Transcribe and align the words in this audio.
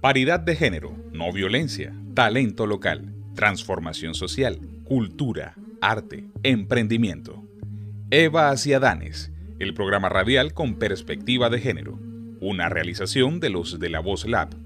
Paridad 0.00 0.40
de 0.40 0.56
género, 0.56 0.96
no 1.12 1.30
violencia, 1.32 1.94
talento 2.14 2.66
local, 2.66 3.12
transformación 3.34 4.14
social, 4.14 4.58
cultura, 4.84 5.54
arte, 5.82 6.24
emprendimiento. 6.42 7.44
Eva 8.10 8.48
hacia 8.48 8.80
Danes, 8.80 9.30
el 9.58 9.74
programa 9.74 10.08
radial 10.08 10.54
con 10.54 10.76
perspectiva 10.76 11.50
de 11.50 11.60
género, 11.60 12.00
una 12.40 12.70
realización 12.70 13.38
de 13.38 13.50
los 13.50 13.78
de 13.78 13.90
la 13.90 14.00
Voz 14.00 14.26
Lab. 14.26 14.56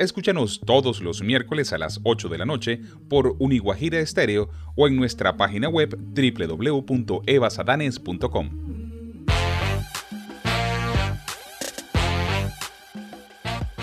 Escúchanos 0.00 0.60
todos 0.66 1.00
los 1.00 1.22
miércoles 1.22 1.72
a 1.72 1.78
las 1.78 2.00
8 2.02 2.28
de 2.28 2.38
la 2.38 2.44
noche 2.44 2.80
por 3.08 3.36
Uniguajira 3.38 4.00
Estéreo 4.00 4.50
o 4.74 4.88
en 4.88 4.96
nuestra 4.96 5.36
página 5.36 5.68
web 5.68 5.96
www.evasadanes.com. 5.96 8.65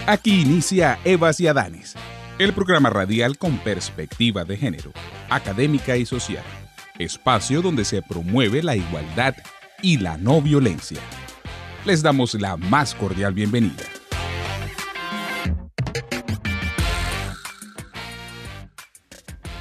Aquí 0.05 0.41
inicia 0.41 0.99
Evas 1.05 1.39
y 1.39 1.47
Adanes, 1.47 1.95
el 2.37 2.51
programa 2.51 2.89
radial 2.89 3.37
con 3.37 3.57
perspectiva 3.59 4.43
de 4.43 4.57
género, 4.57 4.91
académica 5.29 5.95
y 5.95 6.05
social, 6.05 6.43
espacio 6.99 7.61
donde 7.61 7.85
se 7.85 8.01
promueve 8.01 8.61
la 8.61 8.75
igualdad 8.75 9.33
y 9.81 9.99
la 9.99 10.17
no 10.17 10.41
violencia. 10.41 10.99
Les 11.85 12.03
damos 12.03 12.33
la 12.33 12.57
más 12.57 12.93
cordial 12.95 13.33
bienvenida. 13.33 13.85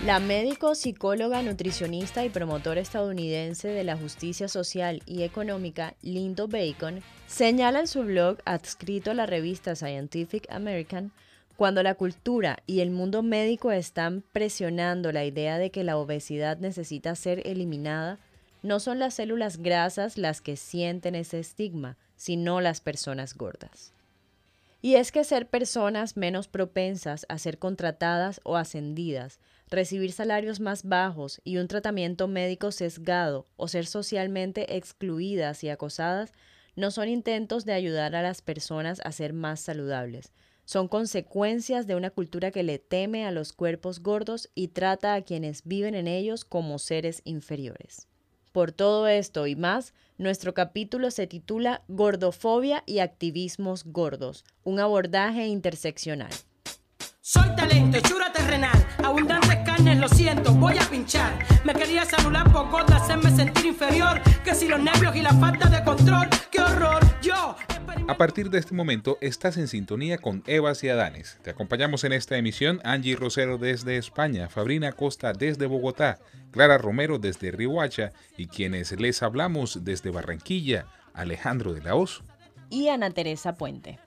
La 0.04 0.18
médico, 0.18 0.74
psicóloga, 0.74 1.40
nutricionista 1.42 2.24
y 2.24 2.30
promotora 2.30 2.80
estadounidense 2.80 3.68
de 3.68 3.84
la 3.84 3.96
justicia 3.96 4.48
social 4.48 5.04
y 5.06 5.22
económica, 5.22 5.94
Lindo 6.02 6.48
Bacon, 6.48 7.00
señala 7.32 7.80
en 7.80 7.86
su 7.86 8.02
blog 8.02 8.38
adscrito 8.44 9.10
a 9.10 9.14
la 9.14 9.24
revista 9.24 9.74
Scientific 9.74 10.46
American, 10.50 11.12
cuando 11.56 11.82
la 11.82 11.94
cultura 11.94 12.58
y 12.66 12.80
el 12.80 12.90
mundo 12.90 13.22
médico 13.22 13.72
están 13.72 14.22
presionando 14.32 15.12
la 15.12 15.24
idea 15.24 15.56
de 15.56 15.70
que 15.70 15.82
la 15.82 15.96
obesidad 15.96 16.58
necesita 16.58 17.14
ser 17.14 17.46
eliminada, 17.46 18.18
no 18.62 18.80
son 18.80 18.98
las 18.98 19.14
células 19.14 19.56
grasas 19.56 20.18
las 20.18 20.42
que 20.42 20.56
sienten 20.56 21.14
ese 21.14 21.38
estigma, 21.38 21.96
sino 22.16 22.60
las 22.60 22.82
personas 22.82 23.34
gordas. 23.34 23.92
Y 24.82 24.96
es 24.96 25.10
que 25.10 25.24
ser 25.24 25.46
personas 25.46 26.18
menos 26.18 26.48
propensas 26.48 27.24
a 27.30 27.38
ser 27.38 27.58
contratadas 27.58 28.40
o 28.44 28.56
ascendidas 28.56 29.38
recibir 29.70 30.12
salarios 30.12 30.60
más 30.60 30.84
bajos 30.84 31.40
y 31.44 31.56
un 31.56 31.66
tratamiento 31.66 32.28
médico 32.28 32.72
sesgado 32.72 33.46
o 33.56 33.68
ser 33.68 33.86
socialmente 33.86 34.76
excluidas 34.76 35.64
y 35.64 35.70
acosadas 35.70 36.34
no 36.76 36.90
son 36.90 37.08
intentos 37.08 37.64
de 37.64 37.72
ayudar 37.72 38.14
a 38.14 38.22
las 38.22 38.42
personas 38.42 39.00
a 39.04 39.12
ser 39.12 39.32
más 39.32 39.60
saludables, 39.60 40.32
son 40.64 40.88
consecuencias 40.88 41.86
de 41.86 41.96
una 41.96 42.10
cultura 42.10 42.50
que 42.50 42.62
le 42.62 42.78
teme 42.78 43.26
a 43.26 43.32
los 43.32 43.52
cuerpos 43.52 44.00
gordos 44.00 44.48
y 44.54 44.68
trata 44.68 45.14
a 45.14 45.22
quienes 45.22 45.64
viven 45.64 45.94
en 45.94 46.06
ellos 46.06 46.44
como 46.44 46.78
seres 46.78 47.20
inferiores. 47.24 48.08
Por 48.52 48.70
todo 48.70 49.08
esto 49.08 49.46
y 49.46 49.56
más, 49.56 49.94
nuestro 50.18 50.54
capítulo 50.54 51.10
se 51.10 51.26
titula 51.26 51.82
Gordofobia 51.88 52.84
y 52.86 52.98
activismos 53.00 53.84
gordos, 53.84 54.44
un 54.62 54.78
abordaje 54.78 55.46
interseccional. 55.46 56.32
Soy 57.24 57.54
talento, 57.54 57.98
hechura 57.98 58.32
terrenal, 58.32 58.84
abundantes 58.98 59.54
carnes, 59.64 59.96
lo 60.00 60.08
siento, 60.08 60.52
voy 60.54 60.76
a 60.76 60.90
pinchar. 60.90 61.38
Me 61.64 61.72
quería 61.72 62.04
celular 62.04 62.52
por 62.52 62.68
gorda, 62.68 62.96
hacerme 62.96 63.30
sentir 63.30 63.64
inferior. 63.64 64.20
Que 64.42 64.56
si 64.56 64.66
los 64.66 64.82
nervios 64.82 65.14
y 65.14 65.22
la 65.22 65.32
falta 65.34 65.68
de 65.68 65.84
control, 65.84 66.28
qué 66.50 66.60
horror, 66.60 67.00
yo. 67.22 67.54
A 68.08 68.16
partir 68.16 68.50
de 68.50 68.58
este 68.58 68.74
momento 68.74 69.18
estás 69.20 69.56
en 69.56 69.68
sintonía 69.68 70.18
con 70.18 70.42
Evas 70.48 70.82
y 70.82 70.88
Adanes. 70.88 71.38
Te 71.44 71.50
acompañamos 71.50 72.02
en 72.02 72.12
esta 72.12 72.36
emisión 72.36 72.80
Angie 72.82 73.14
Rosero 73.14 73.56
desde 73.56 73.98
España, 73.98 74.48
Fabrina 74.48 74.90
Costa 74.90 75.32
desde 75.32 75.66
Bogotá, 75.66 76.18
Clara 76.50 76.76
Romero 76.76 77.20
desde 77.20 77.52
Rihuacha 77.52 78.10
y 78.36 78.48
quienes 78.48 78.90
les 78.98 79.22
hablamos 79.22 79.84
desde 79.84 80.10
Barranquilla, 80.10 80.86
Alejandro 81.14 81.72
de 81.72 81.82
la 81.82 81.94
Oz 81.94 82.24
y 82.72 82.88
Ana 82.88 83.10
Teresa 83.10 83.54
Puente. 83.54 84.00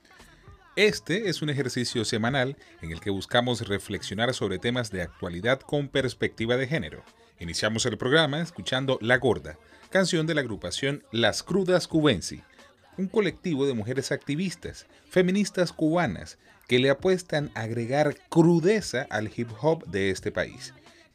Este 0.76 1.30
es 1.30 1.42
un 1.42 1.50
ejercicio 1.50 2.04
semanal 2.04 2.58
en 2.82 2.92
el 2.92 3.00
que 3.00 3.10
buscamos 3.10 3.66
reflexionar 3.66 4.34
sobre 4.34 4.60
temas 4.60 4.92
de 4.92 5.04
actualidad 5.04 5.62
con 5.62 5.88
perspectiva 5.88 6.58
de 6.58 6.68
género. 6.68 7.02
Iniciamos 7.40 7.86
el 7.86 7.98
programa 7.98 8.42
escuchando 8.42 9.00
La 9.02 9.18
Gorda, 9.18 9.58
canción 9.90 10.28
de 10.28 10.36
la 10.36 10.42
agrupación 10.42 11.02
Las 11.14 11.44
Crudas 11.44 11.88
Cubensi, 11.88 12.42
un 12.98 13.08
colectivo 13.08 13.66
de 13.66 13.74
mujeres 13.74 14.12
activistas, 14.12 14.86
feministas 15.10 15.72
cubanas, 15.72 16.38
que 16.68 16.80
le 16.80 16.90
apuestan 16.90 17.52
a 17.56 17.62
agregar 17.62 18.18
crudeza 18.28 19.08
al 19.10 19.32
hip 19.34 19.52
hop 19.62 19.86
de 19.86 20.10
este 20.10 20.30
país, 20.30 20.74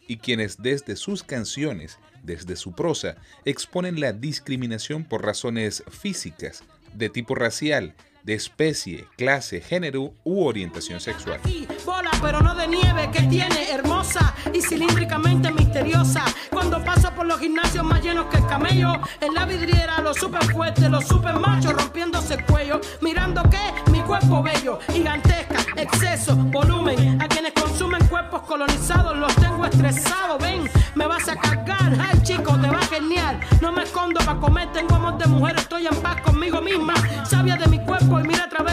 y 0.08 0.16
quienes 0.16 0.62
desde 0.62 0.96
sus 0.96 1.22
canciones, 1.22 1.98
desde 2.22 2.56
su 2.56 2.72
prosa, 2.72 3.16
exponen 3.44 4.00
la 4.00 4.14
discriminación 4.14 5.04
por 5.04 5.22
razones 5.22 5.84
físicas, 5.90 6.62
de 6.94 7.10
tipo 7.10 7.34
racial, 7.34 7.94
de 8.30 8.36
especie, 8.36 9.08
clase, 9.16 9.60
género 9.60 10.14
u 10.22 10.44
orientación 10.44 11.00
sexual. 11.00 11.40
Bola, 11.84 12.12
pero 12.22 12.40
no 12.40 12.54
de 12.54 12.68
nieve, 12.68 13.10
que 13.10 13.22
tiene 13.22 13.70
hermosa 13.72 14.32
y 14.54 14.62
cilíndricamente 14.62 15.50
misteriosa. 15.50 16.24
Cuando 16.48 16.80
pasa 16.84 17.12
por 17.12 17.26
los 17.26 17.40
gimnasios 17.40 17.84
más 17.84 18.00
llenos 18.00 18.26
que 18.26 18.36
el 18.36 18.46
camello, 18.46 18.92
en 19.20 19.34
la 19.34 19.46
vidriera 19.46 20.00
los 20.00 20.16
super 20.16 20.44
fuertes, 20.44 20.88
los 20.88 21.08
super 21.08 21.34
machos 21.40 21.72
rompiéndose 21.72 22.34
el 22.34 22.44
cuello, 22.44 22.80
mirando 23.00 23.42
que 23.50 23.90
mi 23.90 24.00
cuerpo 24.02 24.44
bello, 24.44 24.78
gigantesca, 24.92 25.66
exceso, 25.76 26.36
volumen. 26.36 27.20
A 27.20 27.26
quienes 27.26 27.52
consumen 27.52 28.06
cuerpos 28.06 28.42
colonizados 28.42 29.16
los 29.16 29.34
tengo 29.36 29.64
estresados. 29.64 30.40
Ven, 30.40 30.70
me 30.94 31.08
vas 31.08 31.28
a 31.28 31.34
cargar, 31.34 31.96
ay 31.98 32.22
chico, 32.22 32.56
te 32.60 32.68
va 32.68 32.80
genial. 32.82 33.40
No 33.60 33.72
me 33.72 33.82
escondo 33.82 34.20
para 34.20 34.38
comer, 34.38 34.70
tengo 34.72 34.94
amor 34.94 35.18
de 35.18 35.26
mujer, 35.26 35.56
estoy 35.56 35.88
en 35.88 35.96
paz 35.96 36.20
conmigo 36.20 36.60
misma, 36.60 36.94
sabia 37.24 37.56
de 37.56 37.66
mi 37.66 37.78
cuerpo 37.78 37.89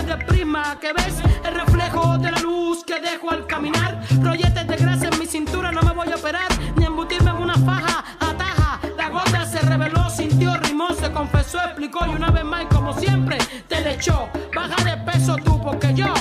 y 0.08 0.16
mira 0.16 0.16
a 0.16 0.16
través 0.16 0.18
del 0.18 0.26
prisma 0.26 0.80
que 0.80 0.94
ves 0.94 1.16
el 1.46 1.56
reflejo 1.56 2.18
de 2.18 2.32
la 2.32 2.40
luz 2.40 2.84
que 2.86 3.00
dejo 3.00 3.32
al 3.32 3.46
caminar. 3.46 4.02
Rolletes 4.22 4.68
de 4.68 4.76
grasa 4.78 5.08
en 5.08 5.20
mi 5.20 5.26
cintura, 5.26 5.72
no 5.72 5.82
me 5.82 5.94
voy 5.94 6.12
a 6.12 6.16
operar 6.16 6.48
ni 6.76 6.86
embutirme 6.86 7.32
en 7.32 7.38
una 7.38 7.56
faja. 7.56 8.04
Ataja, 8.20 8.80
la 8.98 9.10
gota 9.10 9.46
se 9.46 9.60
reveló, 9.60 10.10
sintió, 10.10 10.56
rimó, 10.58 10.94
se 10.94 11.12
confesó, 11.12 11.60
explicó 11.60 12.06
y 12.06 12.16
una 12.16 12.32
vez 12.32 12.44
más, 12.46 12.66
como 12.66 12.94
siempre, 12.94 13.38
te 13.68 13.82
le 13.82 13.94
echó. 13.94 14.30
Baja 14.56 14.84
de 14.84 14.98
peso 15.12 15.36
tú, 15.38 15.62
porque 15.62 15.94
yo, 15.94 16.14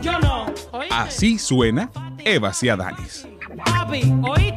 yo 0.00 0.18
no. 0.20 0.46
Así 0.90 1.38
suena 1.38 1.90
Eva 2.18 2.52
Ciadanis. 2.52 3.26
Papi, 3.64 4.12
¿oíste? 4.22 4.53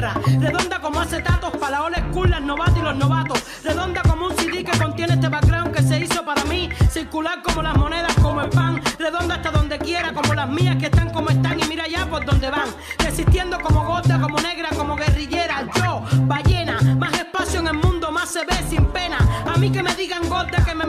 Redonda 0.00 0.80
como 0.80 0.98
acetatos 1.00 1.50
para 1.58 1.78
la 1.78 1.84
old 1.84 2.40
novatas 2.40 2.76
y 2.76 2.80
los 2.80 2.96
novatos. 2.96 3.42
Redonda 3.62 4.00
como 4.02 4.28
un 4.28 4.36
CD 4.36 4.64
que 4.64 4.78
contiene 4.78 5.14
este 5.14 5.28
background 5.28 5.74
que 5.74 5.82
se 5.82 5.98
hizo 5.98 6.24
para 6.24 6.42
mí. 6.44 6.70
Circular 6.90 7.42
como 7.42 7.62
las 7.62 7.76
monedas, 7.76 8.14
como 8.14 8.40
el 8.40 8.48
pan. 8.48 8.80
Redonda 8.98 9.34
hasta 9.34 9.50
donde 9.50 9.78
quiera, 9.78 10.14
como 10.14 10.32
las 10.32 10.48
mías 10.48 10.76
que 10.76 10.86
están 10.86 11.10
como 11.10 11.28
están 11.28 11.60
y 11.60 11.64
mira 11.64 11.86
ya 11.86 12.06
por 12.06 12.24
donde 12.24 12.50
van. 12.50 12.68
Resistiendo 12.98 13.60
como 13.60 13.84
gorda, 13.84 14.18
como 14.18 14.38
negra, 14.40 14.70
como 14.70 14.96
guerrillera. 14.96 15.66
Yo, 15.74 16.02
ballena, 16.22 16.80
más 16.96 17.12
espacio 17.12 17.60
en 17.60 17.68
el 17.68 17.74
mundo, 17.74 18.10
más 18.10 18.30
se 18.30 18.44
ve 18.46 18.56
sin 18.70 18.86
pena. 18.86 19.18
A 19.52 19.58
mí 19.58 19.70
que 19.70 19.82
me 19.82 19.94
digan 19.94 20.26
gorda, 20.30 20.64
que 20.64 20.74
me 20.74 20.86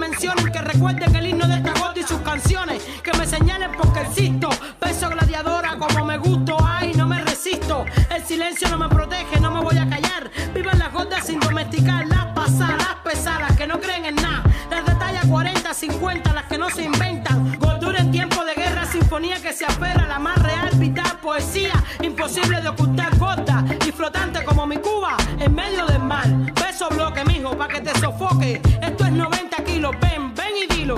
Imposible 22.22 22.62
de 22.62 22.70
ocultar, 22.70 23.18
gorda 23.18 23.66
y 23.84 23.92
flotante 23.92 24.44
como 24.46 24.68
mi 24.68 24.78
Cuba 24.78 25.18
en 25.40 25.56
medio 25.56 25.88
del 25.88 26.04
mar. 26.04 26.28
Beso 26.54 26.88
bloque, 26.92 27.26
mijo, 27.26 27.58
pa' 27.58 27.68
que 27.68 27.82
te 27.82 28.00
sofoque. 28.00 28.62
Esto 28.80 29.06
es 29.06 29.12
90 29.12 29.64
kilos, 29.64 29.96
ven, 30.00 30.32
ven 30.36 30.54
y 30.56 30.72
dilo. 30.72 30.96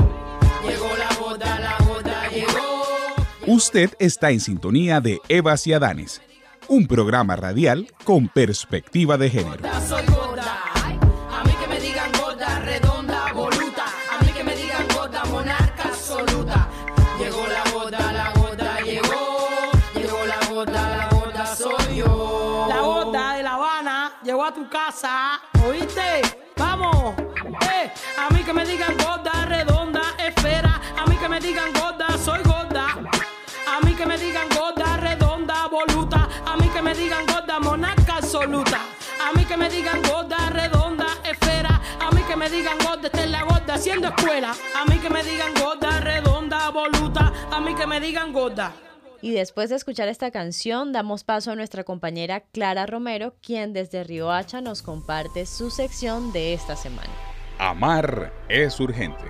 Llegó 0.68 0.90
la 0.98 1.18
boda, 1.18 1.60
la 1.62 1.78
boda 1.86 2.28
llegó. 2.28 2.84
Usted 3.48 3.92
está 4.00 4.32
en 4.32 4.42
sintonía 4.42 5.00
de 5.00 5.22
Evas 5.30 5.66
y 5.66 5.72
Adanes, 5.72 6.22
un 6.68 6.88
programa 6.88 7.38
radial 7.38 7.88
con 8.04 8.28
perspectiva 8.28 9.18
de 9.18 9.30
género. 9.30 9.64
Soy 9.88 10.06
gorda. 10.08 10.63
¿Oíste? 25.66 26.22
Vamos, 26.56 27.16
eh, 27.74 27.92
a 28.18 28.30
mí 28.34 28.42
que 28.44 28.54
me 28.54 28.66
digan 28.66 28.96
gorda, 28.98 29.46
redonda, 29.46 30.02
esfera. 30.18 30.80
A 30.98 31.06
mí 31.08 31.18
que 31.18 31.28
me 31.28 31.40
digan 31.42 31.74
gorda, 31.74 32.18
soy 32.18 32.42
gorda. 32.44 32.88
A 33.68 33.80
mí 33.86 33.96
que 33.96 34.06
me 34.06 34.18
digan 34.18 34.48
gorda, 34.50 34.98
redonda, 34.98 35.68
voluta. 35.68 36.30
A 36.46 36.56
mí 36.56 36.70
que 36.70 36.82
me 36.82 36.94
digan 36.94 37.26
gorda, 37.26 37.60
monarca 37.60 38.18
absoluta. 38.18 38.80
A 39.22 39.38
mí 39.38 39.44
que 39.46 39.58
me 39.58 39.70
digan 39.70 40.02
gorda, 40.04 40.50
redonda, 40.50 41.08
esfera. 41.26 41.82
A 42.00 42.12
mí 42.12 42.22
que 42.24 42.36
me 42.38 42.50
digan 42.50 42.78
gorda, 42.78 43.08
esta 43.08 43.24
es 43.24 43.30
la 43.30 43.44
gorda 43.44 43.74
haciendo 43.74 44.08
escuela. 44.08 44.56
A 44.76 44.86
mí 44.86 45.00
que 45.00 45.10
me 45.10 45.22
digan 45.24 45.54
gorda, 45.56 46.00
redonda, 46.00 46.70
voluta. 46.70 47.34
A 47.52 47.60
mí 47.60 47.76
que 47.76 47.86
me 47.86 48.00
digan 48.00 48.32
gorda. 48.32 48.72
Y 49.24 49.32
después 49.32 49.70
de 49.70 49.78
escuchar 49.78 50.10
esta 50.10 50.32
canción, 50.32 50.92
damos 50.92 51.24
paso 51.24 51.50
a 51.50 51.56
nuestra 51.56 51.86
compañera 51.86 52.42
Clara 52.52 52.86
Romero, 52.86 53.36
quien 53.42 53.72
desde 53.72 54.04
Riohacha 54.04 54.60
nos 54.60 54.82
comparte 54.82 55.46
su 55.46 55.72
sección 55.72 56.34
de 56.34 56.54
esta 56.54 56.76
semana. 56.76 57.10
Amar 57.58 58.34
es 58.50 58.78
urgente. 58.82 59.24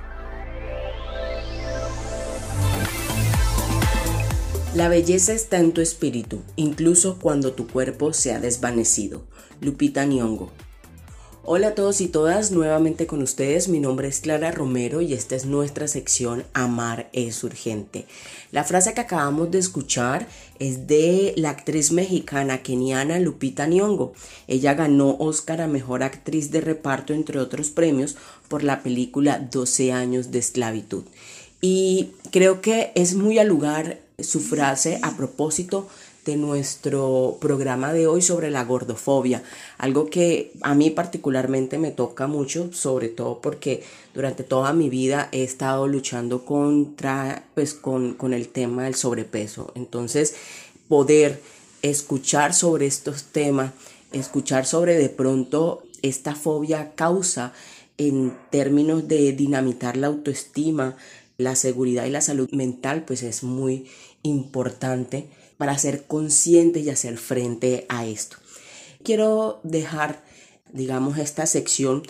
La 4.74 4.90
belleza 4.90 5.31
está 5.31 5.60
en 5.60 5.74
tu 5.74 5.81
espíritu, 5.81 6.42
incluso 6.56 7.19
cuando 7.19 7.54
tu 7.54 7.68
cuerpo 7.68 8.13
se 8.13 8.34
ha 8.34 8.40
desvanecido. 8.40 9.22
Lupita 9.62 10.06
Nyong'o. 10.06 10.50
Hola 11.45 11.68
a 11.68 11.75
todos 11.75 12.00
y 12.00 12.07
todas, 12.07 12.51
nuevamente 12.51 13.06
con 13.06 13.22
ustedes. 13.22 13.68
Mi 13.68 13.81
nombre 13.81 14.07
es 14.07 14.22
Clara 14.22 14.50
Romero 14.51 15.01
y 15.01 15.13
esta 15.13 15.36
es 15.36 15.44
nuestra 15.45 15.90
sección 15.90 16.45
Amar 16.54 17.10
es 17.12 17.44
urgente. 17.44 18.06
La 18.54 18.63
frase 18.63 18.94
que 18.94 19.01
acabamos 19.01 19.51
de 19.51 19.60
escuchar 19.60 20.25
es 20.60 20.88
de 20.88 21.34
la 21.36 21.50
actriz 21.50 21.92
mexicana 21.92 22.63
keniana 22.63 23.19
Lupita 23.19 23.68
Nyong'o. 23.68 24.13
Ella 24.48 24.74
ganó 24.74 25.18
Oscar 25.19 25.60
a 25.60 25.68
Mejor 25.68 26.04
Actriz 26.04 26.50
de 26.50 26.62
Reparto, 26.62 27.13
entre 27.13 27.40
otros 27.40 27.72
premios, 27.72 28.16
por 28.48 28.63
la 28.63 28.81
película 28.81 29.38
12 29.40 29.92
años 29.92 30.31
de 30.31 30.40
esclavitud. 30.40 31.04
Y 31.60 32.12
creo 32.31 32.62
que 32.62 32.94
es 32.95 33.16
muy 33.16 33.38
al 33.38 33.50
lugar 33.50 34.00
su 34.18 34.40
frase 34.40 35.00
a 35.01 35.18
propósito 35.18 35.90
de 36.25 36.38
nuestro 36.38 37.38
programa 37.42 37.92
de 37.94 38.08
hoy 38.08 38.22
sobre 38.22 38.50
la 38.50 38.64
gordofobia, 38.64 39.44
algo 39.78 40.10
que 40.10 40.52
a 40.62 40.74
mí 40.74 40.90
particularmente 40.90 41.78
me 41.78 41.92
toca 41.92 42.28
mucho, 42.28 42.72
sobre 42.72 43.10
todo 43.10 43.42
porque 43.42 43.84
durante 44.14 44.44
toda 44.44 44.74
mi 44.74 44.90
vida 44.90 45.30
he 45.31 45.44
estado 45.44 45.88
luchando 45.88 46.46
contra, 46.46 47.46
pues, 47.56 47.74
con, 47.74 48.14
con 48.14 48.34
el 48.34 48.48
tema 48.48 48.86
del 48.86 48.96
sobrepeso. 48.96 49.72
Entonces, 49.75 50.36
poder 50.88 51.42
escuchar 51.81 52.54
sobre 52.54 52.86
estos 52.86 53.24
temas, 53.26 53.74
escuchar 54.12 54.66
sobre 54.66 54.96
de 54.96 55.10
pronto 55.10 55.84
esta 56.02 56.36
fobia 56.36 56.94
causa 56.96 57.54
en 57.98 58.34
términos 58.50 59.08
de 59.08 59.34
dinamitar 59.34 59.98
la 59.98 60.08
autoestima, 60.08 60.96
la 61.38 61.56
seguridad 61.56 62.06
y 62.06 62.12
la 62.12 62.22
salud 62.22 62.50
mental, 62.52 63.04
pues 63.06 63.24
es 63.24 63.44
muy 63.44 63.88
importante 64.24 65.28
para 65.63 65.77
ser 65.77 66.07
consciente 66.07 66.81
y 66.81 66.89
hacer 66.89 67.18
frente 67.18 67.86
a 67.88 68.06
esto. 68.06 68.36
Quiero 69.01 69.62
dejar, 69.63 70.21
digamos, 70.74 71.18
esta 71.18 71.45
sección 71.45 72.04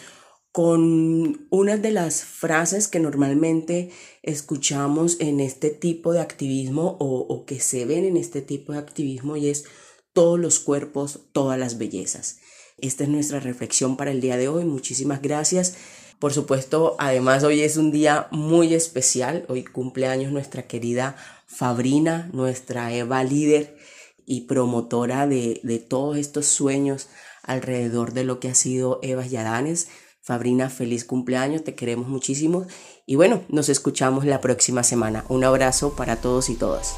con 0.51 1.45
una 1.51 1.77
de 1.77 1.91
las 1.91 2.23
frases 2.23 2.87
que 2.87 2.99
normalmente 2.99 3.91
escuchamos 4.23 5.17
en 5.19 5.39
este 5.39 5.69
tipo 5.69 6.13
de 6.13 6.21
activismo 6.21 6.97
o, 6.99 7.27
o, 7.29 7.45
que 7.45 7.59
se 7.59 7.85
ven 7.85 8.05
en 8.05 8.17
este 8.17 8.41
tipo 8.41 8.73
de 8.73 8.79
activismo 8.79 9.37
y 9.37 9.49
es 9.49 9.65
todos 10.13 10.39
los 10.39 10.59
cuerpos, 10.59 11.19
todas 11.31 11.59
las 11.59 11.77
bellezas. 11.77 12.39
Esta 12.79 13.03
es 13.03 13.09
nuestra 13.11 13.39
reflexión 13.39 13.97
para 13.97 14.09
el 14.09 14.19
día 14.19 14.35
de 14.35 14.47
hoy. 14.47 14.65
Muchísimas 14.65 15.21
gracias. 15.21 15.75
Por 16.17 16.33
supuesto, 16.33 16.95
además 16.97 17.43
hoy 17.43 17.61
es 17.61 17.77
un 17.77 17.91
día 17.91 18.29
muy 18.31 18.73
especial. 18.73 19.45
Hoy 19.47 19.63
cumpleaños 19.63 20.31
nuestra 20.31 20.63
querida 20.63 21.17
Fabrina, 21.53 22.29
nuestra 22.33 22.91
Eva 22.93 23.23
líder 23.23 23.77
y 24.25 24.41
promotora 24.41 25.27
de, 25.27 25.59
de 25.63 25.79
todos 25.79 26.17
estos 26.17 26.47
sueños 26.47 27.09
alrededor 27.43 28.13
de 28.13 28.23
lo 28.23 28.39
que 28.39 28.49
ha 28.49 28.55
sido 28.55 28.99
Eva 29.03 29.25
Yadanes. 29.25 29.89
Fabrina, 30.21 30.69
feliz 30.69 31.03
cumpleaños, 31.03 31.63
te 31.63 31.75
queremos 31.75 32.07
muchísimo 32.07 32.65
y 33.05 33.15
bueno, 33.15 33.43
nos 33.49 33.67
escuchamos 33.69 34.25
la 34.25 34.39
próxima 34.39 34.83
semana. 34.83 35.25
Un 35.27 35.43
abrazo 35.43 35.95
para 35.95 36.15
todos 36.15 36.49
y 36.49 36.55
todas. 36.55 36.95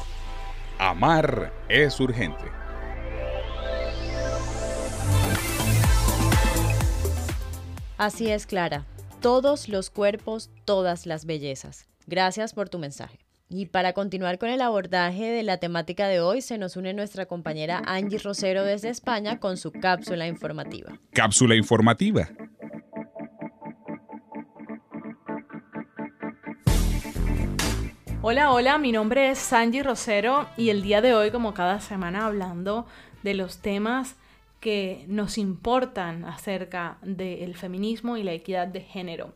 Amar 0.78 1.52
es 1.68 1.98
urgente. 2.00 2.44
Así 7.98 8.30
es, 8.30 8.46
Clara. 8.46 8.86
Todos 9.20 9.68
los 9.68 9.90
cuerpos, 9.90 10.50
todas 10.64 11.06
las 11.06 11.24
bellezas. 11.24 11.86
Gracias 12.06 12.52
por 12.52 12.68
tu 12.68 12.78
mensaje. 12.78 13.25
Y 13.48 13.66
para 13.66 13.92
continuar 13.92 14.38
con 14.38 14.48
el 14.48 14.60
abordaje 14.60 15.30
de 15.30 15.44
la 15.44 15.58
temática 15.58 16.08
de 16.08 16.20
hoy, 16.20 16.40
se 16.40 16.58
nos 16.58 16.76
une 16.76 16.92
nuestra 16.94 17.26
compañera 17.26 17.80
Angie 17.86 18.18
Rosero 18.18 18.64
desde 18.64 18.88
España 18.88 19.38
con 19.38 19.56
su 19.56 19.70
cápsula 19.70 20.26
informativa. 20.26 20.98
Cápsula 21.12 21.54
informativa. 21.54 22.28
Hola, 28.20 28.50
hola, 28.50 28.78
mi 28.78 28.90
nombre 28.90 29.30
es 29.30 29.52
Angie 29.52 29.84
Rosero 29.84 30.48
y 30.56 30.70
el 30.70 30.82
día 30.82 31.00
de 31.00 31.14
hoy, 31.14 31.30
como 31.30 31.54
cada 31.54 31.78
semana, 31.78 32.26
hablando 32.26 32.86
de 33.22 33.34
los 33.34 33.58
temas 33.58 34.16
que 34.58 35.04
nos 35.06 35.38
importan 35.38 36.24
acerca 36.24 36.98
del 37.02 37.54
feminismo 37.54 38.16
y 38.16 38.24
la 38.24 38.32
equidad 38.32 38.66
de 38.66 38.80
género. 38.80 39.34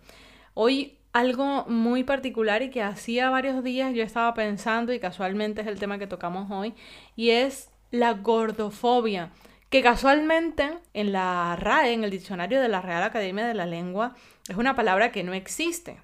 Hoy 0.54 0.96
algo 1.12 1.64
muy 1.66 2.04
particular 2.04 2.62
y 2.62 2.70
que 2.70 2.82
hacía 2.82 3.30
varios 3.30 3.64
días 3.64 3.94
yo 3.94 4.02
estaba 4.02 4.32
pensando 4.34 4.92
y 4.92 5.00
casualmente 5.00 5.62
es 5.62 5.66
el 5.66 5.78
tema 5.78 5.98
que 5.98 6.06
tocamos 6.06 6.50
hoy 6.50 6.74
y 7.16 7.30
es 7.30 7.70
la 7.90 8.12
gordofobia 8.14 9.30
que 9.70 9.82
casualmente 9.82 10.78
en 10.94 11.12
la 11.12 11.56
RAE, 11.56 11.92
en 11.92 12.04
el 12.04 12.10
diccionario 12.10 12.60
de 12.60 12.68
la 12.68 12.80
Real 12.82 13.04
Academia 13.04 13.46
de 13.46 13.54
la 13.54 13.66
Lengua, 13.66 14.16
es 14.48 14.56
una 14.56 14.74
palabra 14.74 15.12
que 15.12 15.22
no 15.22 15.32
existe. 15.32 16.00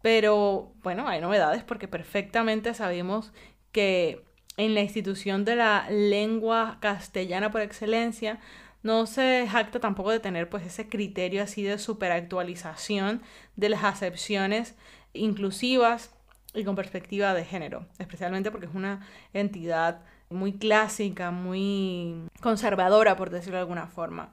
Pero 0.00 0.72
bueno, 0.82 1.06
hay 1.06 1.20
novedades 1.20 1.62
porque 1.62 1.88
perfectamente 1.88 2.72
sabemos 2.72 3.32
que 3.70 4.24
en 4.56 4.74
la 4.74 4.80
institución 4.80 5.44
de 5.44 5.56
la 5.56 5.86
lengua 5.90 6.78
castellana 6.80 7.50
por 7.50 7.60
excelencia 7.60 8.40
no 8.82 9.06
se 9.06 9.46
jacta 9.48 9.80
tampoco 9.80 10.10
de 10.10 10.20
tener 10.20 10.48
pues 10.48 10.64
ese 10.66 10.88
criterio 10.88 11.42
así 11.42 11.62
de 11.62 11.78
superactualización 11.78 13.22
de 13.56 13.68
las 13.68 13.84
acepciones 13.84 14.74
inclusivas 15.12 16.10
y 16.54 16.64
con 16.64 16.76
perspectiva 16.76 17.34
de 17.34 17.44
género, 17.44 17.86
especialmente 17.98 18.50
porque 18.50 18.66
es 18.66 18.74
una 18.74 19.06
entidad 19.32 20.00
muy 20.30 20.54
clásica, 20.54 21.30
muy 21.30 22.28
conservadora, 22.40 23.16
por 23.16 23.30
decirlo 23.30 23.56
de 23.56 23.62
alguna 23.62 23.86
forma. 23.86 24.32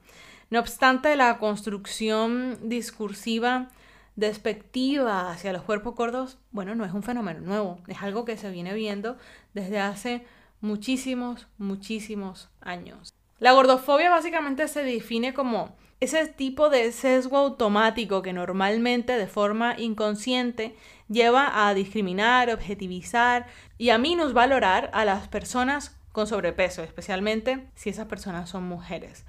No 0.49 0.59
obstante, 0.59 1.15
la 1.15 1.37
construcción 1.37 2.57
discursiva 2.69 3.69
despectiva 4.15 5.31
hacia 5.31 5.53
los 5.53 5.61
cuerpos 5.61 5.95
gordos, 5.95 6.39
bueno, 6.51 6.75
no 6.75 6.83
es 6.83 6.91
un 6.91 7.03
fenómeno 7.03 7.39
nuevo, 7.41 7.79
es 7.87 8.01
algo 8.01 8.25
que 8.25 8.37
se 8.37 8.49
viene 8.49 8.73
viendo 8.73 9.17
desde 9.53 9.79
hace 9.79 10.25
muchísimos, 10.59 11.47
muchísimos 11.57 12.49
años. 12.59 13.13
La 13.39 13.53
gordofobia 13.53 14.09
básicamente 14.09 14.67
se 14.67 14.83
define 14.83 15.33
como 15.33 15.77
ese 16.01 16.27
tipo 16.27 16.69
de 16.69 16.91
sesgo 16.91 17.37
automático 17.37 18.21
que 18.21 18.33
normalmente 18.33 19.17
de 19.17 19.27
forma 19.27 19.75
inconsciente 19.77 20.75
lleva 21.07 21.67
a 21.67 21.73
discriminar, 21.73 22.49
objetivizar 22.49 23.47
y 23.77 23.91
a 23.91 23.97
minusvalorar 23.97 24.89
a 24.93 25.05
las 25.05 25.29
personas 25.29 25.97
con 26.11 26.27
sobrepeso, 26.27 26.83
especialmente 26.83 27.69
si 27.75 27.89
esas 27.89 28.07
personas 28.07 28.49
son 28.49 28.63
mujeres. 28.63 29.25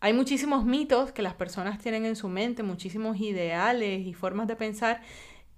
Hay 0.00 0.12
muchísimos 0.12 0.64
mitos 0.64 1.10
que 1.10 1.22
las 1.22 1.34
personas 1.34 1.80
tienen 1.80 2.06
en 2.06 2.14
su 2.14 2.28
mente, 2.28 2.62
muchísimos 2.62 3.16
ideales 3.18 4.06
y 4.06 4.14
formas 4.14 4.46
de 4.46 4.54
pensar 4.54 5.02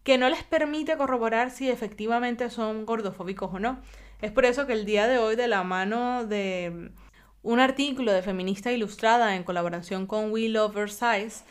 que 0.05 0.17
no 0.17 0.31
les 0.31 0.43
permite 0.43 0.97
corroborar 0.97 1.51
si 1.51 1.69
efectivamente 1.69 2.49
son 2.49 2.87
gordofóbicos 2.87 3.53
o 3.53 3.59
no. 3.59 3.81
Es 4.23 4.33
por 4.33 4.47
eso 4.47 4.67
que 4.67 4.73
el 4.73 4.87
día 4.87 5.07
de 5.07 5.19
hoy, 5.19 5.37
de 5.37 5.49
la 5.49 5.63
mano 5.65 6.25
de 6.25 6.93
un 7.43 7.61
artículo 7.61 8.13
de 8.13 8.23
Feminista 8.23 8.73
Ilustrada 8.73 9.37
en 9.37 9.45
colaboración 9.45 10.07
con 10.07 10.31
We 10.31 10.49
Love 10.49 10.75
Versailles, 10.75 11.45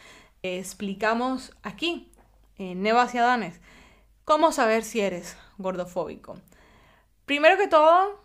explicamos 0.44 1.56
aquí, 1.64 2.12
en 2.58 2.84
Neva 2.84 3.06
Danes, 3.12 3.60
cómo 4.26 4.52
saber 4.52 4.84
si 4.84 5.00
eres 5.00 5.38
gordofóbico. 5.58 6.38
Primero 7.26 7.58
que 7.58 7.68
todo, 7.68 8.22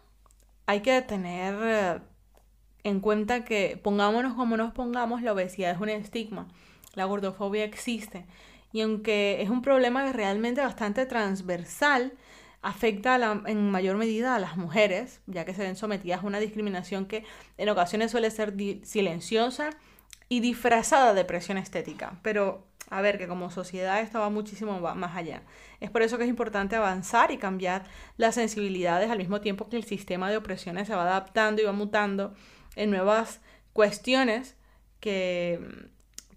hay 0.66 0.80
que 0.80 1.00
tener 1.02 1.54
eh, 1.62 2.00
en 2.82 3.00
cuenta 3.00 3.44
que 3.44 3.80
pongámonos 3.82 4.34
como 4.34 4.56
nos 4.56 4.72
pongamos, 4.72 5.22
la 5.22 5.32
obesidad 5.32 5.72
es 5.72 5.80
un 5.80 5.88
estigma, 5.88 6.48
la 6.94 7.04
gordofobia 7.06 7.64
existe. 7.64 8.26
Y 8.72 8.80
aunque 8.80 9.40
es 9.40 9.50
un 9.50 9.62
problema 9.62 10.10
realmente 10.12 10.60
bastante 10.60 11.06
transversal, 11.06 12.12
afecta 12.64 13.16
en 13.46 13.70
mayor 13.70 13.96
medida 13.96 14.34
a 14.34 14.38
las 14.38 14.56
mujeres, 14.56 15.20
ya 15.26 15.44
que 15.44 15.52
se 15.52 15.62
ven 15.62 15.76
sometidas 15.76 16.24
a 16.24 16.26
una 16.26 16.40
discriminación 16.40 17.04
que 17.04 17.24
en 17.58 17.68
ocasiones 17.68 18.10
suele 18.10 18.30
ser 18.30 18.54
silenciosa 18.84 19.70
y 20.30 20.40
disfrazada 20.40 21.12
de 21.12 21.26
presión 21.26 21.58
estética. 21.58 22.18
Pero 22.22 22.66
a 22.90 23.00
ver, 23.02 23.18
que 23.18 23.28
como 23.28 23.50
sociedad 23.50 24.00
esto 24.00 24.20
va 24.20 24.30
muchísimo 24.30 24.80
más 24.80 25.16
allá. 25.16 25.42
Es 25.80 25.90
por 25.90 26.02
eso 26.02 26.16
que 26.16 26.24
es 26.24 26.30
importante 26.30 26.76
avanzar 26.76 27.30
y 27.30 27.38
cambiar 27.38 27.84
las 28.16 28.34
sensibilidades 28.34 29.10
al 29.10 29.18
mismo 29.18 29.40
tiempo 29.40 29.68
que 29.68 29.76
el 29.76 29.84
sistema 29.84 30.30
de 30.30 30.36
opresiones 30.36 30.88
se 30.88 30.94
va 30.94 31.02
adaptando 31.02 31.60
y 31.60 31.64
va 31.64 31.72
mutando 31.72 32.34
en 32.76 32.90
nuevas 32.90 33.40
cuestiones 33.72 34.56
que, 35.00 35.60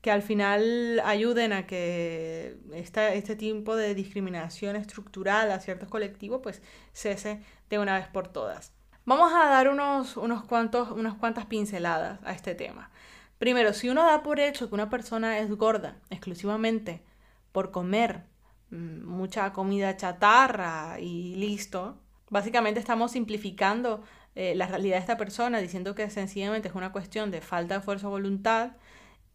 que 0.07 0.11
al 0.11 0.21
final 0.21 1.01
ayuden 1.03 1.51
a 1.51 1.67
que 1.67 2.55
este 2.71 3.35
tipo 3.35 3.75
de 3.75 3.93
discriminación 3.93 4.77
estructural 4.77 5.51
a 5.51 5.59
ciertos 5.59 5.89
colectivos 5.89 6.39
pues 6.41 6.61
cese 6.93 7.41
de 7.69 7.77
una 7.77 7.95
vez 7.95 8.07
por 8.07 8.29
todas. 8.29 8.71
Vamos 9.03 9.33
a 9.33 9.49
dar 9.49 9.67
unos, 9.67 10.15
unos 10.15 10.45
cuantos, 10.45 10.91
unas 10.91 11.15
cuantas 11.15 11.45
pinceladas 11.47 12.21
a 12.23 12.31
este 12.31 12.55
tema. 12.55 12.89
Primero, 13.37 13.73
si 13.73 13.89
uno 13.89 14.05
da 14.05 14.23
por 14.23 14.39
hecho 14.39 14.69
que 14.69 14.75
una 14.75 14.89
persona 14.89 15.39
es 15.39 15.51
gorda 15.51 15.97
exclusivamente 16.09 17.03
por 17.51 17.71
comer 17.71 18.23
mm, 18.69 19.03
mucha 19.05 19.51
comida 19.51 19.97
chatarra 19.97 21.01
y 21.01 21.35
listo, 21.35 21.97
básicamente 22.29 22.79
estamos 22.79 23.11
simplificando 23.11 24.05
eh, 24.35 24.55
la 24.55 24.67
realidad 24.67 24.95
de 24.95 25.01
esta 25.01 25.17
persona, 25.17 25.59
diciendo 25.59 25.95
que 25.95 26.09
sencillamente 26.09 26.69
es 26.69 26.75
una 26.75 26.93
cuestión 26.93 27.29
de 27.29 27.41
falta 27.41 27.73
de 27.73 27.81
fuerza 27.81 28.07
o 28.07 28.11
voluntad 28.11 28.71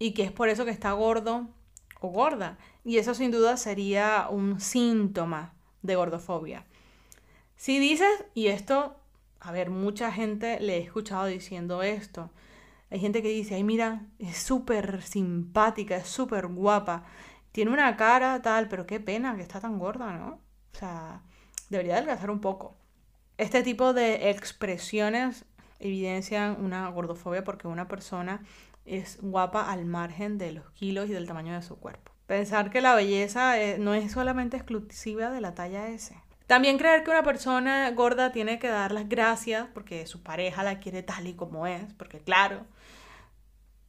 y 0.02 0.14
que 0.14 0.24
es 0.24 0.32
por 0.32 0.48
eso 0.48 0.64
que 0.64 0.72
está 0.72 0.90
gordo 0.90 1.46
o 2.00 2.08
gorda. 2.08 2.58
Y 2.84 2.98
eso 2.98 3.14
sin 3.14 3.30
duda 3.30 3.56
sería 3.56 4.26
un 4.28 4.60
síntoma 4.60 5.54
de 5.82 5.94
gordofobia. 5.94 6.66
Si 7.54 7.78
dices, 7.78 8.24
y 8.34 8.48
esto, 8.48 8.96
a 9.38 9.52
ver, 9.52 9.70
mucha 9.70 10.10
gente 10.10 10.58
le 10.58 10.78
he 10.78 10.80
escuchado 10.80 11.26
diciendo 11.26 11.84
esto, 11.84 12.32
hay 12.90 12.98
gente 12.98 13.22
que 13.22 13.28
dice, 13.28 13.54
ay 13.54 13.62
mira, 13.62 14.06
es 14.18 14.38
súper 14.38 15.02
simpática, 15.02 15.96
es 15.98 16.08
súper 16.08 16.48
guapa, 16.48 17.04
tiene 17.52 17.70
una 17.70 17.96
cara 17.96 18.42
tal, 18.42 18.66
pero 18.66 18.86
qué 18.86 18.98
pena 18.98 19.36
que 19.36 19.42
está 19.42 19.60
tan 19.60 19.78
gorda, 19.78 20.12
¿no? 20.18 20.40
O 20.74 20.76
sea, 20.76 21.22
debería 21.70 21.94
adelgazar 21.94 22.32
un 22.32 22.40
poco. 22.40 22.74
Este 23.38 23.62
tipo 23.62 23.92
de 23.92 24.30
expresiones 24.30 25.44
evidencian 25.78 26.56
una 26.60 26.88
gordofobia 26.88 27.44
porque 27.44 27.68
una 27.68 27.86
persona 27.86 28.42
es 28.84 29.18
guapa 29.20 29.70
al 29.70 29.84
margen 29.84 30.38
de 30.38 30.52
los 30.52 30.70
kilos 30.72 31.08
y 31.08 31.12
del 31.12 31.26
tamaño 31.26 31.54
de 31.54 31.62
su 31.62 31.76
cuerpo. 31.76 32.12
Pensar 32.26 32.70
que 32.70 32.80
la 32.80 32.94
belleza 32.94 33.60
eh, 33.60 33.78
no 33.78 33.94
es 33.94 34.12
solamente 34.12 34.56
exclusiva 34.56 35.30
de 35.30 35.40
la 35.40 35.54
talla 35.54 35.88
S. 35.88 36.14
También 36.46 36.78
creer 36.78 37.04
que 37.04 37.10
una 37.10 37.22
persona 37.22 37.90
gorda 37.92 38.32
tiene 38.32 38.58
que 38.58 38.68
dar 38.68 38.92
las 38.92 39.08
gracias 39.08 39.68
porque 39.72 40.06
su 40.06 40.22
pareja 40.22 40.62
la 40.62 40.80
quiere 40.80 41.02
tal 41.02 41.26
y 41.26 41.34
como 41.34 41.66
es, 41.66 41.92
porque 41.94 42.20
claro, 42.20 42.66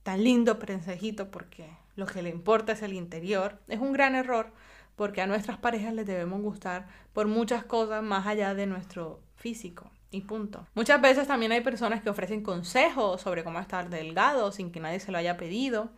tan 0.04 0.24
lindo 0.24 0.60
prensejito 0.60 1.30
porque 1.30 1.70
lo 1.96 2.06
que 2.06 2.22
le 2.22 2.30
importa 2.30 2.74
es 2.74 2.82
el 2.82 2.94
interior, 2.94 3.60
es 3.68 3.80
un 3.80 3.94
gran 3.94 4.16
error 4.16 4.52
porque 4.96 5.22
a 5.22 5.28
nuestras 5.28 5.58
parejas 5.58 5.94
les 5.94 6.06
debemos 6.06 6.42
gustar 6.42 6.88
por 7.14 7.28
muchas 7.28 7.64
cosas 7.64 8.04
más 8.04 8.28
allá 8.28 8.54
de 8.54 8.68
nuestro 8.68 9.22
físico. 9.36 9.92
Y 10.14 10.22
punto. 10.22 10.68
Muchas 10.76 11.02
veces 11.02 11.28
también 11.28 11.52
hay 11.54 11.62
personas 11.62 12.04
que 12.04 12.10
ofrecen 12.12 12.44
consejos 12.44 13.20
sobre 13.20 13.44
cómo 13.44 13.60
estar 13.60 13.90
delgado 13.90 14.52
sin 14.52 14.72
que 14.72 14.80
nadie 14.80 15.00
se 15.00 15.12
lo 15.12 15.18
haya 15.18 15.38
pedido. 15.38 15.90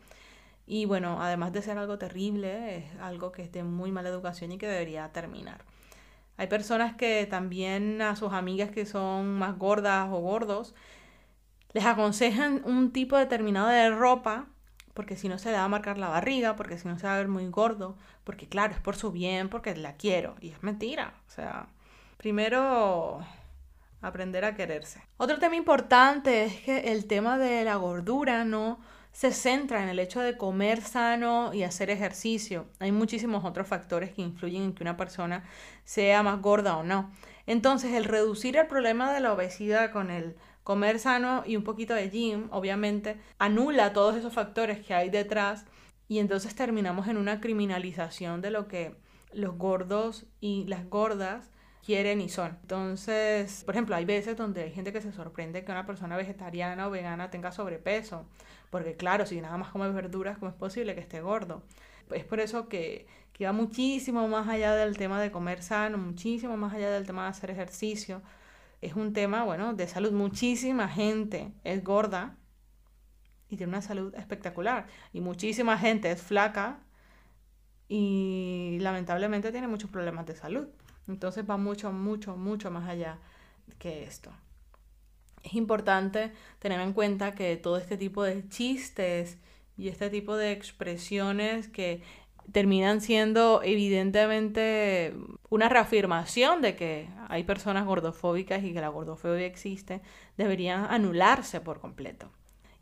Y 0.65 0.85
bueno, 0.85 1.21
además 1.21 1.51
de 1.51 1.61
ser 1.61 1.77
algo 1.77 1.97
terrible, 1.97 2.77
es 2.77 2.85
algo 3.01 3.33
que 3.33 3.43
es 3.43 3.51
de 3.51 3.63
muy 3.63 3.91
mala 3.91 4.07
educación 4.07 4.53
y 4.53 4.57
que 4.57 4.67
debería 4.67 5.11
terminar. 5.11 5.65
Hay 6.37 6.47
personas 6.47 6.95
que 6.95 7.25
también 7.25 8.01
a 8.01 8.15
sus 8.15 8.31
amigas 8.31 8.71
que 8.71 8.85
son 8.85 9.37
más 9.37 9.57
gordas 9.57 10.07
o 10.09 10.19
gordos 10.19 10.73
les 11.73 11.85
aconsejan 11.85 12.61
un 12.63 12.93
tipo 12.93 13.17
determinado 13.17 13.67
de 13.67 13.89
ropa 13.89 14.47
porque 14.93 15.17
si 15.17 15.27
no 15.27 15.37
se 15.37 15.51
le 15.51 15.57
va 15.57 15.65
a 15.65 15.67
marcar 15.67 15.97
la 15.97 16.07
barriga, 16.07 16.55
porque 16.55 16.77
si 16.77 16.87
no 16.87 16.97
se 16.97 17.05
va 17.05 17.15
a 17.15 17.17
ver 17.17 17.27
muy 17.27 17.49
gordo, 17.49 17.97
porque 18.23 18.47
claro, 18.47 18.73
es 18.73 18.79
por 18.79 18.95
su 18.95 19.11
bien, 19.11 19.49
porque 19.49 19.75
la 19.75 19.97
quiero. 19.97 20.35
Y 20.39 20.51
es 20.51 20.63
mentira. 20.63 21.15
O 21.27 21.31
sea, 21.31 21.67
primero 22.17 23.19
aprender 24.07 24.45
a 24.45 24.55
quererse. 24.55 25.01
Otro 25.17 25.39
tema 25.39 25.55
importante 25.55 26.45
es 26.45 26.61
que 26.61 26.91
el 26.91 27.05
tema 27.05 27.37
de 27.37 27.63
la 27.63 27.75
gordura 27.75 28.45
no 28.45 28.79
se 29.11 29.31
centra 29.31 29.81
en 29.81 29.89
el 29.89 29.99
hecho 29.99 30.19
de 30.19 30.37
comer 30.37 30.81
sano 30.81 31.53
y 31.53 31.63
hacer 31.63 31.89
ejercicio. 31.89 32.67
Hay 32.79 32.91
muchísimos 32.91 33.45
otros 33.45 33.67
factores 33.67 34.11
que 34.11 34.21
influyen 34.21 34.63
en 34.63 34.73
que 34.73 34.83
una 34.83 34.97
persona 34.97 35.45
sea 35.85 36.21
más 36.21 36.41
gorda 36.41 36.77
o 36.77 36.83
no. 36.83 37.11
Entonces, 37.47 37.93
el 37.93 38.03
reducir 38.03 38.57
el 38.57 38.67
problema 38.67 39.13
de 39.13 39.21
la 39.21 39.33
obesidad 39.33 39.91
con 39.91 40.11
el 40.11 40.35
comer 40.63 40.99
sano 40.99 41.43
y 41.45 41.55
un 41.55 41.63
poquito 41.63 41.93
de 41.93 42.09
gym, 42.09 42.47
obviamente, 42.51 43.17
anula 43.39 43.93
todos 43.93 44.15
esos 44.15 44.33
factores 44.33 44.85
que 44.85 44.93
hay 44.93 45.09
detrás 45.09 45.65
y 46.07 46.19
entonces 46.19 46.53
terminamos 46.53 47.07
en 47.07 47.17
una 47.17 47.39
criminalización 47.39 48.41
de 48.41 48.51
lo 48.51 48.67
que 48.67 48.95
los 49.31 49.57
gordos 49.57 50.25
y 50.41 50.65
las 50.65 50.89
gordas 50.89 51.51
quieren 51.85 52.19
y 52.21 52.29
son. 52.29 52.57
Entonces, 52.61 53.63
por 53.63 53.75
ejemplo, 53.75 53.95
hay 53.95 54.05
veces 54.05 54.35
donde 54.35 54.63
hay 54.63 54.71
gente 54.71 54.91
que 54.91 55.01
se 55.01 55.11
sorprende 55.11 55.63
que 55.63 55.71
una 55.71 55.85
persona 55.85 56.17
vegetariana 56.17 56.87
o 56.87 56.91
vegana 56.91 57.29
tenga 57.29 57.51
sobrepeso, 57.51 58.25
porque 58.71 58.95
claro, 58.95 59.25
si 59.25 59.39
nada 59.39 59.57
más 59.57 59.69
come 59.69 59.89
verduras, 59.91 60.37
¿cómo 60.37 60.49
es 60.49 60.57
posible 60.57 60.95
que 60.95 61.01
esté 61.01 61.21
gordo? 61.21 61.63
Es 62.11 62.25
por 62.25 62.39
eso 62.39 62.67
que, 62.67 63.07
que 63.33 63.45
va 63.45 63.51
muchísimo 63.51 64.27
más 64.27 64.47
allá 64.47 64.75
del 64.75 64.97
tema 64.97 65.21
de 65.21 65.31
comer 65.31 65.61
sano, 65.61 65.97
muchísimo 65.97 66.57
más 66.57 66.73
allá 66.73 66.89
del 66.91 67.05
tema 67.05 67.23
de 67.23 67.29
hacer 67.29 67.51
ejercicio. 67.51 68.21
Es 68.81 68.95
un 68.95 69.13
tema, 69.13 69.43
bueno, 69.43 69.73
de 69.73 69.87
salud. 69.87 70.11
Muchísima 70.11 70.87
gente 70.87 71.53
es 71.63 71.83
gorda 71.83 72.37
y 73.49 73.57
tiene 73.57 73.71
una 73.71 73.81
salud 73.81 74.13
espectacular. 74.15 74.87
Y 75.13 75.21
muchísima 75.21 75.77
gente 75.77 76.11
es 76.11 76.21
flaca 76.21 76.79
y 77.87 78.77
lamentablemente 78.81 79.51
tiene 79.51 79.67
muchos 79.67 79.89
problemas 79.89 80.25
de 80.25 80.35
salud. 80.35 80.67
Entonces 81.07 81.45
va 81.49 81.57
mucho, 81.57 81.91
mucho, 81.91 82.35
mucho 82.35 82.71
más 82.71 82.89
allá 82.89 83.19
que 83.79 84.03
esto. 84.03 84.31
Es 85.43 85.53
importante 85.53 86.31
tener 86.59 86.79
en 86.81 86.93
cuenta 86.93 87.35
que 87.35 87.55
todo 87.57 87.77
este 87.77 87.97
tipo 87.97 88.23
de 88.23 88.47
chistes 88.49 89.37
y 89.77 89.89
este 89.89 90.09
tipo 90.09 90.35
de 90.35 90.51
expresiones 90.51 91.67
que 91.67 92.01
terminan 92.51 93.01
siendo 93.01 93.61
evidentemente 93.63 95.13
una 95.49 95.69
reafirmación 95.69 96.61
de 96.61 96.75
que 96.75 97.09
hay 97.27 97.43
personas 97.43 97.85
gordofóbicas 97.85 98.63
y 98.63 98.73
que 98.73 98.81
la 98.81 98.89
gordofobia 98.89 99.45
existe, 99.45 100.01
deberían 100.37 100.85
anularse 100.85 101.61
por 101.61 101.79
completo. 101.79 102.29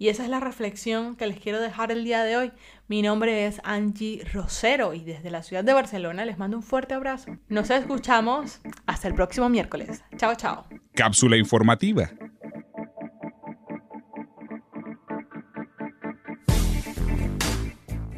Y 0.03 0.09
esa 0.09 0.25
es 0.25 0.29
la 0.29 0.41
reflexión 0.41 1.15
que 1.15 1.27
les 1.27 1.39
quiero 1.39 1.61
dejar 1.61 1.89
el 1.89 2.03
día 2.03 2.25
de 2.25 2.35
hoy. 2.35 2.51
Mi 2.89 3.01
nombre 3.01 3.45
es 3.47 3.61
Angie 3.63 4.21
Rosero 4.33 4.93
y 4.93 5.01
desde 5.01 5.31
la 5.31 5.43
ciudad 5.43 5.63
de 5.63 5.71
Barcelona 5.71 6.25
les 6.25 6.37
mando 6.37 6.57
un 6.57 6.63
fuerte 6.63 6.93
abrazo. 6.93 7.37
Nos 7.47 7.69
escuchamos 7.69 8.59
hasta 8.85 9.07
el 9.07 9.13
próximo 9.13 9.47
miércoles. 9.47 10.03
Chao, 10.17 10.35
chao. 10.35 10.67
Cápsula 10.93 11.37
informativa. 11.37 12.11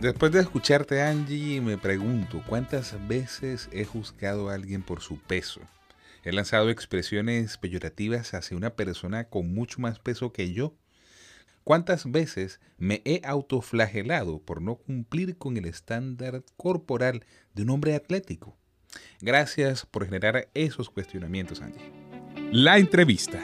Después 0.02 0.32
de 0.32 0.40
escucharte 0.40 1.04
Angie, 1.04 1.62
me 1.62 1.78
pregunto 1.78 2.42
cuántas 2.48 2.96
veces 3.08 3.70
he 3.72 3.86
juzgado 3.86 4.50
a 4.50 4.56
alguien 4.56 4.82
por 4.82 5.02
su 5.02 5.20
peso. 5.20 5.62
He 6.24 6.32
lanzado 6.32 6.72
expresiones 6.72 7.60
peyorativas 7.60 8.34
hacia 8.34 8.58
una 8.58 8.72
persona 8.72 9.26
con 9.26 9.54
mucho 9.54 9.80
más 9.82 10.00
peso 10.00 10.34
que 10.34 10.52
yo 10.52 10.74
¿Cuántas 11.66 12.12
veces 12.12 12.62
me 12.78 13.02
he 13.06 13.22
autoflagelado 13.26 14.38
por 14.38 14.62
no 14.62 14.76
cumplir 14.76 15.36
con 15.40 15.58
el 15.58 15.66
estándar 15.66 16.44
corporal 16.58 17.26
de 17.56 17.64
un 17.64 17.72
hombre 17.72 17.96
atlético? 17.96 18.56
Gracias 19.20 19.84
por 19.84 20.06
generar 20.06 20.48
esos 20.54 20.92
cuestionamientos, 20.92 21.64
Angie. 21.64 21.92
La 22.52 22.78
entrevista. 22.78 23.40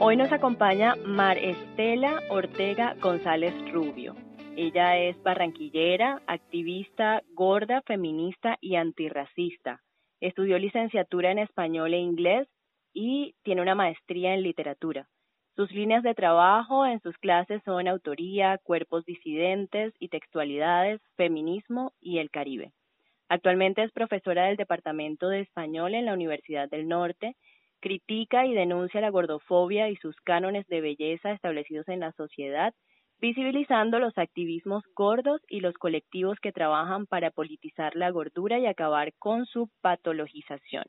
Hoy 0.00 0.16
nos 0.16 0.32
acompaña 0.32 0.96
Mar 1.04 1.36
Estela 1.36 2.22
Ortega 2.30 2.96
González 3.02 3.52
Rubio. 3.70 4.16
Ella 4.56 4.96
es 4.96 5.22
barranquillera, 5.22 6.22
activista, 6.26 7.22
gorda, 7.34 7.82
feminista 7.82 8.56
y 8.62 8.76
antirracista. 8.76 9.82
Estudió 10.22 10.58
licenciatura 10.58 11.32
en 11.32 11.38
español 11.38 11.92
e 11.92 11.98
inglés 11.98 12.48
y 13.00 13.36
tiene 13.44 13.62
una 13.62 13.76
maestría 13.76 14.34
en 14.34 14.42
literatura. 14.42 15.06
Sus 15.54 15.70
líneas 15.70 16.02
de 16.02 16.16
trabajo 16.16 16.84
en 16.84 17.00
sus 17.00 17.16
clases 17.18 17.62
son 17.64 17.86
autoría, 17.86 18.58
cuerpos 18.58 19.04
disidentes 19.04 19.94
y 20.00 20.08
textualidades, 20.08 21.00
feminismo 21.16 21.92
y 22.00 22.18
el 22.18 22.28
Caribe. 22.28 22.72
Actualmente 23.28 23.84
es 23.84 23.92
profesora 23.92 24.46
del 24.46 24.56
Departamento 24.56 25.28
de 25.28 25.42
Español 25.42 25.94
en 25.94 26.06
la 26.06 26.12
Universidad 26.12 26.68
del 26.68 26.88
Norte. 26.88 27.36
Critica 27.78 28.46
y 28.46 28.54
denuncia 28.54 29.00
la 29.00 29.10
gordofobia 29.10 29.88
y 29.90 29.96
sus 29.96 30.16
cánones 30.22 30.66
de 30.66 30.80
belleza 30.80 31.30
establecidos 31.30 31.86
en 31.86 32.00
la 32.00 32.10
sociedad, 32.14 32.74
visibilizando 33.20 34.00
los 34.00 34.18
activismos 34.18 34.82
gordos 34.96 35.40
y 35.48 35.60
los 35.60 35.74
colectivos 35.74 36.40
que 36.40 36.50
trabajan 36.50 37.06
para 37.06 37.30
politizar 37.30 37.94
la 37.94 38.10
gordura 38.10 38.58
y 38.58 38.66
acabar 38.66 39.12
con 39.20 39.46
su 39.46 39.70
patologización. 39.82 40.86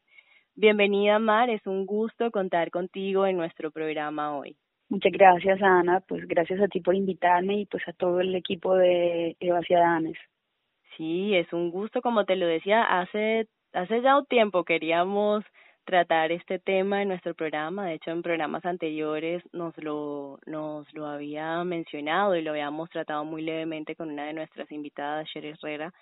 Bienvenida, 0.61 1.19
Mar. 1.19 1.49
Es 1.49 1.65
un 1.67 1.85
gusto 1.85 2.31
contar 2.31 2.69
contigo 2.69 3.25
en 3.25 3.37
nuestro 3.37 3.71
programa 3.71 4.37
hoy. 4.37 4.57
Muchas 4.89 5.13
gracias, 5.13 5.61
Ana. 5.61 6.01
Pues 6.01 6.27
gracias 6.27 6.59
a 6.59 6.67
ti 6.67 6.81
por 6.81 6.95
invitarme 6.95 7.61
y 7.61 7.65
pues 7.65 7.87
a 7.87 7.93
todo 7.93 8.19
el 8.19 8.35
equipo 8.35 8.75
de 8.75 9.37
Eva 9.39 9.61
Ciudadanes. 9.61 10.17
Sí, 10.97 11.33
es 11.33 11.53
un 11.53 11.71
gusto, 11.71 12.01
como 12.01 12.25
te 12.25 12.35
lo 12.35 12.45
decía, 12.45 12.83
hace, 12.83 13.47
hace 13.71 14.01
ya 14.01 14.17
un 14.17 14.25
tiempo 14.25 14.65
queríamos 14.65 15.45
tratar 15.85 16.33
este 16.33 16.59
tema 16.59 17.03
en 17.03 17.07
nuestro 17.07 17.33
programa. 17.35 17.85
De 17.85 17.93
hecho, 17.93 18.11
en 18.11 18.21
programas 18.21 18.65
anteriores 18.65 19.41
nos 19.53 19.77
lo, 19.77 20.39
nos 20.45 20.93
lo 20.93 21.07
había 21.07 21.63
mencionado 21.63 22.35
y 22.35 22.41
lo 22.41 22.51
habíamos 22.51 22.89
tratado 22.89 23.23
muy 23.23 23.43
levemente 23.43 23.95
con 23.95 24.11
una 24.11 24.25
de 24.25 24.33
nuestras 24.33 24.69
invitadas, 24.73 25.25
Sher 25.29 25.45
Herrera, 25.45 25.93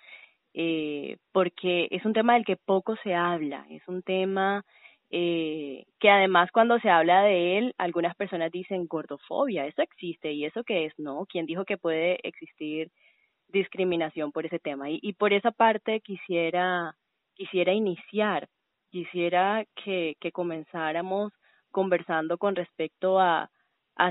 eh, 0.60 1.18
porque 1.30 1.86
es 1.92 2.04
un 2.04 2.12
tema 2.12 2.34
del 2.34 2.44
que 2.44 2.56
poco 2.56 2.96
se 3.04 3.14
habla, 3.14 3.64
es 3.70 3.86
un 3.86 4.02
tema 4.02 4.64
eh, 5.08 5.84
que 6.00 6.10
además 6.10 6.50
cuando 6.50 6.80
se 6.80 6.90
habla 6.90 7.22
de 7.22 7.58
él, 7.58 7.74
algunas 7.78 8.16
personas 8.16 8.50
dicen 8.50 8.88
gordofobia, 8.88 9.66
eso 9.66 9.82
existe 9.82 10.32
y 10.32 10.44
eso 10.46 10.64
qué 10.64 10.86
es, 10.86 10.98
¿no? 10.98 11.26
¿Quién 11.26 11.46
dijo 11.46 11.64
que 11.64 11.78
puede 11.78 12.18
existir 12.26 12.90
discriminación 13.46 14.32
por 14.32 14.46
ese 14.46 14.58
tema? 14.58 14.90
Y, 14.90 14.98
y 15.00 15.12
por 15.12 15.32
esa 15.32 15.52
parte 15.52 16.00
quisiera, 16.00 16.96
quisiera 17.34 17.72
iniciar, 17.72 18.48
quisiera 18.90 19.64
que, 19.84 20.16
que 20.18 20.32
comenzáramos 20.32 21.32
conversando 21.70 22.36
con 22.36 22.56
respecto 22.56 23.20
a 23.20 23.48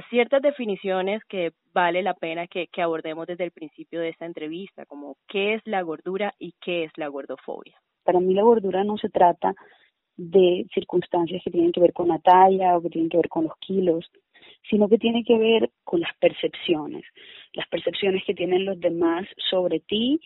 ciertas 0.10 0.42
definiciones 0.42 1.22
que 1.26 1.52
vale 1.78 2.02
la 2.02 2.16
pena 2.16 2.48
que, 2.48 2.68
abordemos 2.82 3.28
desde 3.28 3.44
el 3.44 3.52
principio 3.52 4.00
de 4.00 4.10
esta 4.10 4.26
entrevista, 4.26 4.88
como 4.88 5.16
qué 5.28 5.54
es 5.54 5.62
la 5.66 5.84
gordura 5.84 6.34
y 6.40 6.56
qué 6.60 6.86
es 6.86 6.92
la 6.98 7.08
gordofobia. 7.08 7.76
Para 8.04 8.20
mí 8.20 8.34
la 8.34 8.42
gordura 8.42 8.84
no 8.84 8.98
se 8.98 9.10
trata 9.10 9.54
de 10.16 10.66
circunstancias 10.74 11.40
que 11.44 11.52
tienen 11.52 11.72
que 11.72 11.80
ver 11.80 11.94
con 11.94 12.08
la 12.08 12.18
talla 12.18 12.76
o 12.76 12.82
que 12.82 12.90
tienen 12.90 13.12
que 13.12 13.18
ver 13.18 13.30
con 13.30 13.44
los 13.44 13.54
kilos, 13.60 14.10
sino 14.68 14.90
que 14.90 14.98
tiene 14.98 15.24
que 15.24 15.38
ver 15.38 15.70
con 15.84 16.00
las 16.00 16.10
percepciones, 16.18 17.04
las 17.54 17.68
percepciones 17.68 18.24
que 18.26 18.34
tienen 18.34 18.66
los 18.66 18.80
demás 18.80 19.28
sobre 19.52 19.80
ti 19.80 20.20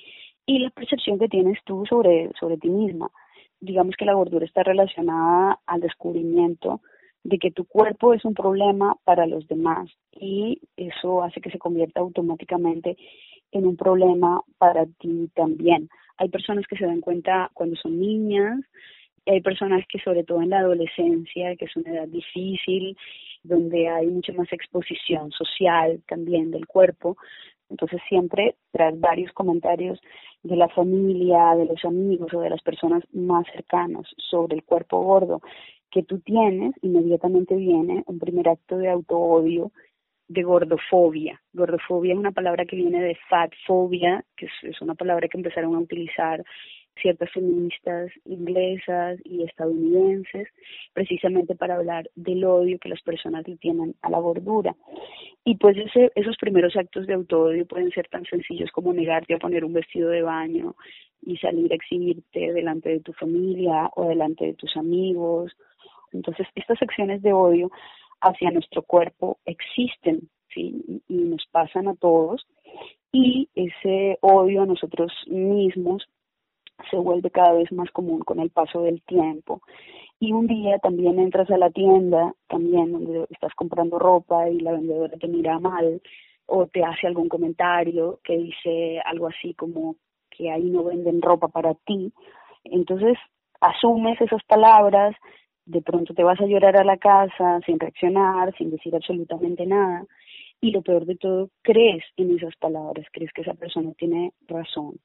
y 0.45 0.59
la 0.59 0.69
percepción 0.69 1.19
que 1.19 1.27
tienes 1.27 1.59
tú 1.65 1.85
sobre, 1.85 2.31
sobre 2.39 2.55
ti 2.59 2.69
misma. 2.69 3.11
Digamos 3.59 3.95
que 3.97 4.05
la 4.05 4.13
gordura 4.13 4.45
está 4.45 4.63
relacionada 4.63 5.59
al 5.65 5.81
descubrimiento 5.81 6.79
de 7.23 7.37
que 7.37 7.51
tu 7.51 7.65
cuerpo 7.65 8.13
es 8.13 8.25
un 8.25 8.33
problema 8.33 8.95
para 9.03 9.27
los 9.27 9.47
demás 9.47 9.89
y 10.11 10.61
eso 10.75 11.23
hace 11.23 11.41
que 11.41 11.51
se 11.51 11.59
convierta 11.59 11.99
automáticamente 11.99 12.97
en 13.51 13.67
un 13.67 13.77
problema 13.77 14.41
para 14.57 14.85
ti 14.85 15.29
también. 15.35 15.89
Hay 16.17 16.29
personas 16.29 16.65
que 16.67 16.77
se 16.77 16.85
dan 16.85 17.01
cuenta 17.01 17.49
cuando 17.53 17.75
son 17.75 17.99
niñas, 17.99 18.59
y 19.25 19.31
hay 19.31 19.41
personas 19.41 19.85
que 19.87 19.99
sobre 19.99 20.23
todo 20.23 20.41
en 20.41 20.49
la 20.49 20.59
adolescencia, 20.59 21.55
que 21.55 21.65
es 21.65 21.75
una 21.75 21.91
edad 21.91 22.07
difícil, 22.07 22.97
donde 23.43 23.87
hay 23.87 24.07
mucha 24.07 24.33
más 24.33 24.51
exposición 24.51 25.31
social 25.31 26.01
también 26.07 26.51
del 26.51 26.67
cuerpo, 26.67 27.17
entonces 27.69 28.01
siempre 28.09 28.55
tras 28.71 28.99
varios 28.99 29.31
comentarios 29.33 29.99
de 30.43 30.55
la 30.55 30.67
familia, 30.69 31.55
de 31.55 31.65
los 31.65 31.83
amigos 31.85 32.33
o 32.33 32.41
de 32.41 32.49
las 32.49 32.61
personas 32.61 33.03
más 33.13 33.45
cercanas 33.53 34.07
sobre 34.17 34.55
el 34.55 34.63
cuerpo 34.63 35.01
gordo 35.01 35.41
que 35.91 36.03
tú 36.03 36.19
tienes, 36.19 36.73
inmediatamente 36.81 37.55
viene 37.55 38.03
un 38.07 38.19
primer 38.19 38.49
acto 38.49 38.77
de 38.77 38.89
autoodio, 38.89 39.71
de 40.27 40.43
gordofobia. 40.43 41.41
Gordofobia 41.53 42.13
es 42.13 42.19
una 42.19 42.31
palabra 42.31 42.65
que 42.65 42.77
viene 42.77 43.01
de 43.01 43.17
fatfobia, 43.29 44.23
que 44.37 44.47
es 44.63 44.81
una 44.81 44.95
palabra 44.95 45.27
que 45.27 45.37
empezaron 45.37 45.75
a 45.75 45.79
utilizar 45.79 46.43
ciertas 47.01 47.31
feministas 47.31 48.11
inglesas 48.25 49.19
y 49.23 49.43
estadounidenses, 49.43 50.47
precisamente 50.93 51.55
para 51.55 51.75
hablar 51.75 52.09
del 52.15 52.43
odio 52.43 52.79
que 52.79 52.89
las 52.89 53.01
personas 53.01 53.45
tienen 53.59 53.95
a 54.01 54.09
la 54.09 54.19
gordura. 54.19 54.75
Y 55.43 55.55
pues 55.55 55.77
ese, 55.77 56.11
esos 56.15 56.37
primeros 56.37 56.75
actos 56.75 57.07
de 57.07 57.13
autoodio 57.13 57.65
pueden 57.65 57.91
ser 57.91 58.07
tan 58.07 58.25
sencillos 58.25 58.71
como 58.71 58.93
negarte 58.93 59.33
a 59.33 59.39
poner 59.39 59.65
un 59.65 59.73
vestido 59.73 60.09
de 60.09 60.21
baño 60.21 60.75
y 61.23 61.37
salir 61.37 61.71
a 61.71 61.75
exhibirte 61.75 62.53
delante 62.53 62.89
de 62.89 62.99
tu 62.99 63.13
familia 63.13 63.89
o 63.95 64.07
delante 64.07 64.45
de 64.45 64.53
tus 64.53 64.75
amigos. 64.77 65.51
Entonces, 66.13 66.47
estas 66.55 66.81
acciones 66.81 67.21
de 67.21 67.33
odio 67.33 67.71
hacia 68.21 68.51
nuestro 68.51 68.83
cuerpo 68.83 69.37
existen, 69.45 70.29
¿sí? 70.53 71.01
Y 71.07 71.15
nos 71.15 71.45
pasan 71.51 71.87
a 71.87 71.95
todos. 71.95 72.45
Y 73.11 73.49
ese 73.55 74.17
odio 74.21 74.63
a 74.63 74.65
nosotros 74.65 75.11
mismos 75.27 76.07
se 76.89 76.97
vuelve 76.97 77.29
cada 77.29 77.53
vez 77.53 77.71
más 77.71 77.91
común 77.91 78.19
con 78.21 78.39
el 78.39 78.49
paso 78.49 78.81
del 78.81 79.01
tiempo. 79.03 79.61
Y 80.19 80.33
un 80.33 80.47
día 80.47 80.77
también 80.79 81.19
entras 81.19 81.49
a 81.49 81.57
la 81.57 81.71
tienda, 81.71 82.33
también 82.47 82.91
donde 82.91 83.25
estás 83.29 83.53
comprando 83.55 83.97
ropa 83.97 84.49
y 84.49 84.59
la 84.59 84.73
vendedora 84.73 85.17
te 85.17 85.27
mira 85.27 85.59
mal 85.59 86.01
o 86.45 86.67
te 86.67 86.83
hace 86.83 87.07
algún 87.07 87.27
comentario 87.27 88.19
que 88.23 88.37
dice 88.37 88.99
algo 89.05 89.27
así 89.27 89.53
como 89.53 89.95
que 90.29 90.51
ahí 90.51 90.69
no 90.69 90.83
venden 90.83 91.21
ropa 91.21 91.47
para 91.47 91.73
ti. 91.73 92.13
Entonces 92.63 93.17
asumes 93.61 94.19
esas 94.21 94.43
palabras, 94.43 95.15
de 95.65 95.81
pronto 95.81 96.13
te 96.13 96.23
vas 96.23 96.39
a 96.41 96.45
llorar 96.45 96.77
a 96.77 96.83
la 96.83 96.97
casa 96.97 97.59
sin 97.65 97.79
reaccionar, 97.79 98.55
sin 98.57 98.71
decir 98.71 98.95
absolutamente 98.95 99.65
nada. 99.65 100.05
Y 100.59 100.71
lo 100.71 100.81
peor 100.81 101.05
de 101.05 101.15
todo, 101.15 101.49
crees 101.61 102.03
en 102.17 102.37
esas 102.37 102.55
palabras, 102.57 103.07
crees 103.11 103.31
que 103.33 103.41
esa 103.41 103.55
persona 103.55 103.93
tiene 103.97 104.33
razón 104.47 104.99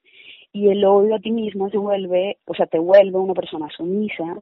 y 0.56 0.70
el 0.70 0.82
odio 0.86 1.16
a 1.16 1.18
ti 1.18 1.32
mismo 1.32 1.68
se 1.68 1.76
vuelve, 1.76 2.38
o 2.46 2.54
sea, 2.54 2.64
te 2.64 2.78
vuelve 2.78 3.18
una 3.18 3.34
persona 3.34 3.68
sumisa, 3.76 4.40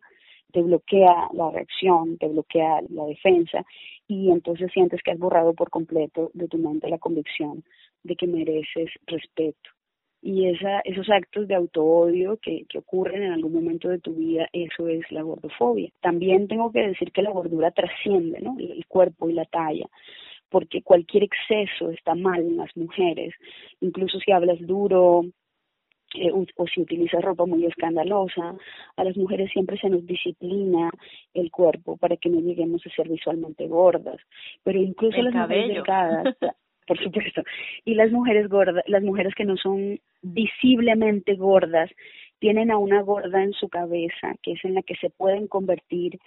te 0.53 0.62
bloquea 0.62 1.29
la 1.33 1.50
reacción, 1.50 2.16
te 2.18 2.29
bloquea 2.29 2.83
la 2.90 3.07
defensa 3.07 3.64
y 4.07 4.31
entonces 4.31 4.70
sientes 4.72 5.03
que 5.03 5.11
has 5.11 5.18
borrado 5.18 5.55
por 5.55 5.70
completo 5.70 6.31
de 6.33 6.46
tu 6.46 6.59
mente 6.59 6.88
la 6.88 6.98
convicción 6.98 7.64
de 8.05 8.14
que 8.14 8.29
mereces 8.29 8.90
respeto. 9.09 9.70
Y 10.26 10.48
esa, 10.48 10.80
esos 10.80 11.10
actos 11.10 11.46
de 11.46 11.54
autoodio 11.54 12.38
que, 12.38 12.64
que 12.66 12.78
ocurren 12.78 13.24
en 13.24 13.32
algún 13.32 13.52
momento 13.52 13.90
de 13.90 13.98
tu 13.98 14.14
vida, 14.14 14.48
eso 14.54 14.88
es 14.88 15.02
la 15.12 15.20
gordofobia. 15.20 15.90
También 16.00 16.48
tengo 16.48 16.72
que 16.72 16.80
decir 16.80 17.12
que 17.12 17.20
la 17.20 17.30
gordura 17.30 17.70
trasciende 17.72 18.40
¿no? 18.40 18.56
el 18.58 18.87
cuerpo 18.87 19.28
y 19.28 19.34
la 19.34 19.44
talla 19.44 19.87
porque 20.48 20.82
cualquier 20.82 21.24
exceso 21.24 21.90
está 21.90 22.14
mal 22.14 22.40
en 22.40 22.56
las 22.58 22.76
mujeres, 22.76 23.34
incluso 23.80 24.20
si 24.20 24.30
hablas 24.30 24.60
duro, 24.60 25.24
eh, 26.14 26.30
o, 26.32 26.66
si 26.68 26.80
utilizas 26.80 27.22
ropa 27.22 27.44
muy 27.44 27.66
escandalosa. 27.66 28.54
A 28.96 29.04
las 29.04 29.16
mujeres 29.16 29.50
siempre 29.50 29.76
se 29.78 29.88
nos 29.88 30.06
disciplina 30.06 30.90
el 31.32 31.50
cuerpo 31.50 31.96
para 31.96 32.16
que 32.16 32.28
no 32.28 32.40
lleguemos 32.40 32.87
a 32.87 32.90
ser 32.90 33.08
visualmente 33.08 33.66
gordas. 33.66 34.20
Pero 34.62 34.80
incluso 34.80 35.20
las 35.22 35.34
mujeres 35.34 35.68
delgadas, 35.68 36.24
por 36.87 36.99
supuesto, 37.03 37.42
y 37.85 37.94
las 37.94 38.11
mujeres 38.11 38.49
gordas, 38.49 38.85
las 38.87 39.03
mujeres 39.03 39.35
que 39.35 39.44
no 39.44 39.57
son 39.57 39.99
visiblemente 40.23 41.35
gordas, 41.35 41.90
tienen 42.38 42.70
a 42.70 42.79
una 42.79 43.01
gorda 43.03 43.42
en 43.42 43.53
su 43.53 43.68
cabeza, 43.68 44.35
que 44.42 44.53
es 44.53 44.64
en 44.64 44.75
la 44.75 44.83
que 44.83 44.97
se 44.97 45.11
pueden 45.11 45.47
convertir 45.47 46.18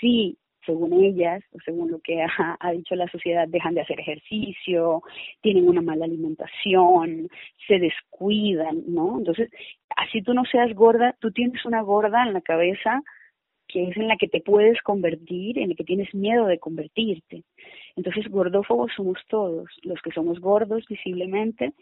si 0.00 0.38
según 0.68 1.02
ellas, 1.02 1.42
o 1.52 1.58
según 1.64 1.90
lo 1.90 1.98
que 2.00 2.22
ha, 2.22 2.72
dicho 2.72 2.94
la 2.94 3.08
sociedad, 3.08 3.48
dejan 3.48 3.74
de 3.74 3.80
hacer 3.80 3.98
ejercicio, 4.00 5.02
tienen 5.40 5.66
una 5.66 5.80
mala 5.80 6.04
alimentación, 6.04 7.28
se 7.66 7.78
descuidan, 7.78 8.82
¿no? 8.86 9.16
Entonces, 9.18 9.50
así 9.96 10.20
tú 10.20 10.34
no 10.34 10.44
seas 10.44 10.74
gorda, 10.74 11.16
tú 11.20 11.30
tienes 11.32 11.64
una 11.64 11.80
gorda 11.80 12.22
en 12.22 12.34
la 12.34 12.42
cabeza 12.42 13.02
que 13.66 13.84
es 13.88 13.96
en 13.96 14.08
la 14.08 14.16
que 14.16 14.28
te 14.28 14.40
puedes 14.40 14.80
convertir, 14.82 15.58
en 15.58 15.70
la 15.70 15.74
que 15.74 15.84
tienes 15.84 16.14
miedo 16.14 16.46
de 16.46 16.58
convertirte. 16.58 17.44
Entonces, 17.98 18.28
gordófobos 18.30 18.92
somos 18.94 19.18
todos, 19.28 19.68
los 19.82 20.00
que 20.02 20.12
somos 20.12 20.38
gordos 20.38 20.84
visiblemente 20.88 21.72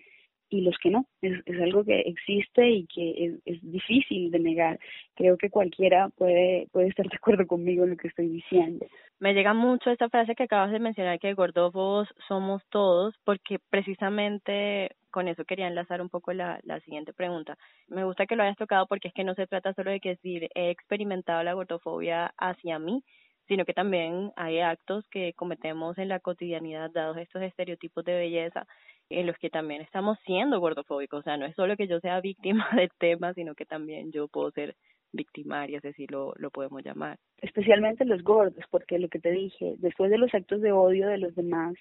y 0.49 0.63
los 0.63 0.75
que 0.79 0.89
no. 0.89 1.05
Es, 1.21 1.35
algo 1.61 1.85
que 1.85 2.01
existe 2.01 2.71
y 2.71 2.87
que 2.87 3.27
es, 3.27 3.33
es, 3.45 3.71
difícil 3.71 4.31
de 4.31 4.39
negar. 4.39 4.81
Creo 5.15 5.37
que 5.37 5.51
cualquiera 5.51 6.09
puede, 6.17 6.69
puede 6.73 6.89
estar 6.89 7.07
de 7.07 7.17
acuerdo 7.17 7.47
conmigo 7.47 7.85
en 7.85 7.91
lo 7.91 7.97
que 7.99 8.09
estoy 8.09 8.29
diciendo. 8.29 8.87
Me 9.19 9.35
llega 9.35 9.53
mucho 9.53 9.91
esta 9.91 10.09
frase 10.09 10.35
que 10.35 10.45
acabas 10.45 10.73
de 10.73 10.79
mencionar, 10.79 11.19
que 11.19 11.35
gordófobos 11.35 12.09
somos 12.29 12.63
todos, 12.71 13.15
porque 13.25 13.59
precisamente 13.69 14.97
con 15.11 15.29
eso 15.29 15.45
quería 15.45 15.69
enlazar 15.69 16.01
un 16.01 16.09
poco 16.09 16.33
la, 16.33 16.61
la 16.63 16.81
siguiente 16.81 17.13
pregunta. 17.13 17.59
Me 17.89 18.05
gusta 18.05 18.25
que 18.25 18.37
lo 18.37 18.43
hayas 18.43 18.57
tocado 18.57 18.87
porque 18.87 19.09
es 19.09 19.15
que 19.15 19.25
no 19.25 19.35
se 19.35 19.47
trata 19.47 19.75
solo 19.75 19.91
de 19.91 20.01
que 20.01 20.11
decir 20.11 20.49
he 20.55 20.71
experimentado 20.71 21.43
la 21.43 21.53
gordofobia 21.53 22.33
hacia 22.39 22.79
mí, 22.79 23.03
sino 23.49 23.65
que 23.65 23.75
también 23.75 24.33
hay 24.37 24.61
actos 24.61 25.07
que 25.09 25.33
cometemos 25.35 25.99
en 25.99 26.09
la 26.09 26.21
cotidianidad 26.21 26.91
dados 26.91 27.17
estos 27.17 27.43
estereotipos 27.43 28.05
de 28.05 28.15
belleza 28.15 28.67
en 29.09 29.27
los 29.27 29.37
que 29.39 29.51
también 29.51 29.83
estamos 29.83 30.19
siendo 30.25 30.59
gordofóbicos. 30.61 31.21
O 31.21 31.23
sea, 31.23 31.37
no 31.37 31.47
es 31.47 31.55
solo 31.55 31.77
que 31.77 31.87
yo 31.87 32.01
sea 32.01 32.21
víctima 32.23 32.69
del 32.75 32.91
tema, 32.99 33.35
sino 33.35 33.55
que 33.55 33.67
también 33.67 34.13
yo 34.13 34.29
puedo 34.29 34.51
ser 34.51 34.75
victimaria, 35.13 35.81
si 35.97 36.07
lo, 36.09 36.35
lo 36.37 36.51
podemos 36.51 36.83
llamar. 36.85 37.19
Especialmente 37.41 38.05
los 38.05 38.23
gordos, 38.23 38.65
porque 38.71 38.99
lo 38.99 39.09
que 39.09 39.19
te 39.19 39.31
dije, 39.31 39.75
después 39.79 40.11
de 40.11 40.19
los 40.19 40.35
actos 40.35 40.61
de 40.61 40.73
odio 40.73 41.09
de 41.09 41.19
los 41.19 41.35
demás, 41.35 41.75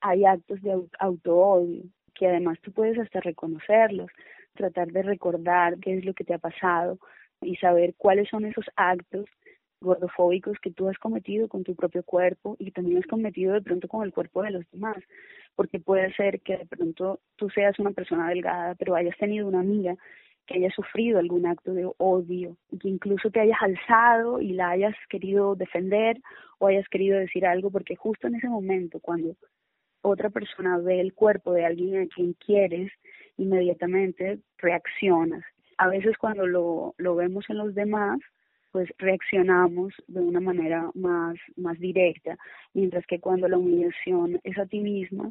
hay 0.00 0.24
actos 0.24 0.60
de 0.62 0.74
auto-odio, 0.98 1.82
que 2.14 2.26
además 2.26 2.58
tú 2.62 2.72
puedes 2.72 2.98
hasta 2.98 3.20
reconocerlos, 3.20 4.10
tratar 4.54 4.88
de 4.88 5.02
recordar 5.02 5.78
qué 5.78 5.98
es 5.98 6.04
lo 6.04 6.14
que 6.14 6.24
te 6.24 6.34
ha 6.34 6.38
pasado 6.38 6.98
y 7.40 7.56
saber 7.56 7.94
cuáles 7.96 8.28
son 8.28 8.44
esos 8.44 8.66
actos 8.76 9.26
gordofóbicos 9.84 10.58
que 10.60 10.70
tú 10.70 10.88
has 10.88 10.98
cometido 10.98 11.48
con 11.48 11.62
tu 11.62 11.74
propio 11.74 12.02
cuerpo 12.02 12.56
y 12.58 12.70
también 12.70 12.98
has 12.98 13.06
cometido 13.06 13.54
de 13.54 13.62
pronto 13.62 13.86
con 13.88 14.04
el 14.04 14.12
cuerpo 14.12 14.42
de 14.42 14.50
los 14.50 14.70
demás, 14.70 14.96
porque 15.54 15.78
puede 15.78 16.12
ser 16.14 16.40
que 16.40 16.56
de 16.56 16.66
pronto 16.66 17.20
tú 17.36 17.50
seas 17.50 17.78
una 17.78 17.92
persona 17.92 18.28
delgada, 18.28 18.74
pero 18.74 18.96
hayas 18.96 19.16
tenido 19.18 19.46
una 19.46 19.60
amiga 19.60 19.96
que 20.46 20.54
haya 20.54 20.70
sufrido 20.70 21.18
algún 21.18 21.46
acto 21.46 21.72
de 21.72 21.90
odio, 21.98 22.56
que 22.80 22.88
incluso 22.88 23.30
te 23.30 23.40
hayas 23.40 23.58
alzado 23.62 24.40
y 24.40 24.52
la 24.52 24.70
hayas 24.70 24.94
querido 25.08 25.54
defender 25.54 26.20
o 26.58 26.66
hayas 26.66 26.88
querido 26.88 27.18
decir 27.18 27.46
algo, 27.46 27.70
porque 27.70 27.96
justo 27.96 28.26
en 28.26 28.36
ese 28.36 28.48
momento, 28.48 29.00
cuando 29.00 29.36
otra 30.02 30.30
persona 30.30 30.78
ve 30.78 31.00
el 31.00 31.14
cuerpo 31.14 31.52
de 31.52 31.64
alguien 31.64 32.02
a 32.02 32.06
quien 32.14 32.34
quieres, 32.34 32.92
inmediatamente 33.38 34.38
reaccionas. 34.58 35.42
A 35.78 35.88
veces 35.88 36.16
cuando 36.18 36.46
lo, 36.46 36.94
lo 36.98 37.16
vemos 37.16 37.44
en 37.48 37.58
los 37.58 37.74
demás, 37.74 38.18
pues 38.74 38.88
reaccionamos 38.98 39.94
de 40.08 40.18
una 40.18 40.40
manera 40.40 40.90
más, 40.94 41.36
más 41.54 41.78
directa, 41.78 42.36
mientras 42.72 43.06
que 43.06 43.20
cuando 43.20 43.46
la 43.46 43.56
humillación 43.56 44.40
es 44.42 44.58
a 44.58 44.66
ti 44.66 44.80
misma, 44.80 45.30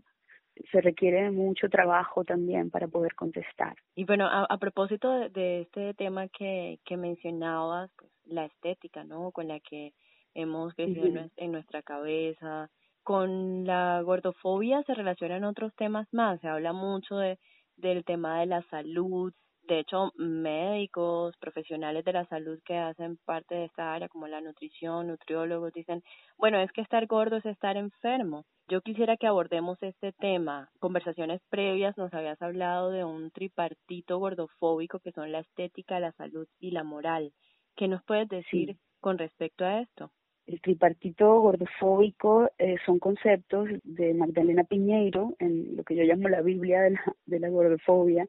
se 0.71 0.79
requiere 0.79 1.29
mucho 1.29 1.67
trabajo 1.67 2.23
también 2.23 2.71
para 2.71 2.87
poder 2.87 3.15
contestar. 3.15 3.75
Y 3.95 4.05
bueno, 4.05 4.29
a, 4.31 4.57
propósito 4.59 5.27
de, 5.27 5.63
este 5.63 5.93
tema 5.93 6.29
que, 6.29 6.79
que 6.85 6.95
mencionabas, 6.95 7.91
pues, 7.97 8.09
la 8.23 8.45
estética, 8.45 9.03
¿no? 9.03 9.31
Con 9.31 9.49
la 9.49 9.59
que 9.59 9.91
hemos 10.33 10.73
crecido 10.73 11.29
en 11.35 11.51
nuestra 11.51 11.81
cabeza, 11.81 12.69
con 13.03 13.65
la 13.65 14.01
gordofobia 14.03 14.83
se 14.83 14.93
relacionan 14.93 15.43
otros 15.43 15.75
temas 15.75 16.07
más, 16.13 16.39
se 16.39 16.47
habla 16.47 16.71
mucho 16.71 17.17
de, 17.17 17.37
del 17.75 18.05
tema 18.05 18.39
de 18.39 18.45
la 18.45 18.61
salud, 18.69 19.33
de 19.67 19.79
hecho, 19.79 20.11
médicos, 20.17 21.35
profesionales 21.37 22.03
de 22.03 22.13
la 22.13 22.25
salud 22.25 22.59
que 22.65 22.77
hacen 22.77 23.17
parte 23.25 23.55
de 23.55 23.65
esta 23.65 23.93
área, 23.93 24.09
como 24.09 24.27
la 24.27 24.41
nutrición, 24.41 25.07
nutriólogos, 25.07 25.73
dicen, 25.73 26.03
bueno, 26.37 26.59
es 26.59 26.71
que 26.71 26.81
estar 26.81 27.05
gordo 27.07 27.37
es 27.37 27.45
estar 27.45 27.77
enfermo. 27.77 28.45
Yo 28.67 28.81
quisiera 28.81 29.17
que 29.17 29.27
abordemos 29.27 29.77
este 29.81 30.11
tema. 30.13 30.69
Conversaciones 30.79 31.41
previas 31.49 31.97
nos 31.97 32.13
habías 32.13 32.41
hablado 32.41 32.91
de 32.91 33.05
un 33.05 33.31
tripartito 33.31 34.19
gordofóbico 34.19 34.99
que 34.99 35.11
son 35.11 35.31
la 35.31 35.39
estética, 35.39 35.99
la 35.99 36.11
salud 36.13 36.47
y 36.59 36.71
la 36.71 36.83
moral. 36.83 37.31
¿Qué 37.75 37.87
nos 37.87 38.03
puedes 38.03 38.27
decir 38.27 38.77
con 38.99 39.17
respecto 39.17 39.65
a 39.65 39.81
esto? 39.81 40.11
El 40.45 40.59
tripartito 40.59 41.39
gordofóbico 41.39 42.49
eh, 42.57 42.75
son 42.85 42.99
conceptos 42.99 43.69
de 43.83 44.13
Magdalena 44.13 44.65
Piñeiro 44.65 45.35
en 45.39 45.77
lo 45.77 45.83
que 45.83 45.95
yo 45.95 46.03
llamo 46.03 46.27
la 46.27 46.41
Biblia 46.41 46.81
de 46.81 46.91
la, 46.91 47.15
de 47.25 47.39
la 47.39 47.49
gordofobia, 47.49 48.27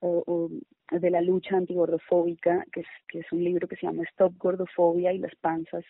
o, 0.00 0.48
de 0.90 1.10
la 1.10 1.20
lucha 1.20 1.56
antigordofóbica, 1.56 2.64
que 2.72 2.80
es, 2.80 2.86
que 3.08 3.20
es 3.20 3.32
un 3.32 3.44
libro 3.44 3.68
que 3.68 3.76
se 3.76 3.86
llama 3.86 4.02
Stop 4.04 4.34
Gordofobia 4.38 5.12
y 5.12 5.18
las 5.18 5.34
panzas 5.36 5.84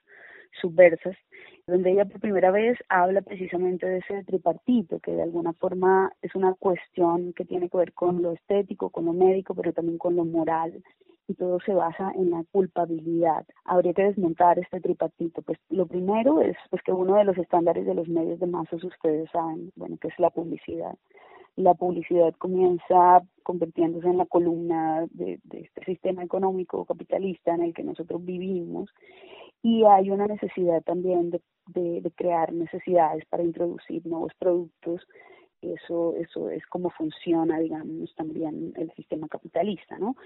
subversas, 0.61 1.17
donde 1.67 1.93
ella 1.93 2.05
por 2.05 2.21
primera 2.21 2.51
vez 2.51 2.77
habla 2.89 3.23
precisamente 3.23 3.87
de 3.87 3.99
ese 3.99 4.25
tripartito, 4.25 4.99
que 4.99 5.13
de 5.13 5.23
alguna 5.23 5.53
forma 5.55 6.13
es 6.23 6.35
una 6.35 6.55
cuestión 6.55 7.33
que 7.33 7.45
tiene 7.45 7.69
que 7.71 7.79
ver 7.79 7.93
con 7.93 8.21
lo 8.21 8.33
estético, 8.33 8.91
con 8.91 9.05
lo 9.07 9.13
médico, 9.13 9.55
pero 9.55 9.73
también 9.73 9.97
con 9.97 10.17
lo 10.17 10.25
moral, 10.25 10.83
y 11.29 11.35
todo 11.35 11.61
se 11.65 11.73
basa 11.73 12.11
en 12.17 12.31
la 12.31 12.45
culpabilidad. 12.51 13.47
Habría 13.65 13.95
que 13.95 14.03
desmontar 14.03 14.59
este 14.59 14.81
tripartito. 14.81 15.43
Pues 15.43 15.59
lo 15.69 15.87
primero 15.87 16.41
es 16.43 16.57
pues 16.71 16.83
que 16.83 16.93
uno 16.93 17.15
de 17.15 17.25
los 17.25 17.39
estándares 17.39 17.87
de 17.87 17.95
los 17.95 18.09
medios 18.09 18.41
de 18.41 18.47
masas, 18.49 18.83
ustedes 18.83 19.31
saben, 19.31 19.71
bueno, 19.77 19.97
que 20.01 20.09
es 20.09 20.19
la 20.19 20.31
publicidad 20.31 20.97
la 21.57 21.75
publicidad 21.75 22.35
comienza 22.39 23.23
convirtiéndose 23.43 24.09
en 24.09 24.19
la 24.19 24.27
columna 24.27 25.07
de, 25.11 25.41
este 25.51 25.85
sistema 25.85 26.23
económico 26.23 26.85
capitalista 26.85 27.55
en 27.55 27.63
el 27.63 27.75
que 27.75 27.83
nosotros 27.83 28.25
vivimos. 28.25 28.91
Y 29.63 29.85
hay 29.85 30.11
una 30.11 30.27
necesidad 30.27 30.83
también 30.83 31.31
de, 31.31 32.13
crear 32.17 32.53
necesidades 32.53 33.25
para 33.27 33.43
introducir 33.43 34.07
nuevos 34.07 34.33
productos 34.39 35.07
eso 35.63 36.15
eso 36.17 36.51
es 36.51 36.65
como 36.67 36.91
funciona 36.91 37.59
digamos 37.59 38.15
también 38.15 38.73
el 38.77 38.91
sistema 38.93 39.29
capitalista 39.29 39.99
no 39.99 40.17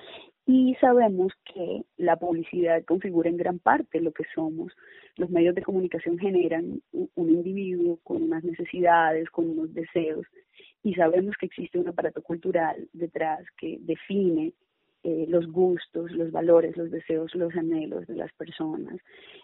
y 0.47 0.75
sabemos 0.81 1.33
que 1.44 1.85
la 1.97 2.16
publicidad 2.16 2.85
configura 2.85 3.31
en 3.31 3.37
gran 3.37 3.59
parte 3.59 4.01
lo 4.01 4.12
que 4.12 4.25
somos. 4.35 4.73
Los 5.16 5.31
medios 5.31 5.55
de 5.55 5.62
comunicación 5.62 6.18
generan 6.18 6.83
un 6.92 7.31
individuo 7.31 7.99
con 8.03 8.23
unas 8.23 8.44
necesidades 8.44 9.31
con 9.31 9.49
unos 9.49 9.73
deseos 9.73 10.27
y 10.83 10.94
sabemos 10.94 11.35
que 11.38 11.47
existe 11.47 11.79
un 11.79 11.88
aparato 11.88 12.23
cultural 12.23 12.88
detrás 12.92 13.44
que 13.57 13.79
define 13.81 14.53
eh, 15.05 15.27
los 15.29 15.47
gustos, 15.47 16.11
los 16.12 16.33
valores, 16.33 16.77
los 16.79 16.90
deseos, 16.90 17.35
los 17.35 17.55
anhelos 17.55 18.07
de 18.07 18.17
las 18.17 18.33
personas 18.33 18.97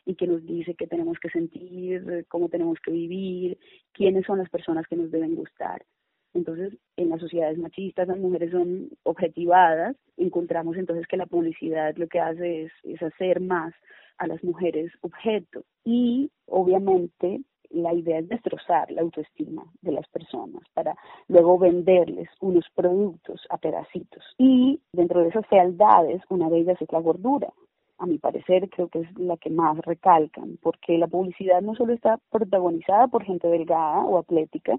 y 0.07 0.15
que 0.15 0.27
nos 0.27 0.45
dice 0.47 0.75
qué 0.75 0.87
tenemos 0.87 1.19
que 1.19 1.29
sentir, 1.29 2.25
cómo 2.29 2.49
tenemos 2.49 2.79
que 2.83 2.91
vivir, 2.91 3.59
quiénes 3.93 4.25
son 4.25 4.39
las 4.39 4.49
personas 4.49 4.87
que 4.89 4.97
nos 4.97 5.11
deben 5.11 5.35
gustar. 5.35 5.85
Entonces, 6.33 6.79
en 6.97 7.11
las 7.11 7.21
sociedades 7.21 7.59
machistas 7.59 8.09
las 8.09 8.19
mujeres 8.19 8.53
son 8.53 8.89
objetivadas, 9.03 9.97
encontramos 10.17 10.79
entonces 10.79 11.07
que 11.07 11.19
la 11.19 11.27
publicidad 11.27 11.95
lo 11.97 12.09
que 12.09 12.21
hace 12.21 12.63
es, 12.63 12.73
es 12.85 13.03
hacer 13.03 13.41
más 13.41 13.75
a 14.17 14.27
las 14.27 14.43
mujeres 14.43 14.91
objeto 15.03 15.65
y 15.85 16.31
obviamente 16.47 17.43
la 17.71 17.95
idea 17.95 18.19
es 18.19 18.29
destrozar 18.29 18.91
la 18.91 19.03
autoestima 19.03 19.65
de 19.83 19.93
las 19.93 20.07
personas 20.09 20.63
para 20.75 20.97
luego 21.29 21.59
venderles 21.59 22.29
unos 22.41 22.65
productos 22.75 23.47
a 23.51 23.59
pedacitos. 23.59 24.25
Y 24.39 24.81
dentro 24.93 25.21
de 25.21 25.29
esas 25.29 25.47
fealdades, 25.47 26.23
una 26.29 26.51
de 26.51 26.59
ellas 26.59 26.81
es 26.81 26.93
la 26.93 27.01
gordura. 27.01 27.53
A 27.99 28.07
mi 28.07 28.19
parecer, 28.19 28.69
creo 28.71 28.89
que 28.89 29.01
es 29.01 29.19
la 29.19 29.37
que 29.37 29.51
más 29.51 29.79
recalcan, 29.79 30.59
porque 30.63 30.97
la 30.99 31.07
publicidad 31.07 31.61
no 31.61 31.75
solo 31.75 31.93
está 31.93 32.19
protagonizada 32.31 33.09
por 33.09 33.25
gente 33.25 33.49
delgada 33.49 34.05
o 34.05 34.19
atlética, 34.19 34.79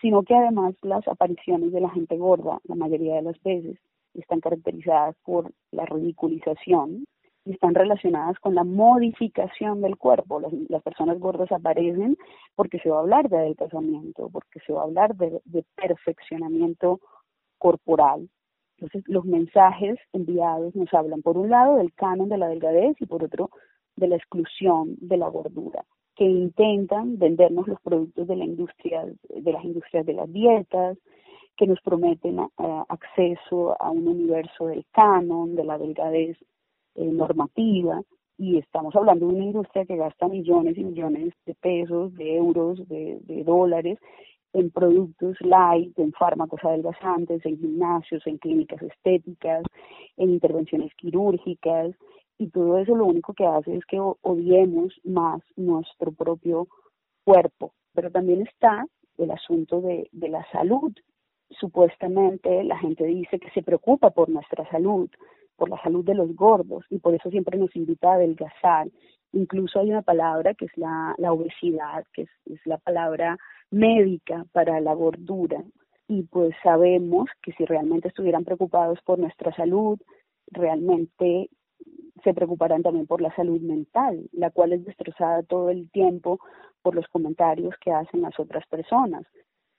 sino 0.00 0.22
que 0.22 0.34
además 0.34 0.74
las 0.82 1.06
apariciones 1.08 1.72
de 1.72 1.80
la 1.80 1.90
gente 1.90 2.16
gorda, 2.16 2.60
la 2.64 2.74
mayoría 2.74 3.16
de 3.16 3.22
las 3.22 3.42
veces, 3.42 3.78
están 4.14 4.40
caracterizadas 4.40 5.16
por 5.24 5.52
la 5.72 5.86
ridiculización 5.86 7.04
están 7.44 7.74
relacionadas 7.74 8.38
con 8.38 8.54
la 8.54 8.64
modificación 8.64 9.80
del 9.82 9.96
cuerpo. 9.96 10.40
Las, 10.40 10.82
personas 10.82 11.18
gordas 11.18 11.50
aparecen 11.52 12.16
porque 12.54 12.78
se 12.78 12.90
va 12.90 12.98
a 12.98 13.00
hablar 13.00 13.28
de 13.28 13.38
adelgazamiento, 13.38 14.28
porque 14.30 14.60
se 14.66 14.72
va 14.72 14.80
a 14.80 14.84
hablar 14.84 15.14
de 15.16 15.64
perfeccionamiento 15.76 17.00
corporal. 17.58 18.28
Entonces, 18.78 19.04
los 19.06 19.24
mensajes 19.24 19.98
enviados 20.12 20.74
nos 20.74 20.92
hablan, 20.92 21.22
por 21.22 21.38
un 21.38 21.50
lado, 21.50 21.76
del 21.76 21.94
canon 21.94 22.28
de 22.28 22.38
la 22.38 22.48
delgadez 22.48 22.96
y 23.00 23.06
por 23.06 23.22
otro, 23.22 23.50
de 23.96 24.08
la 24.08 24.16
exclusión 24.16 24.96
de 25.00 25.16
la 25.16 25.28
gordura, 25.28 25.84
que 26.16 26.24
intentan 26.24 27.18
vendernos 27.18 27.68
los 27.68 27.80
productos 27.80 28.26
de 28.26 28.36
la 28.36 28.44
industria, 28.44 29.06
de 29.28 29.52
las 29.52 29.64
industrias 29.64 30.04
de 30.04 30.12
las 30.12 30.32
dietas, 30.32 30.98
que 31.56 31.68
nos 31.68 31.80
prometen 31.82 32.40
acceso 32.88 33.80
a 33.80 33.90
un 33.90 34.08
universo 34.08 34.66
del 34.66 34.84
canon, 34.90 35.54
de 35.54 35.64
la 35.64 35.78
delgadez 35.78 36.36
eh, 36.94 37.04
normativa 37.04 38.02
y 38.36 38.58
estamos 38.58 38.94
hablando 38.96 39.28
de 39.28 39.34
una 39.34 39.44
industria 39.44 39.84
que 39.84 39.96
gasta 39.96 40.28
millones 40.28 40.76
y 40.76 40.84
millones 40.84 41.34
de 41.46 41.54
pesos, 41.54 42.14
de 42.14 42.36
euros, 42.36 42.86
de, 42.88 43.20
dólares 43.44 43.98
en 44.52 44.70
productos 44.70 45.36
light, 45.40 45.98
en 45.98 46.12
fármacos 46.12 46.62
adelgazantes, 46.64 47.44
en 47.44 47.58
gimnasios, 47.58 48.26
en 48.26 48.38
clínicas 48.38 48.80
estéticas, 48.82 49.64
en 50.16 50.30
intervenciones 50.30 50.92
quirúrgicas, 50.94 51.92
y 52.38 52.48
todo 52.50 52.78
eso 52.78 52.96
lo 52.96 53.06
único 53.06 53.34
que 53.34 53.46
hace 53.46 53.76
es 53.76 53.84
que 53.86 54.00
odiemos 54.00 54.92
más 55.04 55.42
nuestro 55.56 56.12
propio 56.12 56.68
cuerpo. 57.24 57.72
Pero 57.94 58.10
también 58.10 58.42
está 58.42 58.86
el 59.18 59.30
asunto 59.30 59.80
de, 59.80 60.08
de 60.12 60.28
la 60.28 60.44
salud. 60.50 60.92
Supuestamente 61.50 62.64
la 62.64 62.78
gente 62.78 63.04
dice 63.04 63.38
que 63.38 63.50
se 63.50 63.62
preocupa 63.62 64.10
por 64.10 64.28
nuestra 64.28 64.68
salud, 64.70 65.08
por 65.56 65.68
la 65.68 65.80
salud 65.82 66.04
de 66.04 66.14
los 66.14 66.34
gordos 66.34 66.84
y 66.90 66.98
por 66.98 67.14
eso 67.14 67.30
siempre 67.30 67.58
nos 67.58 67.74
invita 67.76 68.10
a 68.10 68.14
adelgazar. 68.14 68.88
Incluso 69.32 69.80
hay 69.80 69.90
una 69.90 70.02
palabra 70.02 70.54
que 70.54 70.66
es 70.66 70.76
la, 70.76 71.14
la 71.18 71.32
obesidad, 71.32 72.04
que 72.12 72.22
es, 72.22 72.30
es 72.46 72.60
la 72.66 72.78
palabra 72.78 73.36
médica 73.70 74.46
para 74.52 74.80
la 74.80 74.94
gordura. 74.94 75.62
Y 76.06 76.22
pues 76.24 76.54
sabemos 76.62 77.28
que 77.42 77.52
si 77.52 77.64
realmente 77.64 78.08
estuvieran 78.08 78.44
preocupados 78.44 78.98
por 79.04 79.18
nuestra 79.18 79.54
salud, 79.54 79.98
realmente 80.48 81.48
se 82.22 82.34
preocuparán 82.34 82.82
también 82.82 83.06
por 83.06 83.20
la 83.20 83.34
salud 83.34 83.60
mental, 83.60 84.28
la 84.32 84.50
cual 84.50 84.72
es 84.72 84.84
destrozada 84.84 85.42
todo 85.42 85.70
el 85.70 85.90
tiempo 85.90 86.38
por 86.82 86.94
los 86.94 87.06
comentarios 87.08 87.74
que 87.80 87.90
hacen 87.90 88.22
las 88.22 88.38
otras 88.38 88.66
personas 88.66 89.24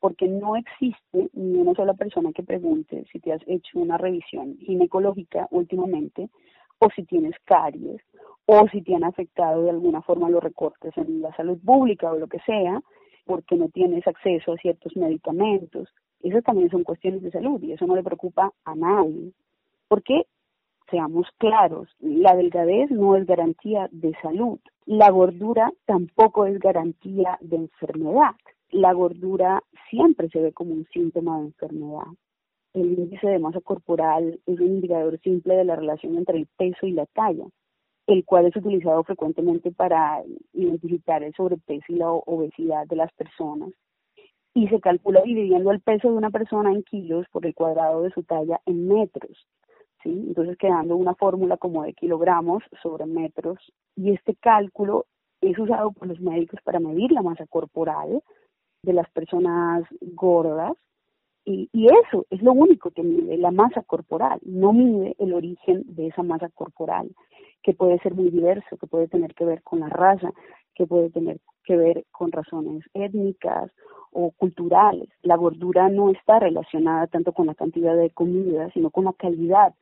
porque 0.06 0.28
no 0.28 0.56
existe 0.56 1.32
ni 1.34 1.58
una 1.58 1.74
sola 1.74 1.96
persona 1.96 2.32
que 2.32 2.44
pregunte 2.44 3.06
si 3.12 3.20
te 3.20 3.34
has 3.34 3.42
hecho 3.48 3.80
una 3.80 3.98
revisión 3.98 4.56
ginecológica 4.60 5.48
últimamente 5.50 6.30
o 6.78 6.90
si 6.96 7.06
tienes 7.06 7.34
caries 7.44 8.04
o 8.46 8.68
si 8.68 8.84
te 8.84 8.94
han 8.94 9.04
afectado 9.04 9.64
de 9.64 9.72
alguna 9.72 10.04
forma 10.04 10.30
los 10.30 10.44
recortes 10.44 10.96
en 10.96 11.24
la 11.24 11.36
salud 11.36 11.58
pública 11.58 12.12
o 12.12 12.20
lo 12.20 12.28
que 12.28 12.38
sea, 12.42 12.84
porque 13.26 13.56
no 13.56 13.70
tienes 13.70 14.06
acceso 14.08 14.54
a 14.54 14.58
ciertos 14.58 14.96
medicamentos. 14.96 15.90
Esas 16.22 16.44
también 16.44 16.70
son 16.70 16.84
cuestiones 16.84 17.24
de 17.24 17.32
salud 17.32 17.60
y 17.64 17.72
eso 17.72 17.88
no 17.88 17.96
le 17.96 18.04
preocupa 18.04 18.54
a 18.64 18.76
nadie. 18.76 19.32
Porque, 19.88 20.28
seamos 20.92 21.26
claros, 21.40 21.90
la 22.00 22.36
delgadez 22.36 22.92
no 22.92 23.16
es 23.16 23.26
garantía 23.26 23.90
de 23.92 24.14
salud. 24.22 24.60
La 24.86 25.10
gordura 25.10 25.72
tampoco 25.88 26.46
es 26.46 26.60
garantía 26.60 27.40
de 27.42 27.56
enfermedad 27.56 28.36
la 28.72 28.94
gordura 28.94 29.64
siempre 29.90 30.30
se 30.30 30.40
ve 30.40 30.54
como 30.54 30.74
un 30.74 30.86
síntoma 30.92 31.40
de 31.40 31.46
enfermedad. 31.46 32.08
El 32.74 33.00
índice 33.00 33.28
de 33.28 33.40
masa 33.40 33.62
corporal 33.62 34.40
es 34.46 34.60
un 34.60 34.68
indicador 34.68 35.20
simple 35.22 35.56
de 35.56 35.64
la 35.64 35.76
relación 35.76 36.18
entre 36.18 36.38
el 36.38 36.48
peso 36.58 36.86
y 36.86 36.92
la 36.92 37.06
talla, 37.06 37.46
el 38.08 38.26
cual 38.26 38.48
es 38.48 38.56
utilizado 38.56 39.04
frecuentemente 39.04 39.72
para 39.72 40.22
identificar 40.54 41.24
el 41.24 41.34
sobrepeso 41.34 41.86
y 41.90 41.96
la 41.96 42.12
obesidad 42.12 42.86
de 42.88 42.98
las 42.98 43.14
personas. 43.14 43.70
Y 44.54 44.68
se 44.68 44.80
calcula 44.80 45.22
dividiendo 45.22 45.72
el 45.72 45.82
peso 45.82 46.10
de 46.10 46.18
una 46.18 46.32
persona 46.32 46.72
en 46.72 46.84
kilos 46.84 47.26
por 47.32 47.46
el 47.46 47.54
cuadrado 47.54 48.04
de 48.04 48.12
su 48.12 48.24
talla 48.24 48.60
en 48.66 48.88
metros. 48.88 49.48
¿sí? 50.04 50.10
Entonces 50.10 50.58
quedando 50.58 50.96
una 50.96 51.16
fórmula 51.16 51.58
como 51.58 51.84
de 51.84 51.94
kilogramos 51.94 52.64
sobre 52.82 53.06
metros. 53.06 53.60
Y 53.96 54.12
este 54.12 54.36
cálculo 54.36 55.06
es 55.42 55.58
usado 55.58 55.92
por 55.92 56.08
los 56.08 56.20
médicos 56.20 56.60
para 56.64 56.80
medir 56.80 57.12
la 57.12 57.22
masa 57.22 57.46
corporal, 57.48 58.22
de 58.86 58.94
las 58.94 59.10
personas 59.12 59.84
gordas 60.02 60.74
y, 61.44 61.70
y, 61.74 61.86
eso 61.86 62.26
es 62.32 62.42
lo 62.42 62.54
único 62.54 62.90
que 62.90 63.04
mide, 63.04 63.38
la 63.38 63.52
masa 63.52 63.84
corporal, 63.84 64.40
no 64.44 64.74
mide 64.74 65.16
el 65.20 65.34
origen 65.34 65.84
de 65.86 66.08
esa 66.08 66.24
masa 66.24 66.50
corporal, 66.50 67.12
que 67.62 67.74
puede 67.74 68.00
ser 68.00 68.16
muy 68.16 68.32
diverso, 68.32 68.78
que 68.78 68.88
puede 68.88 69.08
tener 69.08 69.36
que 69.36 69.46
ver 69.46 69.62
con 69.62 69.80
la 69.80 69.90
raza, 69.90 70.32
que 70.74 70.88
puede 70.88 71.10
tener 71.10 71.40
que 71.64 71.78
ver 71.78 72.06
con 72.12 72.32
razones 72.32 72.84
étnicas 72.94 73.72
o 74.12 74.32
culturales. 74.32 75.10
La 75.22 75.36
gordura 75.36 75.90
no 75.90 76.10
está 76.10 76.40
relacionada 76.40 77.08
tanto 77.08 77.34
con 77.34 77.48
la 77.48 77.56
cantidad 77.56 77.96
de 77.96 78.12
comida, 78.12 78.70
sino 78.72 78.90
con 78.90 79.06
la 79.06 79.14
calidad 79.14 79.74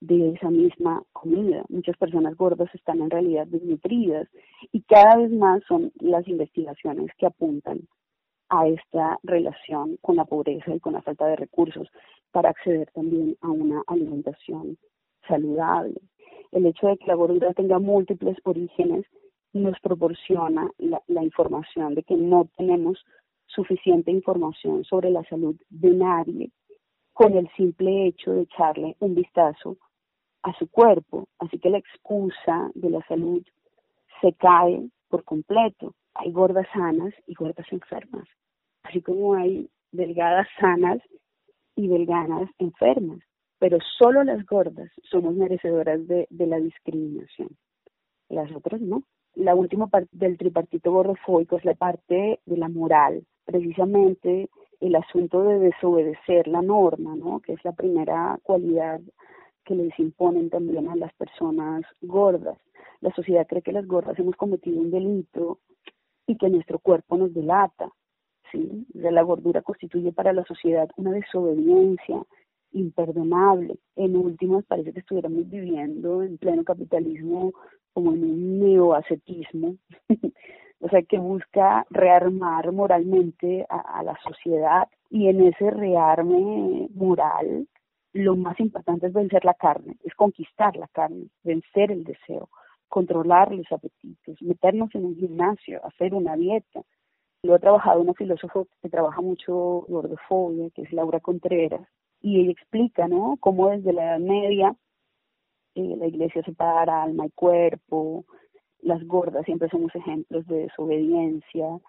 de 0.00 0.30
esa 0.30 0.50
misma 0.50 1.02
comida. 1.12 1.64
Muchas 1.68 1.96
personas 1.96 2.36
gordas 2.36 2.74
están 2.74 3.00
en 3.00 3.10
realidad 3.10 3.46
desnutridas 3.46 4.28
y 4.72 4.82
cada 4.82 5.16
vez 5.16 5.30
más 5.30 5.62
son 5.68 5.92
las 6.00 6.26
investigaciones 6.26 7.10
que 7.18 7.26
apuntan 7.26 7.80
a 8.52 8.68
esta 8.68 9.18
relación 9.22 9.96
con 10.02 10.16
la 10.16 10.26
pobreza 10.26 10.74
y 10.74 10.78
con 10.78 10.92
la 10.92 11.00
falta 11.00 11.26
de 11.26 11.36
recursos 11.36 11.88
para 12.32 12.50
acceder 12.50 12.90
también 12.92 13.34
a 13.40 13.50
una 13.50 13.82
alimentación 13.86 14.76
saludable. 15.26 15.98
El 16.52 16.66
hecho 16.66 16.88
de 16.88 16.98
que 16.98 17.06
la 17.06 17.14
gordura 17.14 17.54
tenga 17.54 17.78
múltiples 17.78 18.36
orígenes 18.44 19.06
nos 19.54 19.80
proporciona 19.80 20.70
la, 20.76 21.00
información 21.22 21.94
de 21.94 22.02
que 22.02 22.14
no 22.14 22.46
tenemos 22.58 23.02
suficiente 23.46 24.10
información 24.10 24.84
sobre 24.84 25.08
la 25.08 25.24
salud 25.24 25.56
de 25.70 25.90
nadie 25.90 26.50
con 27.14 27.34
el 27.38 27.48
simple 27.56 28.06
hecho 28.06 28.32
de 28.32 28.42
echarle 28.42 28.96
un 29.00 29.14
vistazo 29.14 29.78
a 30.42 30.52
su 30.58 30.68
cuerpo. 30.70 31.26
Así 31.38 31.58
que 31.58 31.70
la 31.70 31.78
excusa 31.78 32.70
de 32.74 32.90
la 32.90 33.02
salud 33.06 33.42
se 34.20 34.34
cae 34.34 34.90
por 35.08 35.24
completo. 35.24 35.94
Hay 36.14 36.32
gordas 36.32 36.66
sanas 36.74 37.14
y 37.26 37.32
gordas 37.32 37.66
enfermas 37.72 38.28
así 38.82 39.00
como 39.02 39.34
hay 39.34 39.68
delgadas 39.92 40.46
sanas 40.58 40.98
y 41.76 41.88
delgadas 41.88 42.48
enfermas, 42.58 43.20
pero 43.58 43.78
solo 43.98 44.24
las 44.24 44.44
gordas 44.46 44.90
somos 45.10 45.34
merecedoras 45.34 46.06
de, 46.06 46.26
la 46.30 46.58
discriminación, 46.58 47.48
las 48.28 48.50
otras 48.52 48.80
no. 48.80 49.02
La 49.34 49.54
última 49.54 49.86
parte 49.86 50.10
del 50.12 50.36
tripartito 50.36 50.92
gordofóbico 50.92 51.56
es 51.56 51.64
la 51.64 51.74
parte 51.74 52.40
de 52.44 52.56
la 52.56 52.68
moral, 52.68 53.24
precisamente 53.44 54.50
el 54.80 54.94
asunto 54.96 55.42
de 55.44 55.58
desobedecer 55.58 56.48
la 56.48 56.60
norma, 56.60 57.14
¿no? 57.16 57.40
que 57.40 57.54
es 57.54 57.64
la 57.64 57.72
primera 57.72 58.38
cualidad 58.42 59.00
que 59.64 59.74
les 59.74 59.96
imponen 59.98 60.50
también 60.50 60.88
a 60.88 60.96
las 60.96 61.14
personas 61.14 61.82
gordas. 62.02 62.58
La 63.00 63.12
sociedad 63.14 63.46
cree 63.46 63.62
que 63.62 63.72
las 63.72 63.86
gordas 63.86 64.18
hemos 64.18 64.36
cometido 64.36 64.80
un 64.80 64.90
delito 64.90 65.60
y 66.26 66.36
que 66.36 66.50
nuestro 66.50 66.78
cuerpo 66.78 67.16
nos 67.16 67.32
delata 67.32 67.90
de 68.58 69.10
la 69.10 69.22
gordura 69.22 69.62
constituye 69.62 70.12
para 70.12 70.32
la 70.32 70.44
sociedad 70.44 70.88
una 70.96 71.12
desobediencia 71.12 72.22
imperdonable. 72.72 73.78
En 73.96 74.16
últimas, 74.16 74.64
parece 74.64 74.92
que 74.92 75.00
estuviéramos 75.00 75.48
viviendo 75.48 76.22
en 76.22 76.38
pleno 76.38 76.64
capitalismo 76.64 77.52
como 77.92 78.12
en 78.12 78.24
un 78.24 78.60
neoascetismo, 78.60 79.76
o 80.80 80.88
sea, 80.88 81.02
que 81.02 81.18
busca 81.18 81.86
rearmar 81.90 82.72
moralmente 82.72 83.66
a, 83.68 84.02
la 84.02 84.18
sociedad. 84.22 84.88
Y 85.10 85.28
en 85.28 85.46
ese 85.46 85.70
rearme 85.70 86.88
moral 86.94 87.68
lo 88.14 88.36
más 88.36 88.60
importante 88.60 89.06
es 89.06 89.12
vencer 89.12 89.44
la 89.44 89.54
carne, 89.54 89.96
es 90.04 90.14
conquistar 90.14 90.76
la 90.76 90.88
carne, 90.88 91.28
vencer 91.42 91.90
el 91.90 92.04
deseo, 92.04 92.50
controlar 92.88 93.54
los 93.54 93.70
apetitos, 93.72 94.40
meternos 94.42 94.94
en 94.94 95.06
un 95.06 95.16
gimnasio, 95.16 95.80
hacer 95.84 96.12
una 96.12 96.36
dieta, 96.36 96.82
lo 97.42 97.54
ha 97.54 97.58
trabajado 97.58 98.00
una 98.00 98.14
filósofa 98.14 98.62
que 98.80 98.88
trabaja 98.88 99.20
mucho 99.20 99.84
gordofobia, 99.88 100.70
que 100.70 100.82
es 100.82 100.92
Laura 100.92 101.18
Contreras, 101.20 101.86
y 102.20 102.40
ella 102.40 102.52
explica, 102.52 103.08
¿no?, 103.08 103.36
cómo 103.40 103.70
desde 103.70 103.92
la 103.92 104.04
Edad 104.04 104.20
Media 104.20 104.76
eh, 105.74 105.96
la 105.98 106.06
iglesia 106.06 106.42
separa 106.44 107.02
alma 107.02 107.26
y 107.26 107.30
cuerpo, 107.30 108.24
las 108.80 109.04
gordas 109.06 109.44
siempre 109.44 109.68
somos 109.68 109.94
ejemplos 109.94 110.46
de 110.46 110.68
desobediencia 110.68 111.80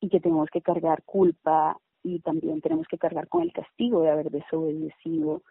y 0.00 0.08
que 0.08 0.20
tenemos 0.20 0.50
que 0.50 0.60
cargar 0.60 1.02
culpa 1.04 1.78
y 2.02 2.20
también 2.20 2.60
tenemos 2.60 2.86
que 2.88 2.98
cargar 2.98 3.28
con 3.28 3.42
el 3.42 3.52
castigo 3.52 4.02
de 4.02 4.10
haber 4.10 4.30
desobedecido 4.30 5.42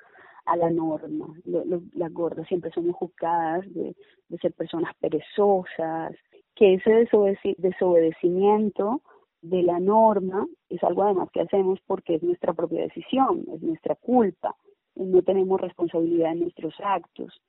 a 0.46 0.58
la 0.58 0.70
norma. 0.70 1.28
las 1.46 2.14
gordas 2.14 2.48
siempre 2.48 2.72
somos 2.72 2.96
juzgadas 2.96 3.72
de, 3.74 3.96
de 4.30 4.38
ser 4.40 4.54
personas 4.54 4.96
perezosas, 5.00 6.16
que 6.56 6.76
ese 6.76 7.08
desobedecimiento 7.58 9.02
de 9.42 9.64
la 9.64 9.80
norma 9.80 10.48
es 10.70 10.84
algo 10.84 11.04
además 11.04 11.30
que 11.32 11.42
hacemos 11.42 11.80
porque 11.88 12.16
es 12.16 12.24
nuestra 12.24 12.54
propia 12.54 12.82
decisión, 12.84 13.46
es 13.54 13.62
nuestra 13.62 13.96
culpa, 13.96 14.56
no 14.96 15.22
tenemos 15.22 15.62
responsabilidad 15.62 16.34
en 16.34 16.42
nuestros 16.42 16.74
actos. 16.84 17.42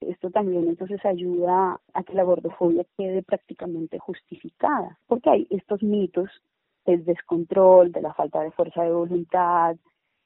Esto 0.00 0.30
también 0.30 0.68
entonces 0.68 1.04
ayuda 1.04 1.80
a 1.92 2.02
que 2.04 2.14
la 2.14 2.22
gordofobia 2.22 2.84
quede 2.96 3.22
prácticamente 3.22 3.98
justificada, 3.98 4.98
porque 5.06 5.30
hay 5.30 5.46
estos 5.50 5.82
mitos 5.82 6.30
del 6.86 7.04
descontrol, 7.04 7.90
de 7.92 8.02
la 8.02 8.14
falta 8.14 8.40
de 8.40 8.52
fuerza 8.52 8.82
de 8.82 8.92
voluntad, 8.92 9.76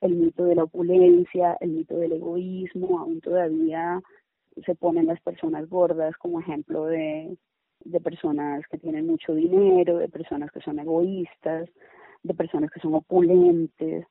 el 0.00 0.16
mito 0.16 0.44
de 0.44 0.56
la 0.56 0.64
opulencia, 0.64 1.56
el 1.60 1.70
mito 1.70 1.96
del 1.96 2.12
egoísmo, 2.12 2.98
aún 2.98 3.20
todavía 3.20 4.02
se 4.66 4.74
ponen 4.74 5.06
las 5.06 5.20
personas 5.20 5.68
gordas 5.68 6.16
como 6.18 6.40
ejemplo 6.40 6.84
de 6.86 7.36
de 7.84 8.00
personas 8.00 8.66
que 8.68 8.78
tienen 8.78 9.06
mucho 9.06 9.34
dinero, 9.34 9.98
de 9.98 10.08
personas 10.08 10.50
que 10.50 10.60
son 10.60 10.78
egoístas, 10.78 11.68
de 12.22 12.34
personas 12.34 12.70
que 12.70 12.80
son 12.80 12.94
opulentes, 12.94 14.06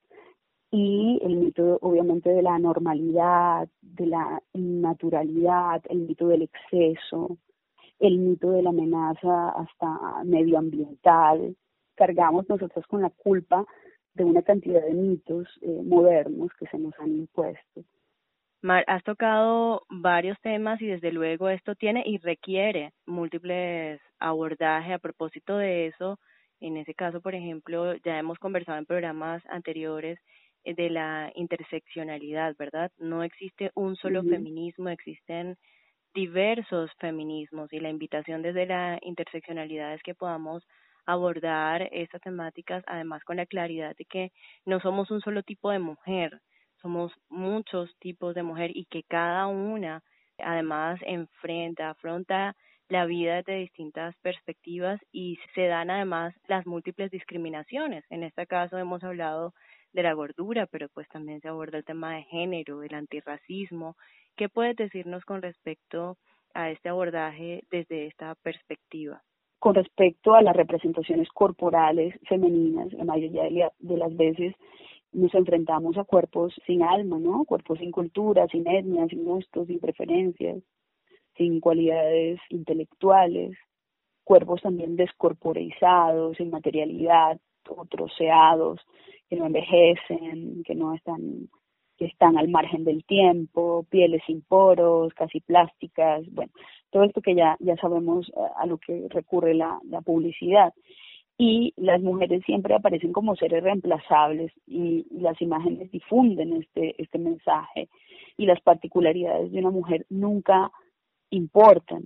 y 0.71 1.19
el 1.21 1.35
mito 1.35 1.77
obviamente 1.81 2.29
de 2.29 2.41
la 2.41 2.57
normalidad, 2.57 3.67
de 3.81 4.05
la 4.05 4.41
naturalidad, 4.53 5.81
el 5.89 5.99
mito 5.99 6.29
del 6.29 6.43
exceso, 6.43 7.37
el 7.99 8.17
mito 8.17 8.51
de 8.51 8.63
la 8.63 8.69
amenaza 8.69 9.49
hasta 9.49 10.23
medioambiental. 10.23 11.55
Cargamos 11.95 12.47
nosotros 12.47 12.87
con 12.87 13.01
la 13.01 13.09
culpa 13.09 13.65
de 14.13 14.23
una 14.23 14.41
cantidad 14.41 14.81
de 14.81 14.93
mitos 14.93 15.47
eh, 15.61 15.81
modernos 15.83 16.51
que 16.57 16.65
se 16.67 16.79
nos 16.79 16.97
han 16.99 17.11
impuesto. 17.11 17.83
Mar, 18.63 18.83
has 18.87 19.03
tocado 19.03 19.83
varios 19.89 20.39
temas 20.41 20.79
y 20.81 20.85
desde 20.85 21.11
luego 21.11 21.49
esto 21.49 21.73
tiene 21.73 22.03
y 22.05 22.19
requiere 22.19 22.93
múltiples 23.07 23.99
abordajes 24.19 24.93
a 24.93 24.99
propósito 24.99 25.57
de 25.57 25.87
eso. 25.87 26.19
En 26.59 26.77
ese 26.77 26.93
caso, 26.93 27.21
por 27.21 27.33
ejemplo, 27.33 27.95
ya 28.05 28.19
hemos 28.19 28.37
conversado 28.37 28.77
en 28.77 28.85
programas 28.85 29.41
anteriores 29.49 30.19
eh, 30.63 30.75
de 30.75 30.91
la 30.91 31.31
interseccionalidad, 31.33 32.55
¿verdad? 32.55 32.91
No 32.99 33.23
existe 33.23 33.71
un 33.73 33.95
solo 33.95 34.21
feminismo, 34.21 34.89
existen 34.89 35.57
diversos 36.13 36.91
feminismos 36.99 37.73
y 37.73 37.79
la 37.79 37.89
invitación 37.89 38.43
desde 38.43 38.67
la 38.67 38.99
interseccionalidad 39.01 39.95
es 39.95 40.03
que 40.03 40.13
podamos 40.13 40.63
abordar 41.07 41.89
estas 41.91 42.21
temáticas 42.21 42.83
además 42.85 43.23
con 43.23 43.37
la 43.37 43.47
claridad 43.47 43.95
de 43.95 44.05
que 44.05 44.31
no 44.65 44.79
somos 44.81 45.09
un 45.09 45.21
solo 45.21 45.41
tipo 45.41 45.71
de 45.71 45.79
mujer, 45.79 46.39
somos 46.81 47.13
muchos 47.29 47.95
tipos 47.99 48.35
de 48.35 48.43
mujer 48.43 48.71
y 48.75 48.85
que 48.85 49.03
cada 49.03 49.47
una 49.47 50.03
además 50.37 50.99
enfrenta, 51.05 51.89
afronta 51.91 52.55
la 52.89 53.05
vida 53.05 53.37
desde 53.37 53.59
distintas 53.59 54.15
perspectivas 54.17 54.99
y 55.11 55.39
se 55.55 55.67
dan 55.67 55.89
además 55.89 56.33
las 56.47 56.65
múltiples 56.65 57.09
discriminaciones. 57.09 58.03
En 58.09 58.23
este 58.23 58.45
caso 58.47 58.77
hemos 58.77 59.03
hablado 59.03 59.53
de 59.93 60.03
la 60.03 60.13
gordura, 60.13 60.67
pero 60.67 60.89
pues 60.89 61.07
también 61.09 61.39
se 61.41 61.47
aborda 61.47 61.77
el 61.77 61.85
tema 61.85 62.15
de 62.15 62.23
género, 62.23 62.83
el 62.83 62.93
antirracismo. 62.93 63.95
¿Qué 64.35 64.49
puedes 64.49 64.75
decirnos 64.75 65.23
con 65.23 65.41
respecto 65.41 66.17
a 66.53 66.69
este 66.69 66.89
abordaje 66.89 67.63
desde 67.71 68.07
esta 68.07 68.35
perspectiva? 68.35 69.21
Con 69.59 69.75
respecto 69.75 70.33
a 70.33 70.41
las 70.41 70.55
representaciones 70.55 71.29
corporales 71.29 72.13
femeninas, 72.27 72.91
la 72.93 73.05
mayoría 73.05 73.71
de 73.79 73.97
las 73.97 74.15
veces 74.17 74.55
nos 75.13 75.33
enfrentamos 75.33 75.97
a 75.97 76.03
cuerpos 76.03 76.53
sin 76.65 76.83
alma, 76.83 77.19
¿no? 77.19 77.45
Cuerpos 77.45 77.79
sin 77.79 77.91
cultura, 77.91 78.47
sin 78.47 78.67
etnia, 78.67 79.07
sin 79.07 79.23
gustos, 79.25 79.67
sin 79.67 79.79
preferencias, 79.79 80.63
sin 81.37 81.59
cualidades 81.59 82.39
intelectuales, 82.49 83.57
cuerpos 84.23 84.61
también 84.61 84.95
descorporizados, 84.95 86.37
sin 86.37 86.49
materialidad, 86.49 87.39
troceados, 87.89 88.79
que 89.29 89.35
no 89.35 89.45
envejecen, 89.45 90.63
que 90.63 90.75
no 90.75 90.93
están, 90.93 91.49
que 91.97 92.05
están 92.05 92.37
al 92.37 92.49
margen 92.49 92.83
del 92.83 93.03
tiempo, 93.05 93.85
pieles 93.89 94.21
sin 94.25 94.41
poros, 94.41 95.13
casi 95.13 95.39
plásticas, 95.39 96.23
bueno, 96.31 96.51
todo 96.89 97.03
esto 97.03 97.21
que 97.21 97.35
ya, 97.35 97.55
ya 97.59 97.75
sabemos 97.77 98.29
eh, 98.29 98.39
a 98.57 98.65
lo 98.65 98.77
que 98.77 99.07
recurre 99.09 99.53
la, 99.53 99.79
la 99.89 100.01
publicidad 100.01 100.73
y 101.43 101.73
las 101.75 101.99
mujeres 102.03 102.43
siempre 102.45 102.75
aparecen 102.75 103.11
como 103.11 103.35
seres 103.35 103.63
reemplazables 103.63 104.51
y, 104.67 105.07
las 105.09 105.41
imágenes 105.41 105.89
difunden 105.89 106.53
este, 106.53 106.93
este 107.01 107.17
mensaje 107.17 107.89
y 108.37 108.45
las 108.45 108.61
particularidades 108.61 109.51
de 109.51 109.57
una 109.57 109.71
mujer 109.71 110.05
nunca 110.11 110.71
importan. 111.31 112.03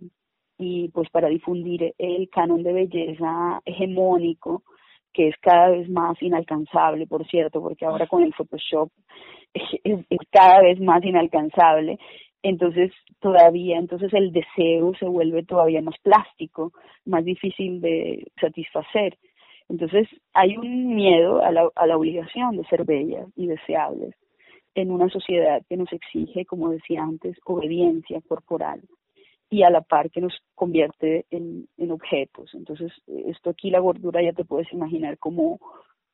Y 0.58 0.88
pues 0.94 1.10
para 1.10 1.28
difundir 1.28 1.94
el 1.98 2.30
canon 2.30 2.64
de 2.64 2.72
belleza 2.72 3.62
hegemónico 3.66 4.64
que 5.12 5.28
es 5.28 5.36
cada 5.42 5.70
vez 5.70 5.90
más 5.90 6.22
inalcanzable, 6.22 7.06
por 7.06 7.28
cierto, 7.28 7.62
porque 7.62 7.86
ahora 7.86 8.08
con 8.08 8.24
el 8.24 8.34
Photoshop 8.34 8.90
es, 9.54 10.06
cada 10.32 10.62
vez 10.62 10.80
más 10.80 11.04
inalcanzable, 11.04 12.00
entonces 12.50 12.92
todavía, 13.20 13.78
entonces 13.78 14.14
el 14.14 14.32
deseo 14.32 14.94
se 15.00 15.06
vuelve 15.06 15.44
todavía 15.44 15.82
más 15.82 15.98
plástico, 16.00 16.74
más 17.06 17.26
difícil 17.26 17.82
de 17.82 18.28
satisfacer. 18.40 19.18
Entonces 19.68 20.08
hay 20.34 20.58
un 20.58 20.96
miedo 20.96 21.44
a 21.44 21.52
la, 21.52 21.70
a 21.76 21.88
la 21.88 21.98
obligación 21.98 22.58
de 22.58 22.66
ser 22.66 22.86
bellas 22.86 23.28
y 23.36 23.48
deseables 23.48 24.14
en 24.76 24.92
una 24.92 25.10
sociedad 25.10 25.64
que 25.68 25.78
nos 25.78 25.92
exige, 25.92 26.46
como 26.46 26.70
decía 26.70 27.02
antes, 27.02 27.36
obediencia 27.46 28.22
corporal 28.28 28.82
y 29.50 29.64
a 29.64 29.70
la 29.70 29.82
par 29.82 30.12
que 30.12 30.22
nos 30.22 30.34
convierte 30.54 31.26
en, 31.32 31.68
en 31.78 31.92
objetos. 31.92 32.54
Entonces, 32.54 32.92
esto 33.08 33.50
aquí 33.50 33.72
la 33.72 33.80
gordura 33.80 34.22
ya 34.22 34.34
te 34.34 34.46
puedes 34.46 34.72
imaginar 34.74 35.18
cómo, 35.18 35.60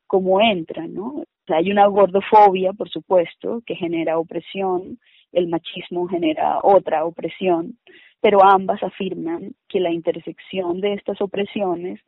cómo 0.08 0.40
entra, 0.40 0.88
¿no? 0.88 1.24
hay 1.48 1.72
una 1.72 1.88
gordofobia, 1.88 2.74
por 2.74 2.90
supuesto, 2.90 3.62
que 3.66 3.76
genera 3.76 4.20
opresión, 4.20 5.00
el 5.32 5.48
machismo 5.48 6.08
genera 6.08 6.60
otra 6.64 7.06
opresión, 7.06 7.78
pero 8.20 8.44
ambas 8.44 8.82
afirman 8.84 9.54
que 9.68 9.80
la 9.80 9.92
intersección 9.92 10.82
de 10.82 10.94
estas 10.94 11.22
opresiones 11.22 12.00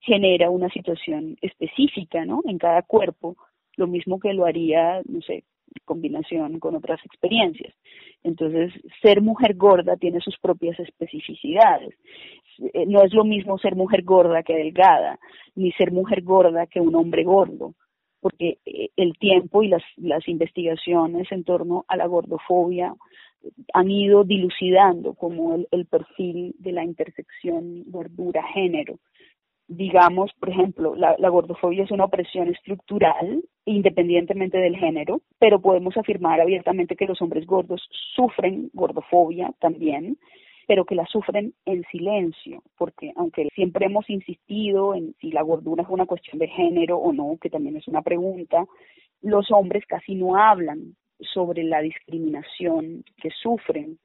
genera 0.00 0.50
una 0.50 0.68
situación 0.70 1.36
específica, 1.42 2.24
¿no? 2.24 2.40
En 2.44 2.58
cada 2.58 2.82
cuerpo, 2.82 3.36
lo 3.76 3.86
mismo 3.86 4.18
que 4.18 4.32
lo 4.32 4.46
haría, 4.46 5.02
no 5.08 5.20
sé, 5.22 5.44
combinación 5.84 6.58
con 6.60 6.76
otras 6.76 7.04
experiencias. 7.04 7.74
Entonces, 8.22 8.72
ser 9.02 9.20
mujer 9.20 9.54
gorda 9.54 9.96
tiene 9.96 10.20
sus 10.20 10.38
propias 10.38 10.78
especificidades. 10.80 11.94
Eh, 12.74 12.86
no 12.86 13.02
es 13.02 13.12
lo 13.12 13.24
mismo 13.24 13.58
ser 13.58 13.76
mujer 13.76 14.02
gorda 14.02 14.42
que 14.42 14.54
delgada, 14.54 15.18
ni 15.54 15.72
ser 15.72 15.92
mujer 15.92 16.22
gorda 16.22 16.66
que 16.66 16.80
un 16.80 16.94
hombre 16.94 17.24
gordo, 17.24 17.74
porque 18.20 18.58
eh, 18.66 18.90
el 18.96 19.16
tiempo 19.18 19.62
y 19.62 19.68
las, 19.68 19.82
las 19.96 20.26
investigaciones 20.28 21.30
en 21.30 21.44
torno 21.44 21.84
a 21.88 21.96
la 21.96 22.06
gordofobia 22.06 22.94
han 23.72 23.90
ido 23.90 24.24
dilucidando 24.24 25.14
como 25.14 25.54
el, 25.54 25.68
el 25.70 25.86
perfil 25.86 26.54
de 26.58 26.72
la 26.72 26.84
intersección 26.84 27.84
gordura-género. 27.86 28.98
Digamos, 29.68 30.32
por 30.40 30.48
ejemplo, 30.48 30.96
la, 30.96 31.28
gordofobia 31.28 31.84
es 31.84 31.90
una 31.90 32.06
opresión 32.06 32.48
estructural, 32.48 33.42
independientemente 33.66 34.56
del 34.56 34.76
género, 34.76 35.20
pero 35.38 35.60
podemos 35.60 35.94
afirmar 35.98 36.40
abiertamente 36.40 36.96
que 36.96 37.06
los 37.06 37.20
hombres 37.20 37.44
gordos 37.44 37.86
sufren 38.16 38.70
gordofobia 38.72 39.52
también, 39.60 40.16
pero 40.68 40.84
que 40.84 40.94
la 40.94 41.06
sufren 41.06 41.54
en 41.64 41.82
silencio, 41.90 42.62
porque 42.76 43.10
aunque 43.16 43.48
siempre 43.54 43.86
hemos 43.86 44.08
insistido 44.10 44.94
en 44.94 45.14
si 45.18 45.32
la 45.32 45.40
gordura 45.40 45.82
es 45.82 45.88
una 45.88 46.04
cuestión 46.04 46.38
de 46.38 46.46
género 46.46 46.98
o 46.98 47.10
no, 47.14 47.38
que 47.40 47.48
también 47.48 47.78
es 47.78 47.88
una 47.88 48.02
pregunta, 48.02 48.66
los 49.22 49.50
hombres 49.50 49.86
casi 49.86 50.14
no 50.14 50.36
hablan 50.36 50.94
sobre 51.20 51.64
la 51.64 51.80
discriminación 51.80 53.02
que 53.16 53.30
sufren. 53.30 53.98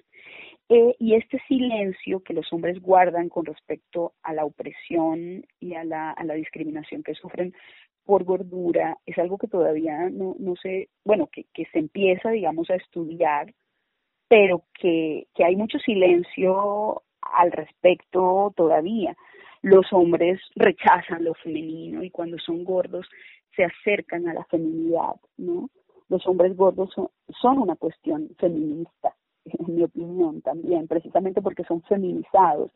Eh, 0.70 0.96
y 1.00 1.16
este 1.16 1.38
silencio 1.50 2.22
que 2.22 2.34
los 2.34 2.52
hombres 2.54 2.80
guardan 2.82 3.28
con 3.28 3.44
respecto 3.44 4.14
a 4.24 4.34
la 4.34 4.46
opresión 4.46 5.46
y 5.60 5.74
a 5.74 5.84
la, 5.84 6.16
discriminación 6.34 7.04
que 7.04 7.14
sufren 7.14 7.54
por 8.06 8.24
gordura 8.24 8.98
es 9.06 9.18
algo 9.18 9.38
que 9.38 9.50
todavía 9.50 10.10
no, 10.10 10.38
no 10.40 10.56
sé, 10.56 10.88
bueno, 11.04 11.28
que 11.28 11.66
se 11.74 11.80
empieza, 11.80 12.30
digamos, 12.30 12.70
a 12.70 12.76
estudiar, 12.76 13.54
pero 14.34 14.64
que, 14.74 15.28
que 15.36 15.46
hay 15.46 15.56
mucho 15.56 15.78
silencio 15.78 17.04
al 17.22 17.52
respecto 17.52 18.52
todavía. 18.56 19.16
Los 19.62 19.94
hombres 19.94 20.42
rechazan 20.56 21.24
lo 21.24 21.36
femenino 21.36 22.04
y 22.04 22.10
cuando 22.10 22.40
son 22.40 22.64
gordos 22.64 23.08
se 23.56 23.64
acercan 23.64 24.28
a 24.28 24.34
la 24.34 24.44
feminidad, 24.46 25.18
¿no? 25.38 25.70
Los 26.10 26.26
hombres 26.26 26.58
gordos 26.58 26.90
son, 26.96 27.60
una 27.60 27.76
cuestión 27.76 28.28
feminista 28.40 29.16
en 29.46 29.76
mi 29.76 29.84
opinión 29.84 30.42
también, 30.42 30.88
precisamente 30.88 31.40
porque 31.40 31.64
son 31.66 31.84
feminizados 31.84 32.72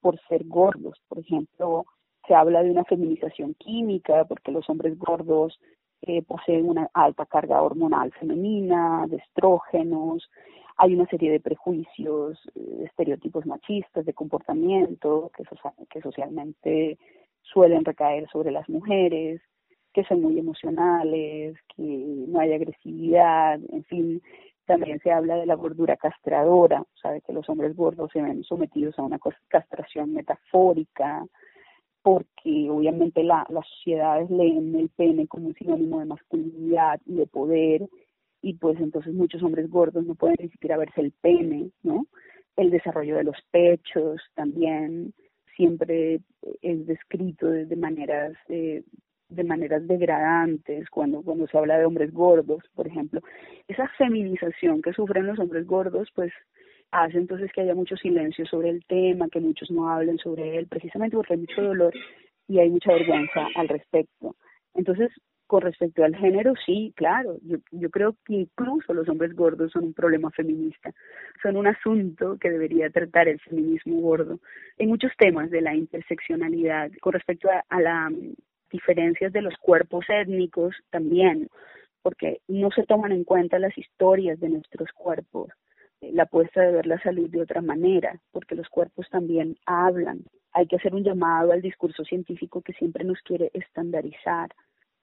por 0.00 0.18
ser 0.28 0.44
gordos. 0.46 0.98
Por 1.08 1.18
ejemplo, 1.18 1.84
se 2.26 2.34
habla 2.34 2.62
de 2.62 2.70
una 2.70 2.84
feminización 2.84 3.52
química 3.58 4.24
porque 4.24 4.50
los 4.50 4.66
hombres 4.70 4.98
gordos 4.98 5.60
eh, 6.00 6.22
poseen 6.22 6.70
una 6.70 6.88
alta 6.94 7.26
carga 7.26 7.60
hormonal 7.60 8.12
femenina, 8.12 9.04
de 9.08 9.18
estrógenos, 9.18 10.30
hay 10.76 10.94
una 10.94 11.06
serie 11.06 11.30
de 11.30 11.40
prejuicios, 11.40 12.38
eh, 12.54 12.84
estereotipos 12.86 13.46
machistas 13.46 14.04
de 14.04 14.14
comportamiento 14.14 15.30
que, 15.36 16.00
socialmente 16.00 16.98
suelen 17.42 17.84
recaer 17.84 18.28
sobre 18.30 18.50
las 18.50 18.68
mujeres, 18.68 19.40
que 19.92 20.04
son 20.04 20.22
muy 20.22 20.38
emocionales, 20.38 21.56
que 21.76 21.82
no 21.82 22.40
hay 22.40 22.52
agresividad, 22.52 23.60
en 23.70 23.84
fin, 23.84 24.22
también 24.64 25.00
se 25.00 25.10
habla 25.10 25.36
de 25.36 25.46
la 25.46 25.54
gordura 25.54 25.96
castradora, 25.96 26.84
sabe 27.00 27.20
que 27.20 27.32
los 27.32 27.48
hombres 27.48 27.76
gordos 27.76 28.10
se 28.12 28.22
ven 28.22 28.42
sometidos 28.44 28.98
a 28.98 29.02
una 29.02 29.18
castración 29.48 30.14
metafórica, 30.14 31.26
porque 32.02 32.68
obviamente 32.70 33.22
la, 33.22 33.46
las 33.48 33.66
sociedades 33.68 34.30
leen 34.30 34.74
el 34.74 34.88
pene 34.88 35.26
como 35.28 35.48
un 35.48 35.54
sinónimo 35.54 36.00
de 36.00 36.06
masculinidad 36.06 37.00
y 37.06 37.14
de 37.14 37.26
poder, 37.26 37.88
y 38.42 38.54
pues 38.54 38.78
entonces 38.80 39.14
muchos 39.14 39.42
hombres 39.42 39.70
gordos 39.70 40.04
no 40.04 40.14
pueden 40.16 40.36
ni 40.40 40.48
siquiera 40.48 40.76
verse 40.76 41.00
el 41.00 41.12
pene, 41.12 41.70
¿no? 41.82 42.06
El 42.56 42.70
desarrollo 42.70 43.16
de 43.16 43.24
los 43.24 43.36
pechos 43.50 44.20
también 44.34 45.14
siempre 45.56 46.20
es 46.60 46.86
descrito 46.86 47.46
de, 47.46 47.76
maneras 47.76 48.32
eh, 48.48 48.82
de 49.28 49.44
maneras 49.44 49.86
degradantes 49.86 50.90
cuando, 50.90 51.22
cuando 51.22 51.46
se 51.46 51.56
habla 51.56 51.78
de 51.78 51.86
hombres 51.86 52.12
gordos, 52.12 52.62
por 52.74 52.86
ejemplo. 52.86 53.20
Esa 53.68 53.88
feminización 53.96 54.82
que 54.82 54.92
sufren 54.92 55.26
los 55.26 55.38
hombres 55.38 55.66
gordos, 55.66 56.08
pues 56.14 56.32
hace 56.90 57.18
entonces 57.18 57.50
que 57.52 57.62
haya 57.62 57.74
mucho 57.74 57.96
silencio 57.96 58.44
sobre 58.46 58.68
el 58.68 58.84
tema, 58.86 59.28
que 59.28 59.40
muchos 59.40 59.70
no 59.70 59.88
hablen 59.88 60.18
sobre 60.18 60.58
él, 60.58 60.66
precisamente 60.66 61.16
porque 61.16 61.34
hay 61.34 61.40
mucho 61.40 61.62
dolor 61.62 61.94
y 62.48 62.58
hay 62.58 62.68
mucha 62.68 62.92
vergüenza 62.92 63.46
al 63.54 63.68
respecto. 63.68 64.36
Entonces, 64.74 65.10
con 65.52 65.60
respecto 65.60 66.02
al 66.02 66.16
género, 66.16 66.54
sí, 66.64 66.94
claro, 66.96 67.36
yo, 67.42 67.58
yo 67.72 67.90
creo 67.90 68.16
que 68.24 68.32
incluso 68.36 68.94
los 68.94 69.06
hombres 69.10 69.36
gordos 69.36 69.70
son 69.70 69.84
un 69.84 69.92
problema 69.92 70.30
feminista, 70.30 70.94
son 71.42 71.58
un 71.58 71.66
asunto 71.66 72.38
que 72.40 72.48
debería 72.48 72.88
tratar 72.88 73.28
el 73.28 73.38
feminismo 73.38 74.00
gordo 74.00 74.40
en 74.78 74.88
muchos 74.88 75.12
temas 75.18 75.50
de 75.50 75.60
la 75.60 75.74
interseccionalidad. 75.74 76.90
Con 77.02 77.12
respecto 77.12 77.50
a 77.68 77.80
la 77.82 78.10
diferencias 78.70 79.30
de 79.30 79.42
los 79.42 79.52
cuerpos 79.58 80.06
étnicos 80.08 80.74
también, 80.88 81.50
porque 82.00 82.40
no 82.48 82.70
se 82.70 82.84
toman 82.84 83.12
en 83.12 83.24
cuenta 83.24 83.58
las 83.58 83.76
historias 83.76 84.40
de 84.40 84.48
nuestros 84.48 84.88
cuerpos, 84.94 85.50
eh, 86.00 86.12
la 86.14 86.22
apuesta 86.22 86.62
de 86.62 86.72
ver 86.72 86.86
la 86.86 87.02
salud 87.02 87.28
de 87.28 87.42
otra 87.42 87.60
manera, 87.60 88.18
porque 88.30 88.54
los 88.54 88.70
cuerpos 88.70 89.06
también 89.10 89.58
hablan. 89.66 90.22
Hay 90.52 90.66
que 90.66 90.76
hacer 90.76 90.94
un 90.94 91.04
llamado 91.04 91.52
al 91.52 91.60
discurso 91.60 92.04
científico 92.04 92.62
que 92.62 92.72
siempre 92.72 93.04
nos 93.04 93.20
quiere 93.20 93.50
estandarizar. 93.52 94.48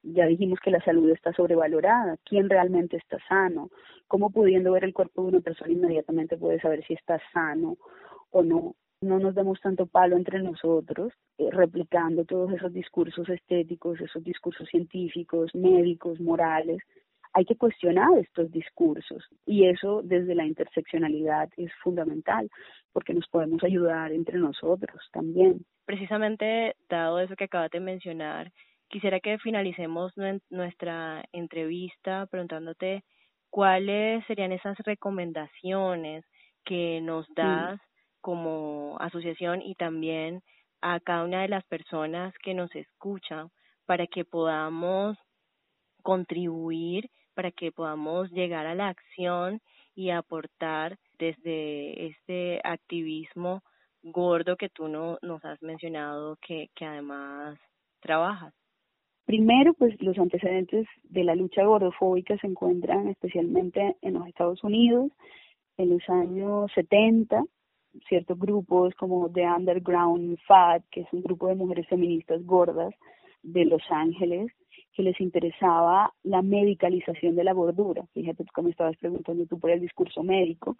Ya 0.03 0.25
dijimos 0.25 0.59
que 0.59 0.71
la 0.71 0.83
salud 0.83 1.09
está 1.09 1.33
sobrevalorada. 1.33 2.17
¿Quién 2.23 2.49
realmente 2.49 2.97
está 2.97 3.17
sano? 3.27 3.69
¿Cómo 4.07 4.29
pudiendo 4.31 4.71
ver 4.71 4.83
el 4.83 4.93
cuerpo 4.93 5.23
de 5.23 5.27
una 5.29 5.39
persona 5.41 5.71
inmediatamente 5.71 6.37
puede 6.37 6.59
saber 6.59 6.85
si 6.85 6.93
está 6.93 7.19
sano 7.33 7.77
o 8.31 8.43
no? 8.43 8.75
no 9.01 9.19
nos 9.19 9.35
demos 9.35 9.59
tanto 9.61 9.85
palo 9.85 10.17
entre 10.17 10.41
nosotros, 10.41 11.13
eh, 11.37 11.49
replicando 11.51 12.25
todos 12.25 12.51
esos 12.51 12.73
discursos 12.73 13.29
estéticos, 13.29 13.99
esos 14.01 14.23
discursos 14.23 14.67
científicos, 14.67 15.53
médicos, 15.55 16.19
morales. 16.19 16.79
Hay 17.33 17.45
que 17.45 17.55
cuestionar 17.55 18.17
estos 18.17 18.51
discursos 18.51 19.23
y 19.45 19.67
eso 19.67 20.01
desde 20.03 20.35
la 20.35 20.45
interseccionalidad 20.45 21.49
es 21.57 21.71
fundamental 21.83 22.49
porque 22.91 23.13
nos 23.13 23.27
podemos 23.27 23.63
ayudar 23.63 24.11
entre 24.11 24.37
nosotros 24.39 24.99
también. 25.13 25.63
Precisamente, 25.85 26.75
dado 26.89 27.19
eso 27.19 27.35
que 27.35 27.45
acabas 27.45 27.71
de 27.71 27.79
mencionar, 27.79 28.51
quisiera 28.89 29.19
que 29.19 29.37
finalicemos 29.39 30.11
nuestra 30.49 31.23
entrevista 31.31 32.25
preguntándote 32.27 33.03
cuáles 33.49 34.25
serían 34.25 34.51
esas 34.51 34.77
recomendaciones 34.79 36.25
que 36.65 36.99
nos 37.01 37.27
das 37.35 37.79
como 38.21 38.97
asociación 38.99 39.61
y 39.61 39.75
también 39.75 40.41
a 40.81 40.99
cada 40.99 41.23
una 41.23 41.41
de 41.41 41.47
las 41.49 41.63
personas 41.65 42.33
que 42.43 42.53
nos 42.53 42.73
escuchan 42.75 43.49
para 43.85 44.07
que 44.07 44.25
podamos 44.25 45.17
contribuir, 46.03 47.09
para 47.33 47.51
que 47.51 47.71
podamos 47.71 48.29
llegar 48.31 48.65
a 48.65 48.75
la 48.75 48.89
acción 48.89 49.61
y 49.95 50.11
aportar 50.11 50.97
desde 51.17 52.07
este 52.07 52.61
activismo 52.63 53.63
gordo 54.03 54.55
que 54.55 54.69
tú 54.69 54.87
no, 54.87 55.17
nos 55.21 55.43
has 55.43 55.61
mencionado 55.61 56.37
que, 56.41 56.69
que 56.75 56.85
además 56.85 57.59
trabajas. 57.99 58.53
Primero, 59.29 59.75
pues 59.75 59.93
los 60.01 60.17
antecedentes 60.17 60.87
de 61.03 61.23
la 61.23 61.35
lucha 61.35 61.63
gordofóbica 61.63 62.35
se 62.39 62.47
encuentran 62.47 63.09
especialmente 63.09 63.95
en 64.01 64.15
los 64.15 64.25
Estados 64.25 64.63
Unidos 64.63 65.11
en 65.77 65.89
los 65.91 66.01
años 66.09 66.71
70, 66.73 67.43
ciertos 68.07 68.39
grupos 68.39 68.95
como 68.95 69.31
The 69.31 69.45
Underground 69.45 70.39
Fat, 70.47 70.81
que 70.89 71.01
es 71.01 71.07
un 71.11 71.21
grupo 71.21 71.47
de 71.47 71.53
mujeres 71.53 71.87
feministas 71.87 72.43
gordas 72.43 72.91
de 73.43 73.65
Los 73.65 73.83
Ángeles, 73.91 74.51
que 74.93 75.03
les 75.03 75.21
interesaba 75.21 76.11
la 76.23 76.41
medicalización 76.41 77.35
de 77.35 77.43
la 77.43 77.53
gordura. 77.53 78.07
Fíjate 78.15 78.43
como 78.51 78.69
estabas 78.69 78.97
preguntando 78.97 79.45
tú 79.45 79.59
por 79.59 79.69
el 79.69 79.79
discurso 79.79 80.23
médico 80.23 80.75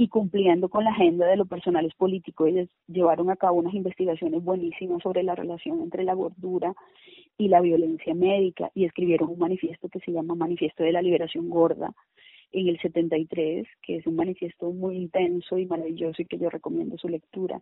y 0.00 0.06
cumpliendo 0.06 0.68
con 0.68 0.84
la 0.84 0.90
agenda 0.90 1.26
de 1.26 1.36
lo 1.36 1.44
personal 1.44 1.84
es 1.84 1.94
político, 1.94 2.46
ellos 2.46 2.68
llevaron 2.86 3.30
a 3.30 3.36
cabo 3.36 3.58
unas 3.58 3.74
investigaciones 3.74 4.44
buenísimas 4.44 5.02
sobre 5.02 5.24
la 5.24 5.34
relación 5.34 5.82
entre 5.82 6.04
la 6.04 6.14
gordura 6.14 6.72
y 7.36 7.48
la 7.48 7.60
violencia 7.60 8.14
médica 8.14 8.70
y 8.76 8.84
escribieron 8.84 9.28
un 9.30 9.40
manifiesto 9.40 9.88
que 9.88 9.98
se 9.98 10.12
llama 10.12 10.36
Manifiesto 10.36 10.84
de 10.84 10.92
la 10.92 11.02
Liberación 11.02 11.50
Gorda 11.50 11.92
en 12.52 12.68
el 12.68 12.78
73, 12.78 13.66
que 13.82 13.96
es 13.96 14.06
un 14.06 14.14
manifiesto 14.14 14.70
muy 14.70 14.96
intenso 14.96 15.58
y 15.58 15.66
maravilloso 15.66 16.22
y 16.22 16.26
que 16.26 16.38
yo 16.38 16.48
recomiendo 16.48 16.96
su 16.96 17.08
lectura. 17.08 17.60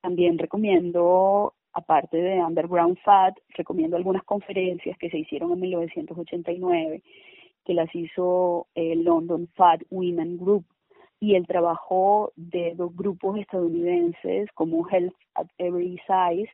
También 0.00 0.38
recomiendo, 0.38 1.54
aparte 1.72 2.18
de 2.18 2.38
Underground 2.38 2.98
Fat, 2.98 3.34
recomiendo 3.48 3.96
algunas 3.96 4.22
conferencias 4.22 4.96
que 4.96 5.10
se 5.10 5.18
hicieron 5.18 5.50
en 5.50 5.60
1989, 5.60 7.02
que 7.64 7.74
las 7.74 7.92
hizo 7.96 8.68
el 8.76 9.02
London 9.02 9.48
Fat 9.56 9.82
Women 9.90 10.38
Group 10.38 10.66
y 11.24 11.36
el 11.36 11.46
trabajo 11.46 12.32
de 12.36 12.74
dos 12.76 12.94
grupos 12.94 13.38
estadounidenses 13.38 14.50
como 14.52 14.86
Health 14.86 15.14
at 15.34 15.46
Every 15.56 15.98
Size 16.06 16.52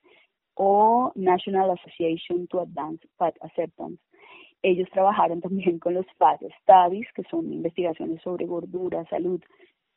o 0.54 1.10
National 1.16 1.72
Association 1.72 2.46
to 2.46 2.60
Advance 2.60 3.04
Fat 3.16 3.34
Acceptance. 3.40 4.00
Ellos 4.62 4.88
trabajaron 4.92 5.40
también 5.40 5.80
con 5.80 5.94
los 5.94 6.06
Fat 6.18 6.40
Studies, 6.62 7.08
que 7.16 7.24
son 7.24 7.52
investigaciones 7.52 8.22
sobre 8.22 8.46
gordura, 8.46 9.04
salud, 9.06 9.40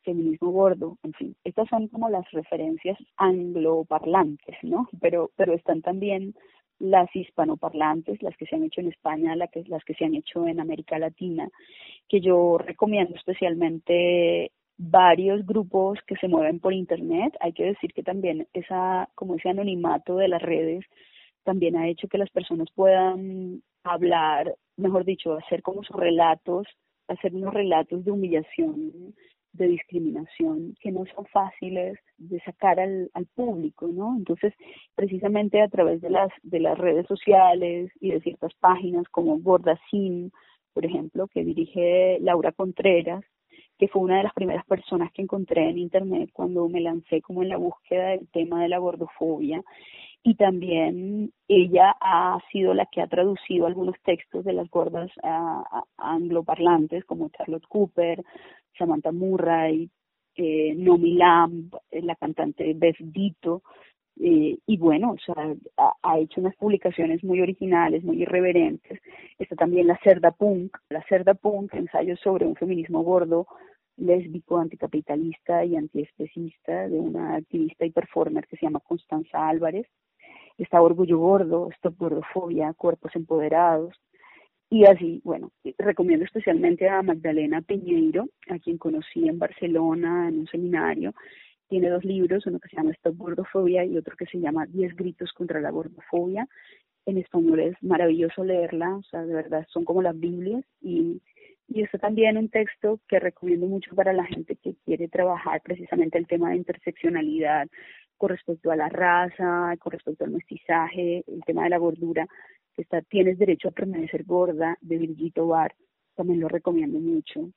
feminismo 0.01 0.49
gordo, 0.51 0.97
en 1.03 1.13
fin. 1.13 1.35
Estas 1.43 1.69
son 1.69 1.87
como 1.89 2.09
las 2.09 2.29
referencias 2.31 2.97
angloparlantes, 3.17 4.57
¿no? 4.63 4.87
Pero, 4.99 5.29
pero 5.35 5.53
están 5.53 5.83
también 5.83 6.33
las 6.79 7.15
hispanoparlantes, 7.15 8.21
las 8.23 8.35
que 8.37 8.45
se 8.45 8.55
han 8.55 8.63
hecho 8.63 8.81
en 8.81 8.87
España, 8.87 9.35
las 9.35 9.51
que, 9.51 9.63
las 9.67 9.83
que 9.83 9.93
se 9.93 10.05
han 10.05 10.15
hecho 10.15 10.47
en 10.47 10.59
América 10.59 10.97
Latina, 10.97 11.47
que 12.09 12.19
yo 12.19 12.57
recomiendo 12.57 13.15
especialmente 13.15 14.51
varios 14.77 15.45
grupos 15.45 15.99
que 16.07 16.15
se 16.17 16.27
mueven 16.27 16.59
por 16.59 16.73
internet. 16.73 17.35
Hay 17.39 17.53
que 17.53 17.65
decir 17.65 17.93
que 17.93 18.03
también 18.03 18.47
esa, 18.53 19.09
como 19.15 19.35
ese 19.35 19.49
anonimato 19.49 20.17
de 20.17 20.27
las 20.27 20.41
redes 20.41 20.85
también 21.43 21.75
ha 21.75 21.87
hecho 21.87 22.07
que 22.07 22.17
las 22.17 22.29
personas 22.29 22.69
puedan 22.73 23.61
hablar, 23.83 24.55
mejor 24.77 25.05
dicho, 25.05 25.33
hacer 25.33 25.61
como 25.61 25.83
sus 25.83 25.95
relatos, 25.95 26.67
hacer 27.07 27.35
unos 27.35 27.53
relatos 27.53 28.05
de 28.05 28.11
humillación, 28.11 29.13
de 29.51 29.67
discriminación, 29.67 30.75
que 30.79 30.91
no 30.91 31.05
son 31.13 31.25
fáciles 31.27 31.99
de 32.17 32.39
sacar 32.41 32.79
al, 32.79 33.09
público, 33.35 33.87
¿no? 33.87 34.15
Entonces, 34.17 34.53
precisamente 34.95 35.61
a 35.61 35.67
través 35.67 36.01
de 36.01 36.09
las, 36.09 36.29
de 36.41 36.59
las 36.59 36.77
redes 36.77 37.05
sociales 37.07 37.91
y 37.99 38.11
de 38.11 38.21
ciertas 38.21 38.53
páginas 38.55 39.07
como 39.09 39.37
Gordasim, 39.39 40.31
por 40.73 40.85
ejemplo, 40.85 41.27
que 41.27 41.43
dirige 41.43 42.17
Laura 42.19 42.51
Contreras, 42.51 43.23
que 43.77 43.87
fue 43.87 44.01
una 44.01 44.17
de 44.17 44.23
las 44.23 44.33
primeras 44.33 44.65
personas 44.65 45.11
que 45.11 45.21
encontré 45.21 45.69
en 45.69 45.77
internet 45.77 46.29
cuando 46.33 46.67
me 46.69 46.81
lancé 46.81 47.21
como 47.21 47.43
en 47.43 47.49
la 47.49 47.57
búsqueda 47.57 48.09
del 48.09 48.27
tema 48.29 48.61
de 48.61 48.69
la 48.69 48.77
gordofobia. 48.77 49.63
Y 50.25 50.35
también 50.35 51.33
ella 51.49 51.95
ha 51.99 52.39
sido 52.51 52.73
la 52.73 52.85
que 52.85 53.01
ha 53.01 53.07
traducido 53.07 53.67
algunos 53.67 53.95
textos 54.03 54.45
de 54.45 54.53
las 54.53 54.69
gordas 54.69 55.11
angloparlantes 55.97 57.03
como 57.03 57.29
Charlotte 57.29 57.67
Cooper, 57.67 58.23
Samantha 58.77 59.11
Murray, 59.11 59.89
eh, 60.35 60.73
Nomi 60.75 61.13
Lamb, 61.13 61.75
eh, 61.91 62.01
la 62.01 62.15
cantante 62.15 62.73
Beth 62.73 62.97
Dito, 62.99 63.63
eh, 64.19 64.57
y 64.65 64.77
bueno, 64.77 65.11
o 65.11 65.17
sea, 65.17 65.55
ha, 66.03 66.19
hecho 66.19 66.39
unas 66.41 66.55
publicaciones 66.55 67.23
muy 67.23 67.41
originales, 67.41 68.03
muy 68.03 68.21
irreverentes. 68.21 69.01
Está 69.39 69.55
también 69.55 69.87
la 69.87 69.99
Cerda 70.03 70.31
Punk, 70.31 70.77
la 70.89 71.03
Cerda 71.03 71.33
Punk, 71.33 71.73
ensayo 71.73 72.15
sobre 72.17 72.45
un 72.45 72.55
feminismo 72.55 73.03
gordo, 73.03 73.47
lésbico, 73.97 74.57
anticapitalista 74.57 75.65
y 75.65 75.75
antiespecista 75.75 76.87
de 76.87 76.99
una 76.99 77.35
activista 77.35 77.85
y 77.85 77.91
performer 77.91 78.47
que 78.47 78.57
se 78.57 78.65
llama 78.65 78.79
Constanza 78.81 79.47
Álvarez. 79.47 79.87
Está 80.57 80.81
Orgullo 80.81 81.17
Gordo, 81.17 81.69
Stop 81.71 81.97
Gordofobia, 81.97 82.73
Cuerpos 82.73 83.15
Empoderados. 83.15 83.95
Y 84.69 84.85
así, 84.85 85.21
bueno, 85.23 85.51
recomiendo 85.77 86.25
especialmente 86.25 86.89
a 86.89 87.01
Magdalena 87.03 87.61
Piñeiro, 87.61 88.29
a 88.49 88.57
quien 88.59 88.77
conocí 88.77 89.27
en 89.27 89.37
Barcelona 89.37 90.29
en 90.29 90.39
un 90.39 90.47
seminario, 90.47 91.13
tiene 91.67 91.89
dos 91.89 92.03
libros, 92.03 92.45
uno 92.45 92.59
que 92.59 92.69
se 92.69 92.75
llama 92.75 92.91
Stop 92.91 93.17
Gordofobia 93.17 93.83
y 93.85 93.97
otro 93.97 94.15
que 94.15 94.25
se 94.25 94.39
llama 94.39 94.65
Diez 94.67 94.95
gritos 94.95 95.31
contra 95.33 95.61
la 95.61 95.71
gordofobia. 95.71 96.47
En 97.05 97.17
español 97.17 97.59
es 97.59 97.75
maravilloso 97.81 98.43
leerla, 98.43 98.95
o 98.95 99.03
sea, 99.03 99.25
de 99.25 99.33
verdad 99.33 99.65
son 99.69 99.83
como 99.83 100.01
las 100.01 100.17
Biblias 100.17 100.63
y, 100.81 101.21
y 101.67 101.81
está 101.81 101.97
también 101.97 102.37
un 102.37 102.49
texto 102.49 102.99
que 103.07 103.19
recomiendo 103.19 103.67
mucho 103.67 103.95
para 103.95 104.13
la 104.13 104.25
gente 104.25 104.55
que 104.55 104.75
quiere 104.85 105.07
trabajar 105.07 105.61
precisamente 105.61 106.17
el 106.17 106.27
tema 106.27 106.51
de 106.51 106.57
interseccionalidad 106.57 107.67
con 108.17 108.29
respecto 108.29 108.71
a 108.71 108.75
la 108.75 108.89
raza, 108.89 109.75
con 109.79 109.91
respecto 109.91 110.23
al 110.23 110.31
mestizaje, 110.31 111.23
el 111.27 111.43
tema 111.45 111.63
de 111.63 111.71
la 111.71 111.77
gordura, 111.77 112.27
que 112.73 112.83
está 112.83 113.01
Tienes 113.01 113.37
derecho 113.37 113.67
a 113.67 113.71
permanecer 113.71 114.23
gorda, 114.23 114.77
de 114.81 114.97
Virgito 114.97 115.47
Bar, 115.47 115.75
también 116.15 116.39
lo 116.39 116.47
recomiendo 116.47 116.99
mucho 116.99 117.51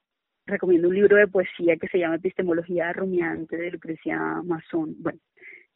recomiendo 0.46 0.88
un 0.88 0.94
libro 0.94 1.16
de 1.16 1.26
poesía 1.26 1.76
que 1.76 1.88
se 1.88 1.98
llama 1.98 2.16
Epistemología 2.16 2.92
Rumiante 2.92 3.56
de 3.56 3.70
Lucrecia 3.70 4.18
Mazón. 4.44 4.94
Bueno, 4.98 5.18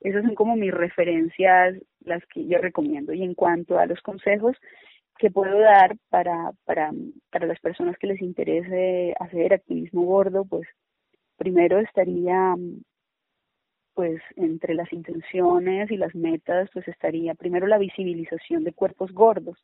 esas 0.01 0.25
son 0.25 0.35
como 0.35 0.57
mis 0.57 0.73
referencias, 0.73 1.77
las 2.01 2.25
que 2.27 2.47
yo 2.47 2.59
recomiendo. 2.59 3.12
Y 3.12 3.23
en 3.23 3.35
cuanto 3.35 3.79
a 3.79 3.87
los 3.87 4.01
consejos 4.01 4.57
que 5.18 5.31
puedo 5.31 5.59
dar 5.59 5.97
para, 6.09 6.53
para, 6.64 6.91
para 7.31 7.47
las 7.47 7.61
personas 7.61 7.99
que 7.99 8.07
les 8.07 8.23
interese 8.23 9.14
hacer 9.21 9.53
activismo 9.53 10.03
gordo, 10.03 10.45
pues 10.47 10.66
primero 11.37 11.79
estaría 11.79 12.55
pues 13.93 14.23
entre 14.37 14.75
las 14.75 14.91
intenciones 14.93 15.91
y 15.91 15.97
las 15.99 16.14
metas, 16.14 16.71
pues 16.73 16.89
estaría 16.89 17.35
primero 17.35 17.66
la 17.66 17.77
visibilización 17.77 18.64
de 18.64 18.73
cuerpos 18.73 19.12
gordos. 19.12 19.59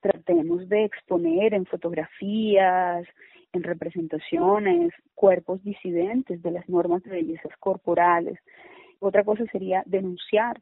Tratemos 0.00 0.68
de 0.68 0.84
exponer 0.84 1.54
en 1.54 1.66
fotografías, 1.66 3.06
en 3.52 3.62
representaciones, 3.62 4.92
cuerpos 5.14 5.62
disidentes 5.62 6.42
de 6.42 6.50
las 6.50 6.68
normas 6.68 7.02
de 7.02 7.10
bellezas 7.10 7.52
corporales. 7.58 8.38
Otra 9.00 9.24
cosa 9.24 9.44
sería 9.50 9.82
denunciar, 9.86 10.60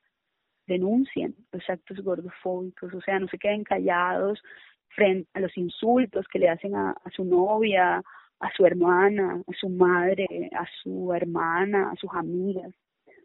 denuncien 0.66 1.34
los 1.52 1.68
actos 1.68 2.00
gordofóbicos, 2.00 2.94
o 2.94 3.00
sea, 3.00 3.18
no 3.18 3.28
se 3.28 3.38
queden 3.38 3.64
callados 3.64 4.42
frente 4.88 5.28
a 5.34 5.40
los 5.40 5.56
insultos 5.56 6.26
que 6.28 6.38
le 6.38 6.48
hacen 6.48 6.74
a, 6.74 6.94
su 7.14 7.24
novia, 7.24 8.02
a 8.40 8.52
su 8.56 8.66
hermana, 8.66 9.42
a 9.46 9.52
su 9.52 9.68
madre, 9.68 10.50
a 10.52 10.66
su 10.82 11.12
hermana, 11.12 11.90
a 11.90 11.96
sus 11.96 12.10
amigas. 12.12 12.72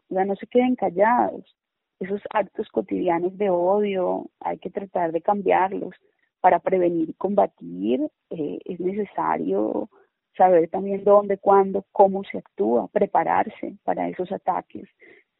O 0.09 0.15
sea, 0.15 0.25
no 0.25 0.35
se 0.35 0.47
queden 0.47 0.75
callados. 0.75 1.55
Esos 2.03 2.21
actos 2.31 2.67
cotidianos 2.67 3.37
de 3.37 3.49
odio 3.49 4.25
hay 4.41 4.57
que 4.57 4.69
tratar 4.69 5.13
de 5.13 5.21
cambiarlos 5.21 5.95
para 6.41 6.59
prevenir 6.59 7.09
y 7.09 7.13
combatir 7.13 8.01
eh, 8.29 8.59
es 8.65 8.77
necesario 8.81 9.89
saber 10.35 10.69
también 10.69 11.05
dónde, 11.05 11.37
cuándo, 11.37 11.85
cómo 11.93 12.25
se 12.25 12.39
actúa, 12.39 12.89
prepararse 12.89 13.77
para 13.85 14.09
esos 14.09 14.29
ataques, 14.33 14.89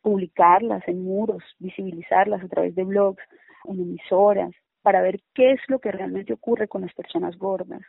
publicarlas 0.02 0.88
en 0.88 1.04
muros, 1.04 1.44
visibilizarlas 1.60 2.42
a 2.42 2.48
través 2.48 2.74
de 2.76 2.86
blogs, 2.86 3.24
en 3.66 3.82
emisoras, 3.82 4.54
para 4.82 5.02
ver 5.02 5.20
qué 5.34 5.52
es 5.52 5.60
lo 5.68 5.80
que 5.80 5.92
realmente 5.92 6.32
ocurre 6.32 6.70
con 6.70 6.84
las 6.84 6.94
personas 6.94 7.38
gordas. 7.38 7.82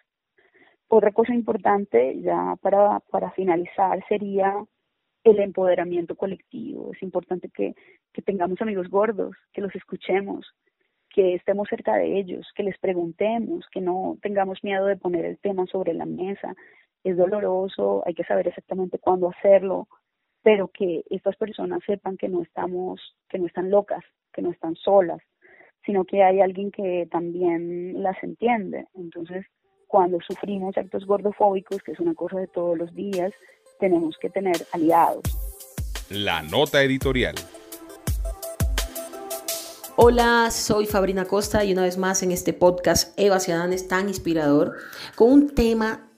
Otra 0.88 1.12
cosa 1.12 1.32
importante, 1.32 2.20
ya 2.20 2.56
para, 2.60 2.98
para 3.12 3.30
finalizar, 3.30 4.04
sería 4.08 4.64
el 5.24 5.40
empoderamiento 5.40 6.14
colectivo. 6.14 6.92
Es 6.92 7.02
importante 7.02 7.48
que, 7.48 7.74
que 8.12 8.22
tengamos 8.22 8.60
amigos 8.60 8.88
gordos, 8.88 9.34
que 9.52 9.62
los 9.62 9.74
escuchemos, 9.74 10.54
que 11.08 11.34
estemos 11.34 11.68
cerca 11.68 11.96
de 11.96 12.18
ellos, 12.18 12.46
que 12.54 12.62
les 12.62 12.78
preguntemos, 12.78 13.66
que 13.70 13.80
no 13.80 14.18
tengamos 14.20 14.62
miedo 14.62 14.86
de 14.86 14.96
poner 14.96 15.24
el 15.24 15.38
tema 15.38 15.66
sobre 15.66 15.94
la 15.94 16.04
mesa. 16.04 16.54
Es 17.02 17.16
doloroso, 17.16 18.02
hay 18.06 18.14
que 18.14 18.24
saber 18.24 18.48
exactamente 18.48 18.98
cuándo 18.98 19.30
hacerlo, 19.30 19.88
pero 20.42 20.68
que 20.68 21.04
estas 21.08 21.36
personas 21.36 21.80
sepan 21.86 22.16
que 22.18 22.28
no 22.28 22.42
estamos, 22.42 23.00
que 23.28 23.38
no 23.38 23.46
están 23.46 23.70
locas, 23.70 24.04
que 24.32 24.42
no 24.42 24.50
están 24.50 24.76
solas, 24.76 25.20
sino 25.86 26.04
que 26.04 26.22
hay 26.22 26.40
alguien 26.40 26.70
que 26.70 27.08
también 27.10 28.02
las 28.02 28.22
entiende. 28.22 28.86
Entonces, 28.94 29.46
cuando 29.86 30.18
sufrimos 30.20 30.76
actos 30.76 31.06
gordofóbicos, 31.06 31.82
que 31.82 31.92
es 31.92 32.00
una 32.00 32.14
cosa 32.14 32.40
de 32.40 32.48
todos 32.48 32.76
los 32.76 32.94
días, 32.94 33.32
tenemos 33.78 34.16
que 34.20 34.30
tener 34.30 34.66
aliados. 34.72 35.22
La 36.10 36.42
nota 36.42 36.82
editorial. 36.82 37.34
Hola, 39.96 40.50
soy 40.50 40.86
Fabrina 40.86 41.24
Costa 41.24 41.64
y 41.64 41.72
una 41.72 41.82
vez 41.82 41.98
más 41.98 42.22
en 42.22 42.32
este 42.32 42.52
podcast 42.52 43.18
Eva 43.18 43.38
Ciudadán 43.38 43.72
es 43.72 43.86
tan 43.86 44.08
inspirador 44.08 44.74
con 45.14 45.32
un 45.32 45.54
tema 45.54 46.10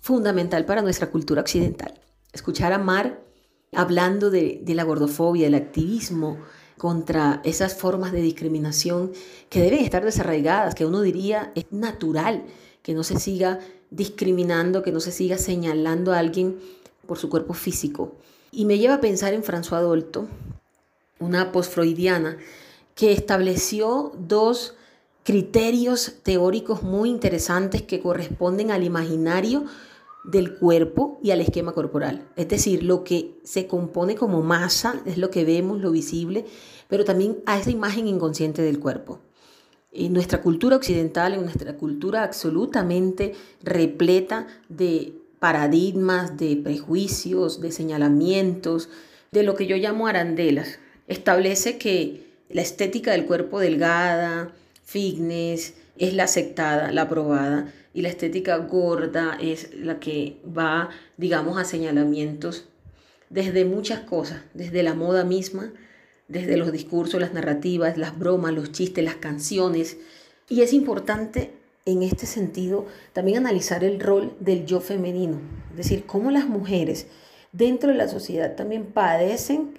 fundamental 0.00 0.64
para 0.64 0.82
nuestra 0.82 1.10
cultura 1.10 1.40
occidental. 1.40 1.94
Escuchar 2.32 2.72
a 2.72 2.78
Mar 2.78 3.20
hablando 3.72 4.30
de, 4.30 4.60
de 4.62 4.74
la 4.74 4.82
gordofobia, 4.82 5.44
del 5.44 5.54
activismo 5.54 6.38
contra 6.76 7.40
esas 7.44 7.74
formas 7.74 8.10
de 8.10 8.20
discriminación 8.20 9.12
que 9.48 9.60
deben 9.60 9.84
estar 9.84 10.04
desarraigadas, 10.04 10.74
que 10.74 10.86
uno 10.86 11.00
diría 11.02 11.52
es 11.54 11.66
natural 11.70 12.46
que 12.82 12.94
no 12.94 13.04
se 13.04 13.18
siga 13.20 13.60
discriminando, 13.90 14.82
que 14.82 14.92
no 14.92 15.00
se 15.00 15.12
siga 15.12 15.38
señalando 15.38 16.12
a 16.12 16.18
alguien 16.18 16.58
por 17.10 17.18
su 17.18 17.28
cuerpo 17.28 17.54
físico. 17.54 18.12
Y 18.52 18.66
me 18.66 18.78
lleva 18.78 18.94
a 18.94 19.00
pensar 19.00 19.34
en 19.34 19.42
François 19.42 19.80
Dolto, 19.80 20.28
una 21.18 21.50
postfreudiana, 21.50 22.36
que 22.94 23.10
estableció 23.10 24.12
dos 24.16 24.76
criterios 25.24 26.18
teóricos 26.22 26.84
muy 26.84 27.10
interesantes 27.10 27.82
que 27.82 27.98
corresponden 27.98 28.70
al 28.70 28.84
imaginario 28.84 29.64
del 30.22 30.54
cuerpo 30.54 31.18
y 31.20 31.32
al 31.32 31.40
esquema 31.40 31.72
corporal. 31.72 32.28
Es 32.36 32.46
decir, 32.46 32.84
lo 32.84 33.02
que 33.02 33.34
se 33.42 33.66
compone 33.66 34.14
como 34.14 34.42
masa 34.42 35.02
es 35.04 35.18
lo 35.18 35.30
que 35.30 35.44
vemos, 35.44 35.80
lo 35.80 35.90
visible, 35.90 36.44
pero 36.86 37.04
también 37.04 37.38
a 37.44 37.58
esa 37.58 37.72
imagen 37.72 38.06
inconsciente 38.06 38.62
del 38.62 38.78
cuerpo. 38.78 39.18
En 39.90 40.12
nuestra 40.12 40.42
cultura 40.42 40.76
occidental, 40.76 41.34
en 41.34 41.42
nuestra 41.42 41.76
cultura 41.76 42.22
absolutamente 42.22 43.34
repleta 43.64 44.46
de 44.68 45.19
paradigmas, 45.40 46.36
de 46.36 46.56
prejuicios, 46.56 47.60
de 47.60 47.72
señalamientos, 47.72 48.88
de 49.32 49.42
lo 49.42 49.56
que 49.56 49.66
yo 49.66 49.76
llamo 49.76 50.06
arandelas. 50.06 50.78
Establece 51.08 51.78
que 51.78 52.28
la 52.48 52.62
estética 52.62 53.10
del 53.12 53.26
cuerpo 53.26 53.58
delgada, 53.58 54.52
fitness, 54.84 55.74
es 55.98 56.14
la 56.14 56.24
aceptada, 56.24 56.92
la 56.92 57.02
aprobada, 57.02 57.72
y 57.92 58.02
la 58.02 58.08
estética 58.08 58.56
gorda 58.58 59.36
es 59.40 59.74
la 59.74 59.98
que 59.98 60.36
va, 60.46 60.90
digamos, 61.16 61.58
a 61.58 61.64
señalamientos 61.64 62.66
desde 63.30 63.64
muchas 63.64 64.00
cosas, 64.00 64.42
desde 64.54 64.82
la 64.82 64.94
moda 64.94 65.24
misma, 65.24 65.72
desde 66.28 66.56
los 66.56 66.70
discursos, 66.70 67.20
las 67.20 67.32
narrativas, 67.32 67.96
las 67.96 68.18
bromas, 68.18 68.52
los 68.52 68.72
chistes, 68.72 69.04
las 69.04 69.16
canciones. 69.16 69.96
Y 70.48 70.62
es 70.62 70.72
importante 70.72 71.52
en 71.86 72.02
este 72.02 72.26
sentido 72.26 72.86
también 73.12 73.38
analizar 73.38 73.84
el 73.84 74.00
rol 74.00 74.34
del 74.40 74.66
yo 74.66 74.80
femenino, 74.80 75.38
es 75.70 75.76
decir, 75.76 76.06
cómo 76.06 76.30
las 76.30 76.46
mujeres 76.46 77.06
dentro 77.52 77.90
de 77.90 77.96
la 77.96 78.08
sociedad 78.08 78.54
también 78.54 78.86
padecen 78.86 79.78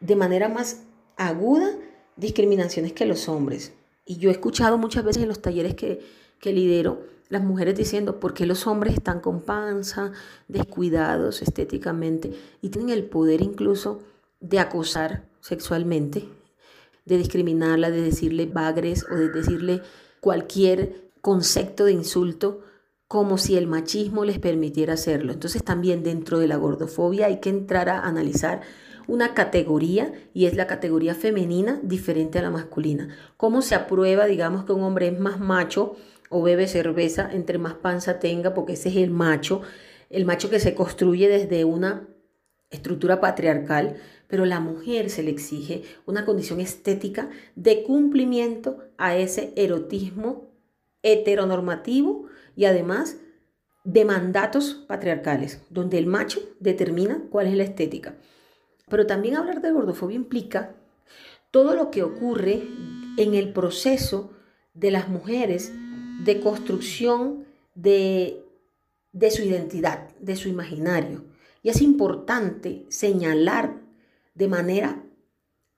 de 0.00 0.16
manera 0.16 0.48
más 0.48 0.82
aguda 1.16 1.70
discriminaciones 2.16 2.92
que 2.92 3.06
los 3.06 3.28
hombres. 3.28 3.72
Y 4.04 4.16
yo 4.16 4.30
he 4.30 4.32
escuchado 4.32 4.78
muchas 4.78 5.04
veces 5.04 5.22
en 5.22 5.28
los 5.28 5.42
talleres 5.42 5.74
que, 5.74 6.00
que 6.40 6.52
lidero 6.52 7.02
las 7.28 7.42
mujeres 7.42 7.74
diciendo 7.76 8.20
por 8.20 8.34
qué 8.34 8.44
los 8.44 8.66
hombres 8.66 8.94
están 8.94 9.20
con 9.20 9.40
panza, 9.40 10.12
descuidados 10.48 11.40
estéticamente 11.40 12.32
y 12.60 12.68
tienen 12.68 12.90
el 12.90 13.04
poder 13.04 13.40
incluso 13.40 14.02
de 14.40 14.58
acosar 14.58 15.24
sexualmente, 15.40 16.28
de 17.06 17.16
discriminarla, 17.16 17.90
de 17.90 18.02
decirle 18.02 18.46
bagres 18.46 19.06
o 19.10 19.14
de 19.14 19.30
decirle 19.30 19.80
cualquier 20.20 21.11
concepto 21.22 21.86
de 21.86 21.92
insulto 21.92 22.60
como 23.08 23.38
si 23.38 23.56
el 23.56 23.66
machismo 23.66 24.24
les 24.24 24.38
permitiera 24.38 24.94
hacerlo. 24.94 25.32
Entonces 25.32 25.62
también 25.64 26.02
dentro 26.02 26.38
de 26.38 26.48
la 26.48 26.56
gordofobia 26.56 27.26
hay 27.26 27.40
que 27.40 27.48
entrar 27.48 27.88
a 27.88 28.00
analizar 28.00 28.60
una 29.06 29.34
categoría 29.34 30.12
y 30.34 30.46
es 30.46 30.56
la 30.56 30.66
categoría 30.66 31.14
femenina 31.14 31.80
diferente 31.82 32.38
a 32.38 32.42
la 32.42 32.50
masculina. 32.50 33.16
¿Cómo 33.36 33.62
se 33.62 33.74
aprueba, 33.74 34.26
digamos, 34.26 34.64
que 34.64 34.72
un 34.72 34.82
hombre 34.82 35.08
es 35.08 35.18
más 35.18 35.40
macho 35.40 35.96
o 36.28 36.42
bebe 36.42 36.66
cerveza 36.66 37.28
entre 37.32 37.58
más 37.58 37.74
panza 37.74 38.18
tenga, 38.18 38.54
porque 38.54 38.72
ese 38.72 38.88
es 38.88 38.96
el 38.96 39.10
macho, 39.10 39.62
el 40.10 40.24
macho 40.24 40.50
que 40.50 40.60
se 40.60 40.74
construye 40.74 41.28
desde 41.28 41.64
una 41.64 42.08
estructura 42.70 43.20
patriarcal, 43.20 43.96
pero 44.26 44.46
la 44.46 44.60
mujer 44.60 45.10
se 45.10 45.22
le 45.22 45.30
exige 45.30 45.82
una 46.06 46.24
condición 46.24 46.58
estética 46.58 47.28
de 47.54 47.82
cumplimiento 47.82 48.78
a 48.96 49.16
ese 49.16 49.52
erotismo 49.56 50.51
heteronormativo 51.02 52.26
y 52.56 52.66
además 52.66 53.16
de 53.84 54.04
mandatos 54.04 54.84
patriarcales, 54.86 55.60
donde 55.70 55.98
el 55.98 56.06
macho 56.06 56.40
determina 56.60 57.22
cuál 57.30 57.48
es 57.48 57.54
la 57.54 57.64
estética. 57.64 58.16
Pero 58.88 59.06
también 59.06 59.36
hablar 59.36 59.60
de 59.60 59.72
gordofobia 59.72 60.16
implica 60.16 60.74
todo 61.50 61.74
lo 61.74 61.90
que 61.90 62.02
ocurre 62.02 62.62
en 63.16 63.34
el 63.34 63.52
proceso 63.52 64.32
de 64.74 64.90
las 64.90 65.08
mujeres 65.08 65.72
de 66.24 66.40
construcción 66.40 67.44
de, 67.74 68.44
de 69.12 69.30
su 69.30 69.42
identidad, 69.42 70.08
de 70.20 70.36
su 70.36 70.48
imaginario. 70.48 71.24
Y 71.62 71.68
es 71.68 71.82
importante 71.82 72.86
señalar 72.88 73.80
de 74.34 74.48
manera 74.48 75.02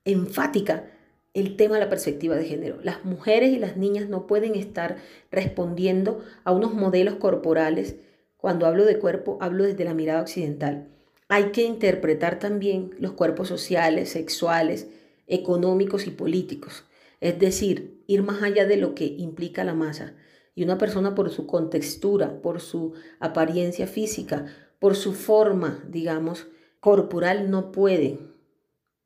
enfática 0.04 0.90
el 1.34 1.56
tema 1.56 1.74
de 1.74 1.80
la 1.80 1.90
perspectiva 1.90 2.36
de 2.36 2.44
género. 2.44 2.78
Las 2.82 3.04
mujeres 3.04 3.52
y 3.52 3.58
las 3.58 3.76
niñas 3.76 4.08
no 4.08 4.26
pueden 4.26 4.54
estar 4.54 4.96
respondiendo 5.30 6.24
a 6.44 6.52
unos 6.52 6.72
modelos 6.72 7.16
corporales. 7.16 7.96
Cuando 8.36 8.66
hablo 8.66 8.84
de 8.84 8.98
cuerpo, 8.98 9.36
hablo 9.40 9.64
desde 9.64 9.84
la 9.84 9.94
mirada 9.94 10.22
occidental. 10.22 10.88
Hay 11.28 11.46
que 11.50 11.64
interpretar 11.64 12.38
también 12.38 12.90
los 12.98 13.12
cuerpos 13.12 13.48
sociales, 13.48 14.10
sexuales, 14.10 14.88
económicos 15.26 16.06
y 16.06 16.10
políticos. 16.10 16.84
Es 17.20 17.38
decir, 17.38 18.04
ir 18.06 18.22
más 18.22 18.42
allá 18.42 18.66
de 18.66 18.76
lo 18.76 18.94
que 18.94 19.06
implica 19.06 19.64
la 19.64 19.74
masa. 19.74 20.14
Y 20.54 20.62
una 20.62 20.78
persona 20.78 21.16
por 21.16 21.30
su 21.30 21.48
contextura, 21.48 22.40
por 22.42 22.60
su 22.60 22.92
apariencia 23.18 23.88
física, 23.88 24.46
por 24.78 24.94
su 24.94 25.14
forma, 25.14 25.82
digamos, 25.88 26.46
corporal, 26.78 27.50
no 27.50 27.72
puede 27.72 28.18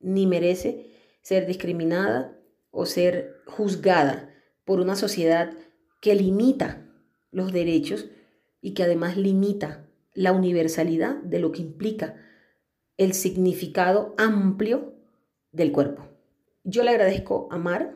ni 0.01 0.27
merece 0.27 0.88
ser 1.29 1.45
discriminada 1.45 2.41
o 2.71 2.87
ser 2.87 3.43
juzgada 3.47 4.31
por 4.65 4.81
una 4.81 4.97
sociedad 4.97 5.53
que 6.01 6.15
limita 6.15 6.87
los 7.33 7.53
derechos 7.53 8.09
y 8.63 8.73
que 8.73 8.85
además 8.85 9.19
limita 9.19 9.87
la 10.15 10.33
universalidad 10.33 11.17
de 11.17 11.39
lo 11.39 11.53
que 11.53 11.61
implica 11.61 12.17
el 12.97 13.13
significado 13.13 14.15
amplio 14.17 14.95
del 15.53 15.71
cuerpo. 15.71 16.09
Yo 16.65 16.83
le 16.83 16.93
agradezco 16.93 17.49
a 17.51 17.59
Mar 17.59 17.93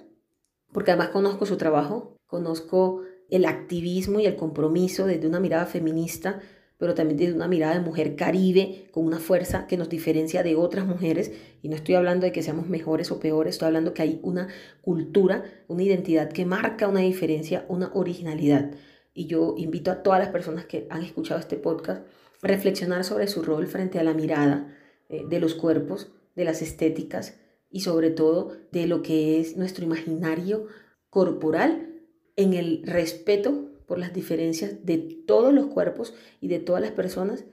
porque 0.71 0.91
además 0.91 1.09
conozco 1.09 1.47
su 1.47 1.57
trabajo, 1.57 2.19
conozco 2.27 3.01
el 3.31 3.47
activismo 3.47 4.21
y 4.21 4.27
el 4.27 4.37
compromiso 4.37 5.07
desde 5.07 5.27
una 5.27 5.41
mirada 5.41 5.65
feminista, 5.65 6.43
pero 6.83 6.97
también 6.97 7.17
desde 7.17 7.35
una 7.35 7.47
mirada 7.47 7.75
de 7.75 7.81
mujer 7.81 8.17
caribe, 8.17 8.89
con 8.91 9.07
una 9.07 9.21
fuerza 9.21 9.69
que 9.69 9.77
nos 9.77 9.89
diferencia 9.89 10.43
de 10.43 10.57
otras 10.57 10.85
mujeres. 10.85 11.31
Y 11.63 11.69
no 11.69 11.77
estoy 11.77 11.95
hablando 11.95 12.27
de 12.27 12.33
que 12.33 12.43
seamos 12.43 12.69
mejores 12.69 13.13
o 13.13 13.21
peores, 13.21 13.55
estoy 13.55 13.67
hablando 13.67 13.95
que 13.95 14.03
hay 14.03 14.19
una 14.25 14.49
cultura, 14.81 15.45
una 15.69 15.85
identidad 15.85 16.33
que 16.33 16.45
marca 16.45 16.89
una 16.89 16.99
diferencia, 16.99 17.65
una 17.69 17.93
originalidad. 17.95 18.73
Y 19.15 19.27
yo 19.27 19.55
invito 19.57 19.93
a 19.93 20.03
todas 20.03 20.19
las 20.19 20.31
personas 20.31 20.65
que 20.65 20.89
han 20.91 21.05
escuchado 21.05 21.39
este 21.39 21.55
podcast 21.55 22.05
a 22.43 22.49
reflexionar 22.49 23.05
sobre 23.05 23.29
su 23.29 23.43
rol 23.43 23.69
frente 23.69 24.01
a 24.01 24.03
la 24.03 24.13
mirada 24.13 24.77
eh, 25.09 25.23
de 25.25 25.39
los 25.39 25.55
cuerpos, 25.55 26.11
de 26.35 26.45
las 26.45 26.63
estéticas 26.63 27.39
y 27.71 27.83
sobre 27.83 28.11
todo 28.11 28.57
de 28.73 28.89
lo 28.89 29.03
que 29.03 29.39
es 29.39 29.57
nuestro 29.57 29.85
imaginario 29.85 30.67
corporal 31.11 31.93
en 32.35 32.55
el 32.55 32.83
respeto 32.85 33.72
por 33.83 33.99
las 33.99 34.13
diferencias 34.13 34.85
de 34.85 34.99
todos 34.99 35.53
los 35.53 35.67
cuerpos 35.67 36.15
y 36.41 36.49
de 36.49 36.59
todas 36.59 36.83
las 36.83 36.93
personas 36.93 37.45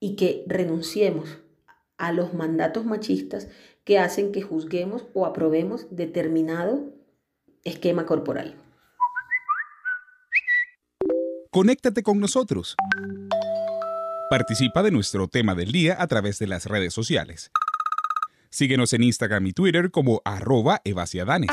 y 0.00 0.16
que 0.16 0.44
renunciemos 0.46 1.38
a 1.96 2.12
los 2.12 2.34
mandatos 2.34 2.84
machistas 2.84 3.48
que 3.84 3.98
hacen 3.98 4.32
que 4.32 4.42
juzguemos 4.42 5.06
o 5.14 5.26
aprobemos 5.26 5.86
determinado 5.90 6.92
esquema 7.64 8.06
corporal. 8.06 8.56
Conéctate 11.50 12.02
con 12.02 12.18
nosotros. 12.18 12.76
Participa 14.30 14.82
de 14.82 14.90
nuestro 14.90 15.28
tema 15.28 15.54
del 15.54 15.70
día 15.70 15.96
a 16.00 16.06
través 16.06 16.38
de 16.38 16.46
las 16.46 16.66
redes 16.66 16.94
sociales. 16.94 17.50
Síguenos 18.48 18.92
en 18.94 19.02
Instagram 19.02 19.46
y 19.46 19.52
Twitter 19.52 19.90
como 19.90 20.22
arroba 20.24 20.80
evasiadanes 20.84 21.50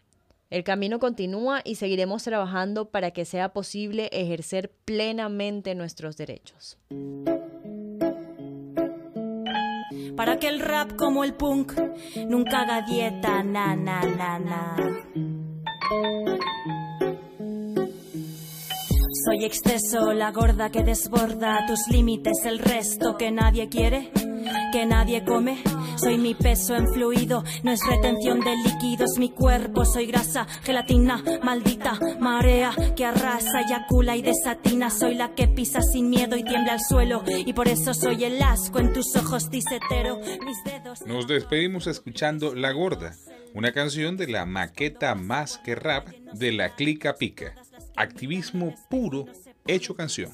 El 0.49 0.63
camino 0.63 0.97
continúa 0.97 1.61
y 1.63 1.75
seguiremos 1.75 2.23
trabajando 2.23 2.89
para 2.89 3.11
que 3.11 3.23
sea 3.23 3.53
posible 3.53 4.09
ejercer 4.11 4.71
plenamente 4.83 5.75
nuestros 5.75 6.17
derechos. 6.17 6.79
Para 10.15 10.37
que 10.37 10.47
el 10.47 10.59
rap 10.59 10.95
como 10.95 11.23
el 11.23 11.35
punk 11.35 11.73
nunca 12.27 12.61
haga 12.61 12.81
dieta, 12.81 13.43
na, 13.43 13.75
na, 13.75 14.01
na, 14.01 14.39
na. 14.39 14.75
Soy 19.25 19.45
exceso, 19.45 20.13
la 20.13 20.31
gorda 20.31 20.71
que 20.71 20.83
desborda 20.83 21.65
tus 21.67 21.87
límites, 21.91 22.45
el 22.45 22.57
resto 22.57 23.17
que 23.17 23.29
nadie 23.29 23.69
quiere, 23.69 24.11
que 24.71 24.85
nadie 24.85 25.23
come. 25.23 25.61
Soy 25.97 26.17
mi 26.17 26.33
peso 26.33 26.75
en 26.75 26.87
fluido, 26.93 27.43
no 27.63 27.71
es 27.71 27.81
retención 27.85 28.39
de 28.39 28.55
líquidos, 28.55 29.17
mi 29.17 29.29
cuerpo. 29.29 29.85
Soy 29.85 30.07
grasa, 30.07 30.45
gelatina, 30.63 31.23
maldita 31.43 31.99
marea 32.19 32.73
que 32.95 33.05
arrasa, 33.05 33.61
eyacula 33.61 34.15
y 34.15 34.21
desatina. 34.21 34.89
Soy 34.89 35.15
la 35.15 35.33
que 35.35 35.47
pisa 35.47 35.81
sin 35.81 36.09
miedo 36.09 36.35
y 36.37 36.43
tiembla 36.43 36.73
al 36.73 36.79
suelo. 36.81 37.23
Y 37.27 37.53
por 37.53 37.67
eso 37.67 37.93
soy 37.93 38.23
el 38.23 38.41
asco 38.41 38.79
en 38.79 38.93
tus 38.93 39.15
ojos, 39.15 39.49
tisetero. 39.49 40.17
Mis 40.17 40.63
dedos. 40.63 41.01
Nos 41.05 41.27
despedimos 41.27 41.87
escuchando 41.87 42.55
La 42.55 42.71
Gorda, 42.71 43.15
una 43.53 43.71
canción 43.71 44.17
de 44.17 44.27
la 44.27 44.45
maqueta 44.45 45.15
más 45.15 45.57
que 45.57 45.75
rap 45.75 46.07
de 46.33 46.51
la 46.51 46.75
Clica 46.75 47.15
Pica. 47.15 47.55
Activismo 47.95 48.75
puro 48.89 49.25
hecho 49.67 49.95
canción. 49.95 50.31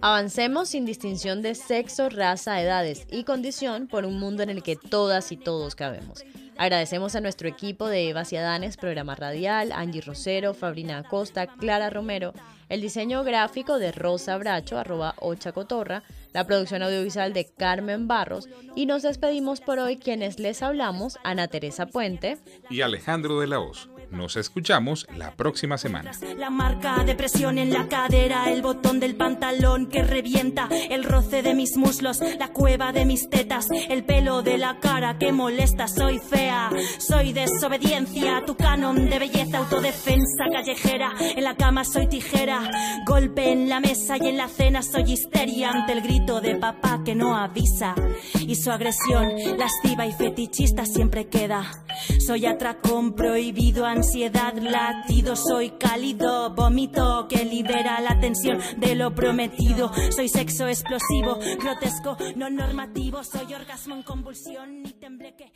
Avancemos 0.00 0.68
sin 0.68 0.86
distinción 0.86 1.42
de 1.42 1.56
sexo, 1.56 2.08
raza, 2.08 2.62
edades 2.62 3.04
y 3.10 3.24
condición 3.24 3.88
por 3.88 4.04
un 4.04 4.20
mundo 4.20 4.44
en 4.44 4.50
el 4.50 4.62
que 4.62 4.76
todas 4.76 5.32
y 5.32 5.36
todos 5.36 5.74
cabemos. 5.74 6.24
Agradecemos 6.56 7.16
a 7.16 7.20
nuestro 7.20 7.48
equipo 7.48 7.88
de 7.88 8.08
Eva 8.08 8.24
Ciadanes, 8.24 8.76
programa 8.76 9.16
radial, 9.16 9.72
Angie 9.72 10.00
Rosero, 10.00 10.54
Fabrina 10.54 10.98
Acosta, 10.98 11.48
Clara 11.48 11.90
Romero, 11.90 12.32
el 12.68 12.80
diseño 12.80 13.24
gráfico 13.24 13.80
de 13.80 13.90
Rosa 13.90 14.36
Bracho, 14.38 14.78
arroba 14.78 15.14
Ocha 15.18 15.50
Cotorra, 15.50 16.04
la 16.32 16.46
producción 16.46 16.82
audiovisual 16.84 17.32
de 17.32 17.46
Carmen 17.46 18.06
Barros 18.06 18.48
y 18.76 18.86
nos 18.86 19.02
despedimos 19.02 19.60
por 19.60 19.80
hoy 19.80 19.96
quienes 19.96 20.38
les 20.38 20.62
hablamos, 20.62 21.18
Ana 21.24 21.48
Teresa 21.48 21.86
Puente 21.86 22.38
y 22.70 22.82
Alejandro 22.82 23.40
de 23.40 23.48
la 23.48 23.58
Hoz. 23.58 23.88
Nos 24.10 24.36
escuchamos 24.36 25.06
la 25.16 25.32
próxima 25.32 25.76
semana. 25.76 26.12
La 26.36 26.50
marca 26.50 27.04
de 27.04 27.14
presión 27.14 27.58
en 27.58 27.72
la 27.72 27.88
cadera, 27.88 28.50
el 28.50 28.62
botón 28.62 29.00
del 29.00 29.16
pantalón 29.16 29.86
que 29.86 30.02
revienta, 30.02 30.68
el 30.90 31.04
roce 31.04 31.42
de 31.42 31.54
mis 31.54 31.76
muslos, 31.76 32.20
la 32.38 32.48
cueva 32.48 32.92
de 32.92 33.04
mis 33.04 33.28
tetas, 33.28 33.66
el 33.70 34.04
pelo 34.04 34.42
de 34.42 34.56
la 34.56 34.78
cara 34.80 35.18
que 35.18 35.30
molesta. 35.32 35.88
Soy 35.88 36.18
fea, 36.18 36.70
soy 36.98 37.32
desobediencia, 37.32 38.42
tu 38.46 38.56
canon 38.56 39.10
de 39.10 39.18
belleza, 39.18 39.58
autodefensa 39.58 40.44
callejera. 40.50 41.12
En 41.18 41.44
la 41.44 41.56
cama 41.56 41.84
soy 41.84 42.06
tijera, 42.06 42.70
golpe 43.06 43.52
en 43.52 43.68
la 43.68 43.80
mesa 43.80 44.16
y 44.16 44.28
en 44.28 44.38
la 44.38 44.48
cena 44.48 44.82
soy 44.82 45.12
histeria 45.12 45.70
ante 45.70 45.92
el 45.92 46.00
grito 46.00 46.40
de 46.40 46.56
papá 46.56 47.02
que 47.04 47.14
no 47.14 47.36
avisa. 47.36 47.94
Y 48.40 48.54
su 48.54 48.70
agresión 48.70 49.32
lasciva 49.58 50.06
y 50.06 50.12
fetichista 50.12 50.86
siempre 50.86 51.28
queda. 51.28 51.84
Soy 52.26 52.46
atracón 52.46 53.14
prohibido 53.14 53.84
ansiedad, 53.98 54.54
latido, 54.56 55.34
soy 55.34 55.70
cálido, 55.70 56.54
vómito 56.54 57.26
que 57.28 57.44
libera 57.44 58.00
la 58.00 58.20
tensión 58.20 58.60
de 58.76 58.94
lo 58.94 59.12
prometido. 59.12 59.90
Soy 60.14 60.28
sexo 60.28 60.68
explosivo, 60.68 61.40
grotesco, 61.60 62.16
no 62.36 62.48
normativo, 62.48 63.24
soy 63.24 63.52
orgasmo 63.54 63.96
en 63.96 64.04
convulsión 64.04 64.86
y 64.86 64.92
tembleque. 64.92 65.52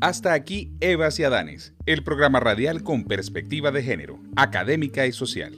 Hasta 0.00 0.32
aquí 0.32 0.72
Evas 0.80 1.20
y 1.20 1.24
Adanes, 1.24 1.74
el 1.84 2.02
programa 2.02 2.40
radial 2.40 2.82
con 2.82 3.04
perspectiva 3.04 3.70
de 3.70 3.82
género, 3.82 4.20
académica 4.36 5.06
y 5.06 5.12
social. 5.12 5.54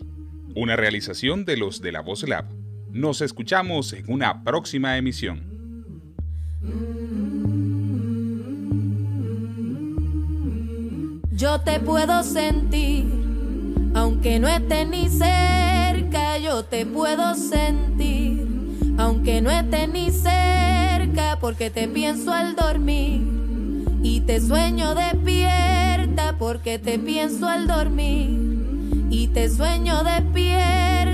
Una 0.57 0.75
realización 0.75 1.45
de 1.45 1.57
los 1.57 1.81
de 1.81 1.93
la 1.93 2.01
Voz 2.01 2.29
Lab. 2.29 2.47
Nos 2.91 3.21
escuchamos 3.21 3.93
en 3.93 4.13
una 4.13 4.43
próxima 4.43 4.99
emisión. 4.99 5.55
Yo 11.37 11.61
te 11.61 11.81
puedo 11.81 12.23
sentir, 12.23 13.07
aunque 13.95 14.39
no 14.39 14.47
estés 14.47 14.87
ni 14.87 15.09
cerca, 15.09 16.39
yo 16.39 16.65
te 16.65 16.87
puedo 16.87 17.35
sentir, 17.35 18.47
aunque 18.99 19.41
no 19.41 19.51
estés 19.51 19.89
ni 19.89 20.13
cerca, 20.13 21.39
porque 21.41 21.71
te 21.71 21.89
pienso 21.89 22.33
al 22.33 22.55
dormir 22.55 23.21
y 24.01 24.21
te 24.21 24.41
sueño 24.41 24.95
despierta, 24.95 26.37
porque 26.39 26.79
te 26.79 27.01
pienso 27.01 27.49
al 27.49 27.67
dormir 27.67 29.09
y 29.11 29.27
te 29.27 29.51
sueño 29.51 30.05
despierta 30.05 31.14